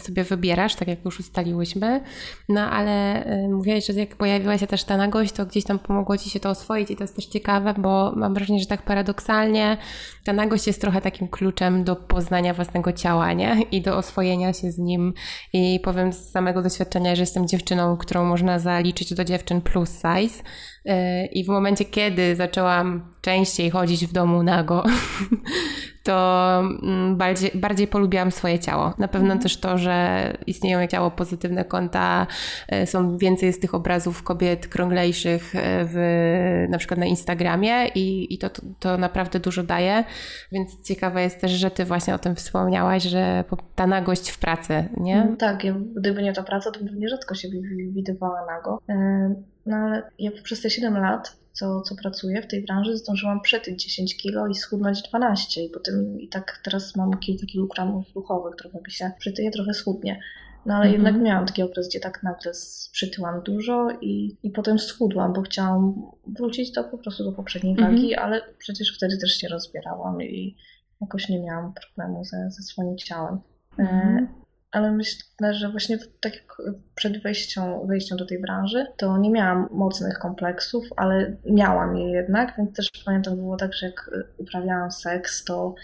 Sobie 0.00 0.24
wybierasz, 0.24 0.74
tak 0.74 0.88
jak 0.88 1.04
już 1.04 1.20
ustaliłyśmy. 1.20 2.00
No 2.48 2.60
ale 2.70 3.24
mówiłaś, 3.48 3.86
że 3.86 3.92
jak 3.92 4.16
pojawiła 4.16 4.58
się 4.58 4.66
też 4.66 4.84
ta 4.84 4.96
nagość, 4.96 5.32
to 5.32 5.46
gdzieś 5.46 5.64
tam 5.64 5.78
pomogło 5.78 6.18
Ci 6.18 6.30
się 6.30 6.40
to 6.40 6.50
oswoić 6.50 6.90
i 6.90 6.96
to 6.96 7.04
jest 7.04 7.16
też 7.16 7.26
ciekawe, 7.26 7.74
bo 7.78 8.12
mam 8.16 8.34
wrażenie, 8.34 8.60
że 8.60 8.66
tak 8.66 8.82
paradoksalnie 8.82 9.76
ta 10.24 10.32
nagość 10.32 10.66
jest 10.66 10.80
trochę 10.80 11.00
takim 11.00 11.28
kluczem 11.28 11.84
do 11.84 11.96
poznania 11.96 12.54
własnego 12.54 12.92
ciała, 12.92 13.32
nie? 13.32 13.62
I 13.70 13.82
do 13.82 13.96
oswojenia 13.96 14.52
się 14.52 14.72
z 14.72 14.78
nim. 14.78 15.14
I 15.52 15.80
powiem 15.84 16.12
z 16.12 16.30
samego 16.30 16.62
doświadczenia, 16.62 17.14
że 17.14 17.22
jestem 17.22 17.48
dziewczyną, 17.48 17.96
którą 17.96 18.24
można 18.24 18.58
zaliczyć 18.58 19.14
do 19.14 19.24
dziewczyn 19.24 19.60
plus 19.60 19.88
size 20.06 20.42
y, 20.86 21.26
i 21.26 21.44
w 21.44 21.48
momencie, 21.48 21.84
kiedy 21.84 22.36
zaczęłam 22.36 23.14
częściej 23.20 23.70
chodzić 23.70 24.06
w 24.06 24.12
domu 24.12 24.42
nago, 24.42 24.84
to 26.06 26.58
mm, 26.82 27.16
bardziej, 27.16 27.50
bardziej 27.54 27.86
polubiłam 27.86 28.30
swoje 28.30 28.58
ciało. 28.58 28.94
Na 28.98 29.08
pewno 29.08 29.26
mhm. 29.26 29.40
też 29.40 29.56
to, 29.56 29.78
że 29.78 30.32
istnieją 30.46 30.86
ciało 30.86 31.10
pozytywne 31.10 31.64
konta, 31.64 32.26
y, 32.82 32.86
są 32.86 33.18
więcej 33.18 33.52
z 33.52 33.60
tych 33.60 33.74
obrazów 33.74 34.22
kobiet 34.22 34.66
krąglejszych 34.66 35.52
w, 35.92 36.66
na 36.70 36.78
przykład 36.78 37.00
na 37.00 37.06
Instagramie 37.06 37.88
i, 37.94 38.34
i 38.34 38.38
to, 38.38 38.50
to 38.80 38.98
naprawdę 38.98 39.40
dużo 39.40 39.62
daje, 39.62 40.04
więc 40.52 40.82
ciekawe 40.88 41.22
jest 41.22 41.40
też, 41.40 41.50
że 41.50 41.70
ty 41.70 41.84
właśnie 41.84 42.14
o 42.14 42.18
tym 42.18 42.34
wspomniałaś, 42.34 43.02
że 43.02 43.44
ta 43.74 43.86
nagość 43.86 44.30
w 44.30 44.38
pracy, 44.38 44.88
nie? 44.96 45.22
Mm, 45.22 45.36
tak, 45.36 45.64
ja, 45.64 45.74
gdyby 45.96 46.22
nie 46.22 46.32
ta 46.32 46.42
praca, 46.42 46.70
to 46.70 46.84
bym 46.84 46.98
nierzadko 46.98 47.34
się 47.34 47.48
widywała 47.94 48.46
nago. 48.46 48.78
No 49.66 49.76
ale 49.76 50.02
ja 50.18 50.30
przez 50.42 50.62
te 50.62 50.70
7 50.70 50.98
lat, 50.98 51.36
co, 51.52 51.80
co 51.80 51.94
pracuję 51.94 52.42
w 52.42 52.46
tej 52.46 52.64
branży, 52.64 52.96
zdążyłam 52.96 53.40
przetyć 53.40 53.84
10 53.84 54.16
kilo 54.16 54.46
i 54.46 54.54
schudnąć 54.54 55.02
12 55.02 55.64
i 55.64 55.70
potem 55.70 56.20
i 56.20 56.28
tak 56.28 56.60
teraz 56.64 56.96
mam 56.96 57.18
kilka 57.18 57.46
kilogramów 57.46 58.14
ruchowych, 58.14 58.56
trochę 58.56 58.78
mi 58.86 58.90
się 58.90 59.10
przytyje, 59.18 59.50
trochę 59.50 59.74
schudnie. 59.74 60.20
No 60.66 60.74
ale 60.74 60.84
mhm. 60.86 61.04
jednak 61.04 61.22
miałam 61.22 61.46
taki 61.46 61.62
okres, 61.62 61.88
gdzie 61.88 62.00
tak 62.00 62.22
nagle 62.22 62.52
przytyłam 62.92 63.42
dużo 63.42 63.88
i, 64.00 64.36
i 64.42 64.50
potem 64.50 64.78
schudłam, 64.78 65.32
bo 65.32 65.42
chciałam 65.42 66.02
wrócić 66.26 66.72
do 66.72 66.84
po 66.84 66.98
prostu 66.98 67.24
do 67.24 67.32
poprzedniej 67.32 67.72
mhm. 67.72 67.94
wagi, 67.94 68.14
ale 68.14 68.40
przecież 68.58 68.96
wtedy 68.96 69.18
też 69.18 69.30
się 69.30 69.48
rozbierałam 69.48 70.22
i 70.22 70.56
jakoś 71.00 71.28
nie 71.28 71.42
miałam 71.42 71.72
problemu 71.74 72.24
ze, 72.24 72.50
ze 72.50 72.62
swoim 72.62 72.98
ciałem. 72.98 73.38
Mhm. 73.78 74.28
Ale 74.70 74.92
myślę, 74.92 75.54
że 75.54 75.70
właśnie 75.70 75.98
tak 76.20 76.34
jak 76.34 76.62
przed 76.94 77.22
wejściem, 77.22 77.64
wejściem 77.86 78.18
do 78.18 78.26
tej 78.26 78.40
branży, 78.40 78.86
to 78.96 79.18
nie 79.18 79.30
miałam 79.30 79.68
mocnych 79.72 80.18
kompleksów, 80.18 80.84
ale 80.96 81.36
miałam 81.50 81.96
je 81.96 82.10
jednak, 82.10 82.54
więc 82.58 82.76
też 82.76 82.90
pamiętam 83.04 83.36
było 83.36 83.56
tak, 83.56 83.74
że 83.74 83.86
jak 83.86 84.10
uprawiałam 84.38 84.90
seks, 84.90 85.44
to 85.44 85.74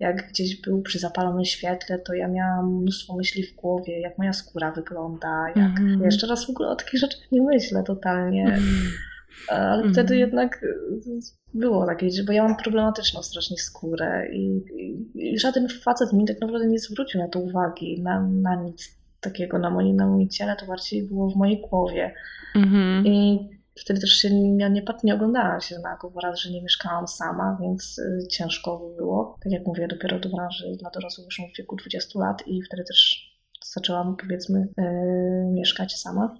jak 0.00 0.28
gdzieś 0.28 0.60
był 0.60 0.82
przy 0.82 0.98
zapalonym 0.98 1.44
świetle, 1.44 1.98
to 1.98 2.14
ja 2.14 2.28
miałam 2.28 2.76
mnóstwo 2.76 3.16
myśli 3.16 3.46
w 3.46 3.54
głowie, 3.54 4.00
jak 4.00 4.18
moja 4.18 4.32
skóra 4.32 4.72
wygląda, 4.72 5.48
jak 5.48 5.78
mm 5.78 6.02
jeszcze 6.04 6.26
raz 6.26 6.46
w 6.46 6.50
ogóle 6.50 6.68
o 6.68 6.76
takich 6.76 7.00
rzeczach 7.00 7.32
nie 7.32 7.42
myślę 7.42 7.82
totalnie. 7.82 8.44
Mm. 8.44 8.62
Ale 9.48 9.82
mm 9.82 9.88
-hmm. 9.88 9.92
wtedy 9.92 10.16
jednak 10.16 10.64
było 11.54 11.86
takie, 11.86 12.08
bo 12.26 12.32
ja 12.32 12.42
mam 12.42 12.56
problematyczną 12.56 13.22
strasznie 13.22 13.56
skórę 13.56 14.28
i, 14.32 14.64
i, 14.78 15.10
i, 15.14 15.38
żaden 15.38 15.68
facet 15.68 16.12
mi 16.12 16.24
tak 16.24 16.40
naprawdę 16.40 16.68
nie 16.68 16.78
zwrócił 16.78 17.20
na 17.20 17.28
to 17.28 17.38
uwagi, 17.38 18.02
na, 18.02 18.28
na 18.28 18.54
nic 18.54 19.02
takiego 19.20 19.58
na 19.58 19.70
moim, 19.70 19.96
na 19.96 20.06
moim 20.06 20.28
ciele, 20.28 20.56
to 20.56 20.66
bardziej 20.66 21.02
było 21.02 21.30
w 21.30 21.36
mojej 21.36 21.60
głowie. 21.60 22.14
Mm-hmm. 22.56 23.06
I 23.06 23.38
wtedy 23.80 24.00
też 24.00 24.10
się 24.10 24.30
nie, 24.30 24.70
nie, 24.70 24.84
nie 25.04 25.14
oglądałam 25.14 25.60
się 25.60 25.78
na 25.78 25.98
bo 26.14 26.20
raz, 26.20 26.38
że 26.38 26.50
nie 26.50 26.62
mieszkałam 26.62 27.08
sama, 27.08 27.58
więc 27.60 27.98
y, 27.98 28.26
ciężko 28.30 28.94
było. 28.96 29.38
Tak 29.42 29.52
jak 29.52 29.66
mówię, 29.66 29.88
dopiero 29.88 30.20
do 30.20 30.28
branży 30.28 30.76
dla 30.78 30.90
dorosłych 30.90 31.26
wyszłam 31.26 31.48
w 31.54 31.56
wieku 31.58 31.76
20 31.76 32.18
lat 32.18 32.48
i 32.48 32.62
wtedy 32.62 32.84
też 32.84 33.32
zaczęłam 33.64 34.16
powiedzmy 34.16 34.68
y, 34.78 34.82
mieszkać 35.52 35.98
sama. 35.98 36.36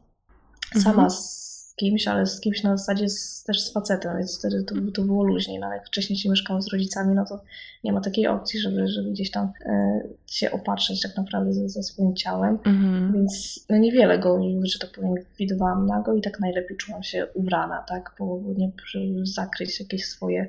Sama 0.83 1.07
mm-hmm. 1.07 1.52
Z 1.73 1.77
kimś, 1.77 2.09
ale 2.09 2.27
z 2.27 2.41
kimś 2.41 2.63
na 2.63 2.77
zasadzie 2.77 3.09
z, 3.09 3.45
też 3.45 3.61
z 3.61 3.73
facetem, 3.73 4.19
więc 4.19 4.39
wtedy 4.39 4.65
to, 4.65 4.75
to 4.95 5.03
było 5.03 5.25
luźniej. 5.25 5.59
No, 5.59 5.73
jak 5.73 5.87
wcześniej 5.87 6.19
się 6.19 6.31
mieszkało 6.31 6.63
z 6.63 6.73
rodzicami, 6.73 7.15
no 7.15 7.25
to 7.25 7.41
nie 7.85 7.93
ma 7.93 8.01
takiej 8.01 8.27
opcji, 8.27 8.61
żeby, 8.61 8.89
żeby 8.89 9.11
gdzieś 9.11 9.31
tam 9.31 9.53
e, 9.67 10.01
się 10.27 10.51
opatrzyć 10.51 11.03
tak 11.03 11.17
naprawdę 11.17 11.53
ze, 11.53 11.69
ze 11.69 11.83
swoim 11.83 12.17
ciałem. 12.17 12.59
Mhm. 12.65 13.13
Więc 13.13 13.61
no, 13.71 13.77
niewiele 13.77 14.19
go, 14.19 14.41
że 14.65 14.79
tak 14.79 14.91
powiem, 14.91 15.15
widywałam 15.39 15.87
nago 15.87 16.15
i 16.15 16.23
tak 16.23 16.41
najlepiej 16.41 16.77
czułam 16.77 17.03
się 17.03 17.27
ubrana, 17.35 17.85
tak? 17.89 18.15
Bo 18.19 18.41
nie 18.57 18.71
żeby 18.87 19.27
zakryć 19.27 19.81
jakieś 19.81 20.05
swoje 20.05 20.49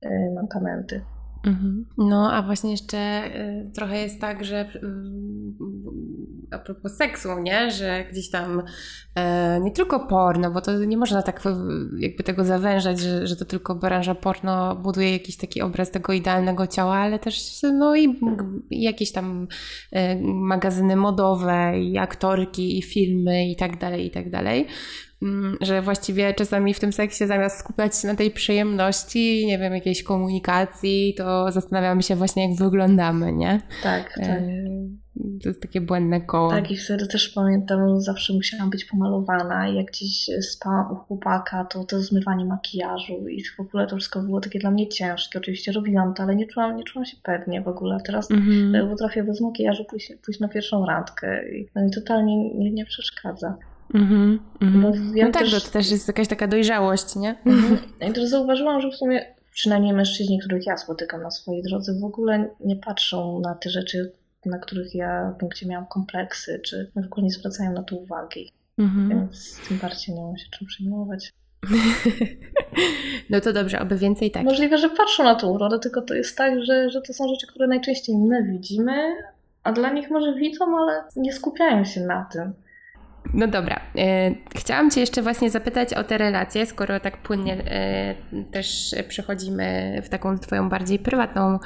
e, 0.00 0.30
mankamenty. 0.34 1.00
Mhm. 1.44 1.86
No, 1.98 2.32
a 2.32 2.42
właśnie 2.42 2.70
jeszcze 2.70 2.98
y, 3.36 3.70
trochę 3.74 3.98
jest 3.98 4.20
tak, 4.20 4.44
że 4.44 4.70
y, 4.74 4.80
a 6.50 6.58
propos 6.58 6.96
seksu, 6.96 7.28
nie? 7.38 7.70
Że 7.70 8.04
gdzieś 8.12 8.30
tam 8.30 8.60
y, 8.60 8.62
nie 9.60 9.70
tylko 9.70 10.06
porno, 10.06 10.50
bo 10.50 10.60
to 10.60 10.84
nie 10.84 10.96
można 10.96 11.22
tak 11.22 11.42
jakby 11.98 12.24
tego 12.24 12.44
zawężać, 12.44 13.00
że, 13.00 13.26
że 13.26 13.36
to 13.36 13.44
tylko 13.44 13.74
branża 13.74 14.14
porno 14.14 14.76
buduje 14.76 15.12
jakiś 15.12 15.36
taki 15.36 15.62
obraz 15.62 15.90
tego 15.90 16.12
idealnego 16.12 16.66
ciała, 16.66 16.96
ale 16.96 17.18
też 17.18 17.62
no 17.62 17.96
i, 17.96 18.20
jakieś 18.70 19.12
tam 19.12 19.48
magazyny 20.24 20.96
modowe, 20.96 21.80
i 21.80 21.98
aktorki, 21.98 22.78
i 22.78 22.82
filmy, 22.82 23.50
i 23.50 23.56
tak 23.56 23.78
dalej, 23.78 24.06
i 24.06 24.10
tak 24.10 24.30
dalej. 24.30 24.66
Mm, 25.22 25.56
że 25.60 25.82
właściwie 25.82 26.34
czasami 26.34 26.74
w 26.74 26.80
tym 26.80 26.92
seksie 26.92 27.26
zamiast 27.26 27.58
skupiać 27.58 27.98
się 27.98 28.08
na 28.08 28.14
tej 28.14 28.30
przyjemności, 28.30 29.46
nie 29.46 29.58
wiem, 29.58 29.74
jakiejś 29.74 30.02
komunikacji, 30.02 31.14
to 31.16 31.52
zastanawiamy 31.52 32.02
się 32.02 32.16
właśnie, 32.16 32.48
jak 32.48 32.58
wyglądamy, 32.58 33.32
nie? 33.32 33.60
Tak, 33.82 34.18
e, 34.18 34.26
tak. 34.26 34.42
To 35.42 35.48
jest 35.48 35.62
takie 35.62 35.80
błędne 35.80 36.20
koło. 36.20 36.50
Tak, 36.50 36.70
i 36.70 36.76
wtedy 36.76 37.06
też 37.06 37.28
pamiętam, 37.28 38.00
zawsze 38.00 38.32
musiałam 38.32 38.70
być 38.70 38.84
pomalowana 38.84 39.68
i 39.68 39.76
jak 39.76 39.86
gdzieś 39.86 40.30
spałam 40.40 40.92
u 40.92 40.94
chłopaka, 40.94 41.64
to 41.64 41.84
to 41.84 42.00
zmywanie 42.00 42.44
makijażu 42.44 43.28
i 43.28 43.44
w 43.44 43.60
ogóle 43.60 43.86
to 43.86 43.96
wszystko 43.96 44.20
było 44.20 44.40
takie 44.40 44.58
dla 44.58 44.70
mnie 44.70 44.88
ciężkie. 44.88 45.38
Oczywiście 45.38 45.72
robiłam 45.72 46.14
to, 46.14 46.22
ale 46.22 46.36
nie 46.36 46.46
czułam, 46.46 46.76
nie 46.76 46.84
czułam 46.84 47.04
się 47.04 47.16
pewnie 47.22 47.62
w 47.62 47.68
ogóle. 47.68 47.98
Teraz 48.06 48.30
mm-hmm. 48.30 48.90
potrafię 48.90 49.24
bez 49.24 49.40
makijażu 49.40 49.84
pójść, 49.84 50.12
pójść 50.24 50.40
na 50.40 50.48
pierwszą 50.48 50.86
randkę 50.86 51.48
i 51.56 51.68
no, 51.74 51.82
totalnie 51.94 52.54
nie, 52.54 52.70
nie 52.70 52.84
przeszkadza. 52.84 53.56
Mm-hmm, 53.94 54.38
mm-hmm. 54.60 55.16
Ja 55.16 55.26
no 55.26 55.32
tak, 55.32 55.42
też... 55.42 55.64
to 55.64 55.70
też 55.70 55.90
jest 55.90 56.08
jakaś 56.08 56.28
taka 56.28 56.46
dojrzałość, 56.46 57.16
nie? 57.16 57.34
Mm-hmm. 57.46 58.10
I 58.10 58.12
też 58.12 58.24
zauważyłam, 58.24 58.80
że 58.80 58.90
w 58.90 58.94
sumie 58.94 59.34
przynajmniej 59.52 59.92
mężczyźni, 59.92 60.38
których 60.38 60.66
ja 60.66 60.76
spotykam 60.76 61.22
na 61.22 61.30
swojej 61.30 61.62
drodze, 61.62 61.94
w 62.00 62.04
ogóle 62.04 62.48
nie 62.60 62.76
patrzą 62.76 63.40
na 63.40 63.54
te 63.54 63.70
rzeczy, 63.70 64.12
na 64.46 64.58
których 64.58 64.94
ja 64.94 65.32
w 65.36 65.38
punkcie 65.38 65.66
miałam 65.66 65.86
kompleksy, 65.86 66.60
czy 66.64 66.90
w 66.96 67.04
ogóle 67.04 67.24
nie 67.24 67.30
zwracają 67.30 67.72
na 67.72 67.82
to 67.82 67.96
uwagi. 67.96 68.52
Mm-hmm. 68.78 69.08
Więc 69.08 69.60
tym 69.68 69.78
bardziej 69.78 70.14
nie 70.14 70.22
mam 70.22 70.36
się 70.38 70.46
czym 70.50 70.66
przejmować. 70.66 71.32
No 73.30 73.40
to 73.40 73.52
dobrze, 73.52 73.78
aby 73.78 73.96
więcej 73.96 74.30
tak. 74.30 74.44
Możliwe, 74.44 74.78
że 74.78 74.90
patrzą 74.90 75.24
na 75.24 75.34
tą 75.34 75.50
urodę, 75.50 75.78
tylko 75.78 76.02
to 76.02 76.14
jest 76.14 76.38
tak, 76.38 76.64
że, 76.64 76.90
że 76.90 77.02
to 77.02 77.12
są 77.12 77.28
rzeczy, 77.28 77.46
które 77.46 77.66
najczęściej 77.66 78.16
my 78.16 78.44
widzimy, 78.52 79.16
a 79.62 79.72
dla 79.72 79.92
nich 79.92 80.10
może 80.10 80.34
widzą, 80.34 80.78
ale 80.78 81.04
nie 81.16 81.32
skupiają 81.32 81.84
się 81.84 82.00
na 82.00 82.24
tym. 82.32 82.52
No 83.34 83.46
dobra. 83.46 83.80
E, 83.98 84.30
chciałam 84.56 84.90
Cię 84.90 85.00
jeszcze 85.00 85.22
właśnie 85.22 85.50
zapytać 85.50 85.94
o 85.94 86.04
te 86.04 86.18
relacje, 86.18 86.66
skoro 86.66 87.00
tak 87.00 87.16
płynnie 87.16 87.52
e, 87.52 88.14
też 88.52 88.94
przechodzimy 89.08 90.00
w 90.04 90.08
taką 90.08 90.38
Twoją 90.38 90.68
bardziej 90.68 90.98
prywatną 90.98 91.58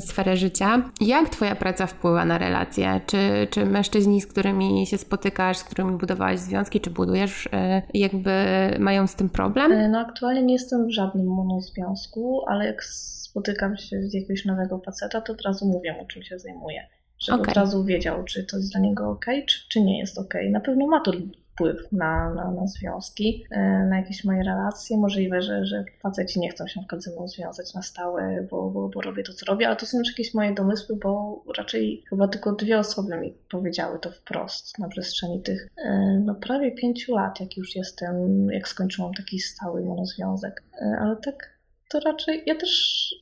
sferę 0.00 0.36
życia. 0.36 0.90
Jak 1.00 1.28
Twoja 1.28 1.54
praca 1.54 1.86
wpływa 1.86 2.24
na 2.24 2.38
relacje? 2.38 3.00
Czy, 3.06 3.48
czy 3.50 3.66
mężczyźni, 3.66 4.20
z 4.20 4.26
którymi 4.26 4.86
się 4.86 4.98
spotykasz, 4.98 5.56
z 5.56 5.64
którymi 5.64 5.98
budowałaś 5.98 6.38
związki, 6.38 6.80
czy 6.80 6.90
budujesz, 6.90 7.48
e, 7.52 7.82
jakby 7.94 8.30
mają 8.78 9.06
z 9.06 9.14
tym 9.14 9.28
problem? 9.28 9.90
No 9.90 9.98
aktualnie 9.98 10.42
nie 10.42 10.54
jestem 10.54 10.86
w 10.86 10.90
żadnym 10.90 11.26
monozwiązku, 11.26 12.44
ale 12.48 12.66
jak 12.66 12.84
spotykam 12.84 13.76
się 13.76 14.02
z 14.02 14.14
jakiegoś 14.14 14.44
nowego 14.44 14.78
faceta, 14.78 15.20
to 15.20 15.32
od 15.32 15.42
razu 15.42 15.66
mówię, 15.66 15.96
o 16.02 16.06
czym 16.06 16.22
się 16.22 16.38
zajmuję 16.38 16.88
żeby 17.22 17.40
okay. 17.40 17.50
od 17.50 17.56
razu 17.56 17.84
wiedział, 17.84 18.24
czy 18.24 18.44
to 18.44 18.56
jest 18.56 18.72
dla 18.72 18.80
niego 18.80 19.10
ok, 19.10 19.26
czy, 19.46 19.68
czy 19.68 19.80
nie 19.80 19.98
jest 19.98 20.18
ok. 20.18 20.34
Na 20.50 20.60
pewno 20.60 20.86
ma 20.86 21.00
to 21.00 21.12
wpływ 21.52 21.92
na, 21.92 22.34
na, 22.34 22.50
na 22.50 22.66
związki, 22.66 23.44
e, 23.50 23.60
na 23.90 23.96
jakieś 23.96 24.24
moje 24.24 24.42
relacje. 24.42 24.96
Możliwe, 24.96 25.42
że, 25.42 25.66
że 25.66 25.84
faceci 26.02 26.40
nie 26.40 26.50
chcą 26.50 26.66
się 26.66 26.80
na 26.80 26.82
przykład 26.82 27.02
ze 27.02 27.10
mną 27.10 27.28
związać 27.28 27.74
na 27.74 27.82
stałe, 27.82 28.46
bo, 28.50 28.70
bo, 28.70 28.88
bo 28.88 29.00
robię 29.00 29.22
to, 29.22 29.32
co 29.32 29.46
robię, 29.46 29.66
ale 29.66 29.76
to 29.76 29.86
są 29.86 29.98
już 29.98 30.08
jakieś 30.08 30.34
moje 30.34 30.54
domysły, 30.54 30.96
bo 30.96 31.44
raczej 31.58 32.04
chyba 32.10 32.28
tylko 32.28 32.52
dwie 32.52 32.78
osoby 32.78 33.16
mi 33.16 33.34
powiedziały 33.50 33.98
to 33.98 34.10
wprost 34.10 34.78
na 34.78 34.88
przestrzeni 34.88 35.42
tych 35.42 35.68
e, 35.84 36.20
no, 36.24 36.34
prawie 36.34 36.72
pięciu 36.72 37.14
lat, 37.14 37.40
jak 37.40 37.56
już 37.56 37.76
jestem, 37.76 38.46
jak 38.50 38.68
skończyłam 38.68 39.14
taki 39.14 39.38
stały 39.38 39.84
monozwiązek. 39.84 40.62
E, 40.82 40.96
ale 41.00 41.16
tak 41.16 41.52
to 41.92 42.00
raczej 42.00 42.42
ja 42.46 42.54
też 42.54 42.70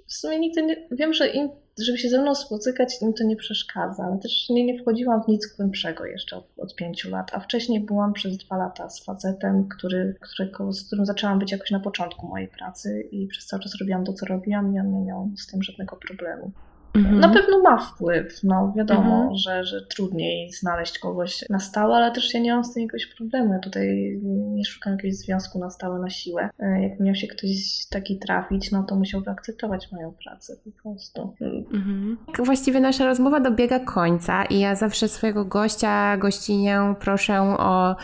w 0.06 0.12
sumie 0.12 0.38
nigdy 0.38 0.62
nie 0.62 0.76
wiem, 0.90 1.14
że 1.14 1.28
im 1.28 1.50
żeby 1.84 1.98
się 1.98 2.08
ze 2.08 2.22
mną 2.22 2.34
spotykać, 2.34 3.02
im 3.02 3.14
to 3.14 3.24
nie 3.24 3.36
przeszkadza, 3.36 4.04
ale 4.04 4.18
też 4.18 4.48
nie, 4.50 4.64
nie 4.64 4.82
wchodziłam 4.82 5.22
w 5.24 5.28
nic 5.28 5.56
głębszego 5.56 6.04
jeszcze 6.04 6.36
od, 6.36 6.44
od 6.58 6.74
pięciu 6.74 7.10
lat, 7.10 7.30
a 7.34 7.40
wcześniej 7.40 7.80
byłam 7.80 8.12
przez 8.12 8.36
dwa 8.36 8.56
lata 8.56 8.90
z 8.90 9.04
facetem, 9.04 9.68
który, 9.68 10.16
którego, 10.20 10.72
z 10.72 10.86
którym 10.86 11.06
zaczęłam 11.06 11.38
być 11.38 11.52
jakoś 11.52 11.70
na 11.70 11.80
początku 11.80 12.26
mojej 12.26 12.48
pracy 12.48 13.08
i 13.12 13.26
przez 13.26 13.46
cały 13.46 13.62
czas 13.62 13.74
robiłam 13.80 14.04
to, 14.04 14.12
co 14.12 14.26
robiłam 14.26 14.68
i 14.68 14.72
nie 14.72 15.00
miał 15.00 15.30
z 15.36 15.46
tym 15.46 15.62
żadnego 15.62 15.96
problemu. 15.96 16.50
Mhm. 16.94 17.20
Na 17.20 17.28
pewno 17.28 17.62
ma 17.62 17.78
wpływ. 17.78 18.40
No 18.44 18.72
wiadomo, 18.76 19.14
mhm. 19.14 19.36
że, 19.36 19.64
że 19.64 19.86
trudniej 19.86 20.52
znaleźć 20.52 20.98
kogoś 20.98 21.44
na 21.50 21.58
stałe, 21.58 21.96
ale 21.96 22.12
też 22.12 22.34
ja 22.34 22.40
nie 22.40 22.54
mam 22.54 22.64
z 22.64 22.74
tym 22.74 22.82
jakiegoś 22.82 23.06
problemu. 23.06 23.52
Ja 23.52 23.58
tutaj 23.58 24.18
nie 24.24 24.64
szukam 24.64 24.92
jakiegoś 24.92 25.16
związku 25.16 25.58
na 25.58 25.70
stałe, 25.70 25.98
na 25.98 26.10
siłę. 26.10 26.50
E, 26.58 26.82
jak 26.82 27.00
miał 27.00 27.14
się 27.14 27.26
ktoś 27.26 27.50
taki 27.90 28.18
trafić, 28.18 28.70
no 28.70 28.82
to 28.82 28.96
musiałby 28.96 29.30
akceptować 29.30 29.92
moją 29.92 30.12
pracę 30.24 30.56
po 30.64 30.82
prostu. 30.82 31.34
Mhm. 31.74 32.18
Właściwie 32.38 32.80
nasza 32.80 33.06
rozmowa 33.06 33.40
dobiega 33.40 33.78
końca 33.78 34.44
i 34.44 34.58
ja 34.58 34.74
zawsze 34.74 35.08
swojego 35.08 35.44
gościa, 35.44 36.16
gościnię 36.16 36.94
proszę 37.00 37.40
o 37.40 37.96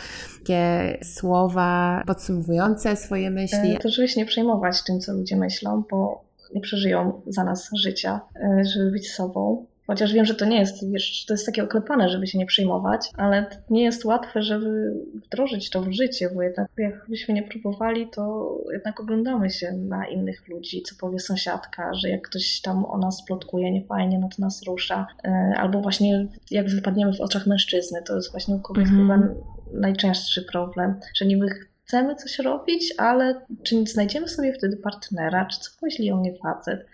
takie 0.47 0.97
słowa 1.03 2.03
podsumowujące 2.07 2.95
swoje 2.95 3.29
myśli. 3.29 3.75
E, 3.75 3.77
to 3.77 3.89
żeby 3.89 4.07
się 4.07 4.19
nie 4.19 4.25
przejmować 4.25 4.83
tym, 4.83 4.99
co 4.99 5.13
ludzie 5.13 5.35
myślą, 5.35 5.83
bo 5.91 6.26
nie 6.55 6.61
przeżyją 6.61 7.21
za 7.27 7.43
nas 7.43 7.69
życia, 7.75 8.21
e, 8.35 8.63
żeby 8.65 8.91
być 8.91 9.11
sobą. 9.11 9.65
Chociaż 9.87 10.13
wiem, 10.13 10.25
że 10.25 10.35
to 10.35 10.45
nie 10.45 10.59
jest, 10.59 10.91
wiesz, 10.91 11.25
to 11.25 11.33
jest 11.33 11.45
takie 11.45 11.63
oklepane, 11.63 12.09
żeby 12.09 12.27
się 12.27 12.37
nie 12.37 12.45
przejmować, 12.45 13.11
ale 13.17 13.45
nie 13.69 13.83
jest 13.83 14.05
łatwe, 14.05 14.43
żeby 14.43 14.93
wdrożyć 15.25 15.69
to 15.69 15.81
w 15.81 15.91
życie, 15.91 16.29
bo 16.35 16.41
jednak 16.41 16.67
jakbyśmy 16.77 17.33
nie 17.33 17.43
próbowali, 17.43 18.07
to 18.09 18.55
jednak 18.73 18.99
oglądamy 18.99 19.49
się 19.49 19.71
na 19.71 20.07
innych 20.07 20.47
ludzi, 20.47 20.81
co 20.81 20.95
powie 20.99 21.19
sąsiadka, 21.19 21.93
że 21.93 22.09
jak 22.09 22.21
ktoś 22.21 22.61
tam 22.61 22.85
o 22.85 22.97
nas 22.97 23.25
plotkuje 23.25 23.71
niefajnie, 23.71 24.19
no 24.19 24.29
to 24.35 24.41
nas 24.41 24.63
rusza. 24.63 25.07
E, 25.23 25.53
albo 25.57 25.81
właśnie 25.81 26.27
jak 26.51 26.69
wypadniemy 26.69 27.13
w 27.13 27.21
oczach 27.21 27.47
mężczyzny, 27.47 27.99
to 28.05 28.15
jest 28.15 28.31
właśnie 28.31 28.55
u 28.55 28.59
kobiet 28.59 28.87
mm 28.87 29.07
-hmm. 29.07 29.13
chyba 29.13 29.33
najczęstszy 29.73 30.41
problem, 30.41 30.99
że 31.15 31.25
niby 31.25 31.47
chcemy 31.87 32.15
coś 32.15 32.39
robić, 32.39 32.93
ale 32.97 33.45
czy 33.63 33.85
znajdziemy 33.85 34.27
sobie 34.27 34.53
wtedy 34.53 34.77
partnera, 34.77 35.45
czy 35.45 35.59
co 35.59 35.69
myśli 35.81 36.11
o 36.11 36.17
mnie 36.17 36.33
facet? 36.43 36.85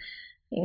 I 0.51 0.61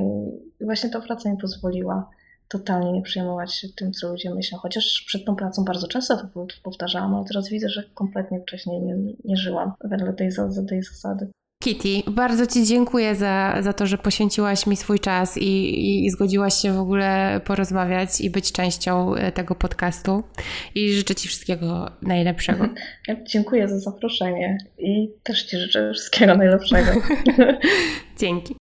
właśnie 0.61 0.91
ta 0.91 1.01
praca 1.01 1.31
mi 1.31 1.39
pozwoliła 1.39 2.11
totalnie 2.49 2.93
nie 2.93 3.03
przejmować 3.03 3.55
się 3.55 3.69
tym, 3.69 3.93
co 3.93 4.09
ludzie 4.09 4.35
myślą. 4.35 4.59
Chociaż 4.59 5.05
przed 5.07 5.25
tą 5.25 5.37
pracą 5.37 5.65
bardzo 5.65 5.89
często 5.89 6.17
to 6.17 6.47
powtarzałam, 6.63 7.15
ale 7.15 7.25
teraz 7.25 7.49
widzę, 7.49 7.69
że 7.69 7.91
kompletnie 7.95 8.41
wcześniej 8.41 8.81
nie, 8.83 8.97
nie 9.25 9.37
żyłam 9.37 9.73
wedle 9.85 10.13
tej, 10.13 10.31
tej 10.69 10.83
zasady. 10.83 11.31
Kitty, 11.63 12.03
bardzo 12.11 12.47
Ci 12.47 12.65
dziękuję 12.65 13.15
za, 13.15 13.57
za 13.61 13.73
to, 13.73 13.87
że 13.87 13.99
poświęciłaś 13.99 14.67
mi 14.67 14.77
swój 14.77 14.99
czas 14.99 15.37
i, 15.37 15.43
i, 15.43 16.07
i, 16.07 16.11
zgodziłaś 16.11 16.55
się 16.55 16.73
w 16.73 16.79
ogóle 16.79 17.41
porozmawiać 17.45 18.21
i 18.21 18.31
być 18.31 18.53
częścią 18.53 19.15
e, 19.15 19.33
tego 19.33 19.55
podcastu. 19.55 20.23
I 20.75 20.93
życzę 20.93 21.15
Ci 21.15 21.29
wszystkiego 21.29 21.91
najlepszego. 22.03 22.69
Ja 23.09 23.17
dziękuję 23.25 23.69
za 23.69 23.79
zaproszenie 23.79 24.59
i 24.79 25.09
też 25.23 25.43
Ci 25.43 25.57
życzę 25.57 25.93
wszystkiego 25.95 26.37
najlepszego. 26.37 26.91
Dzięki. 28.21 28.58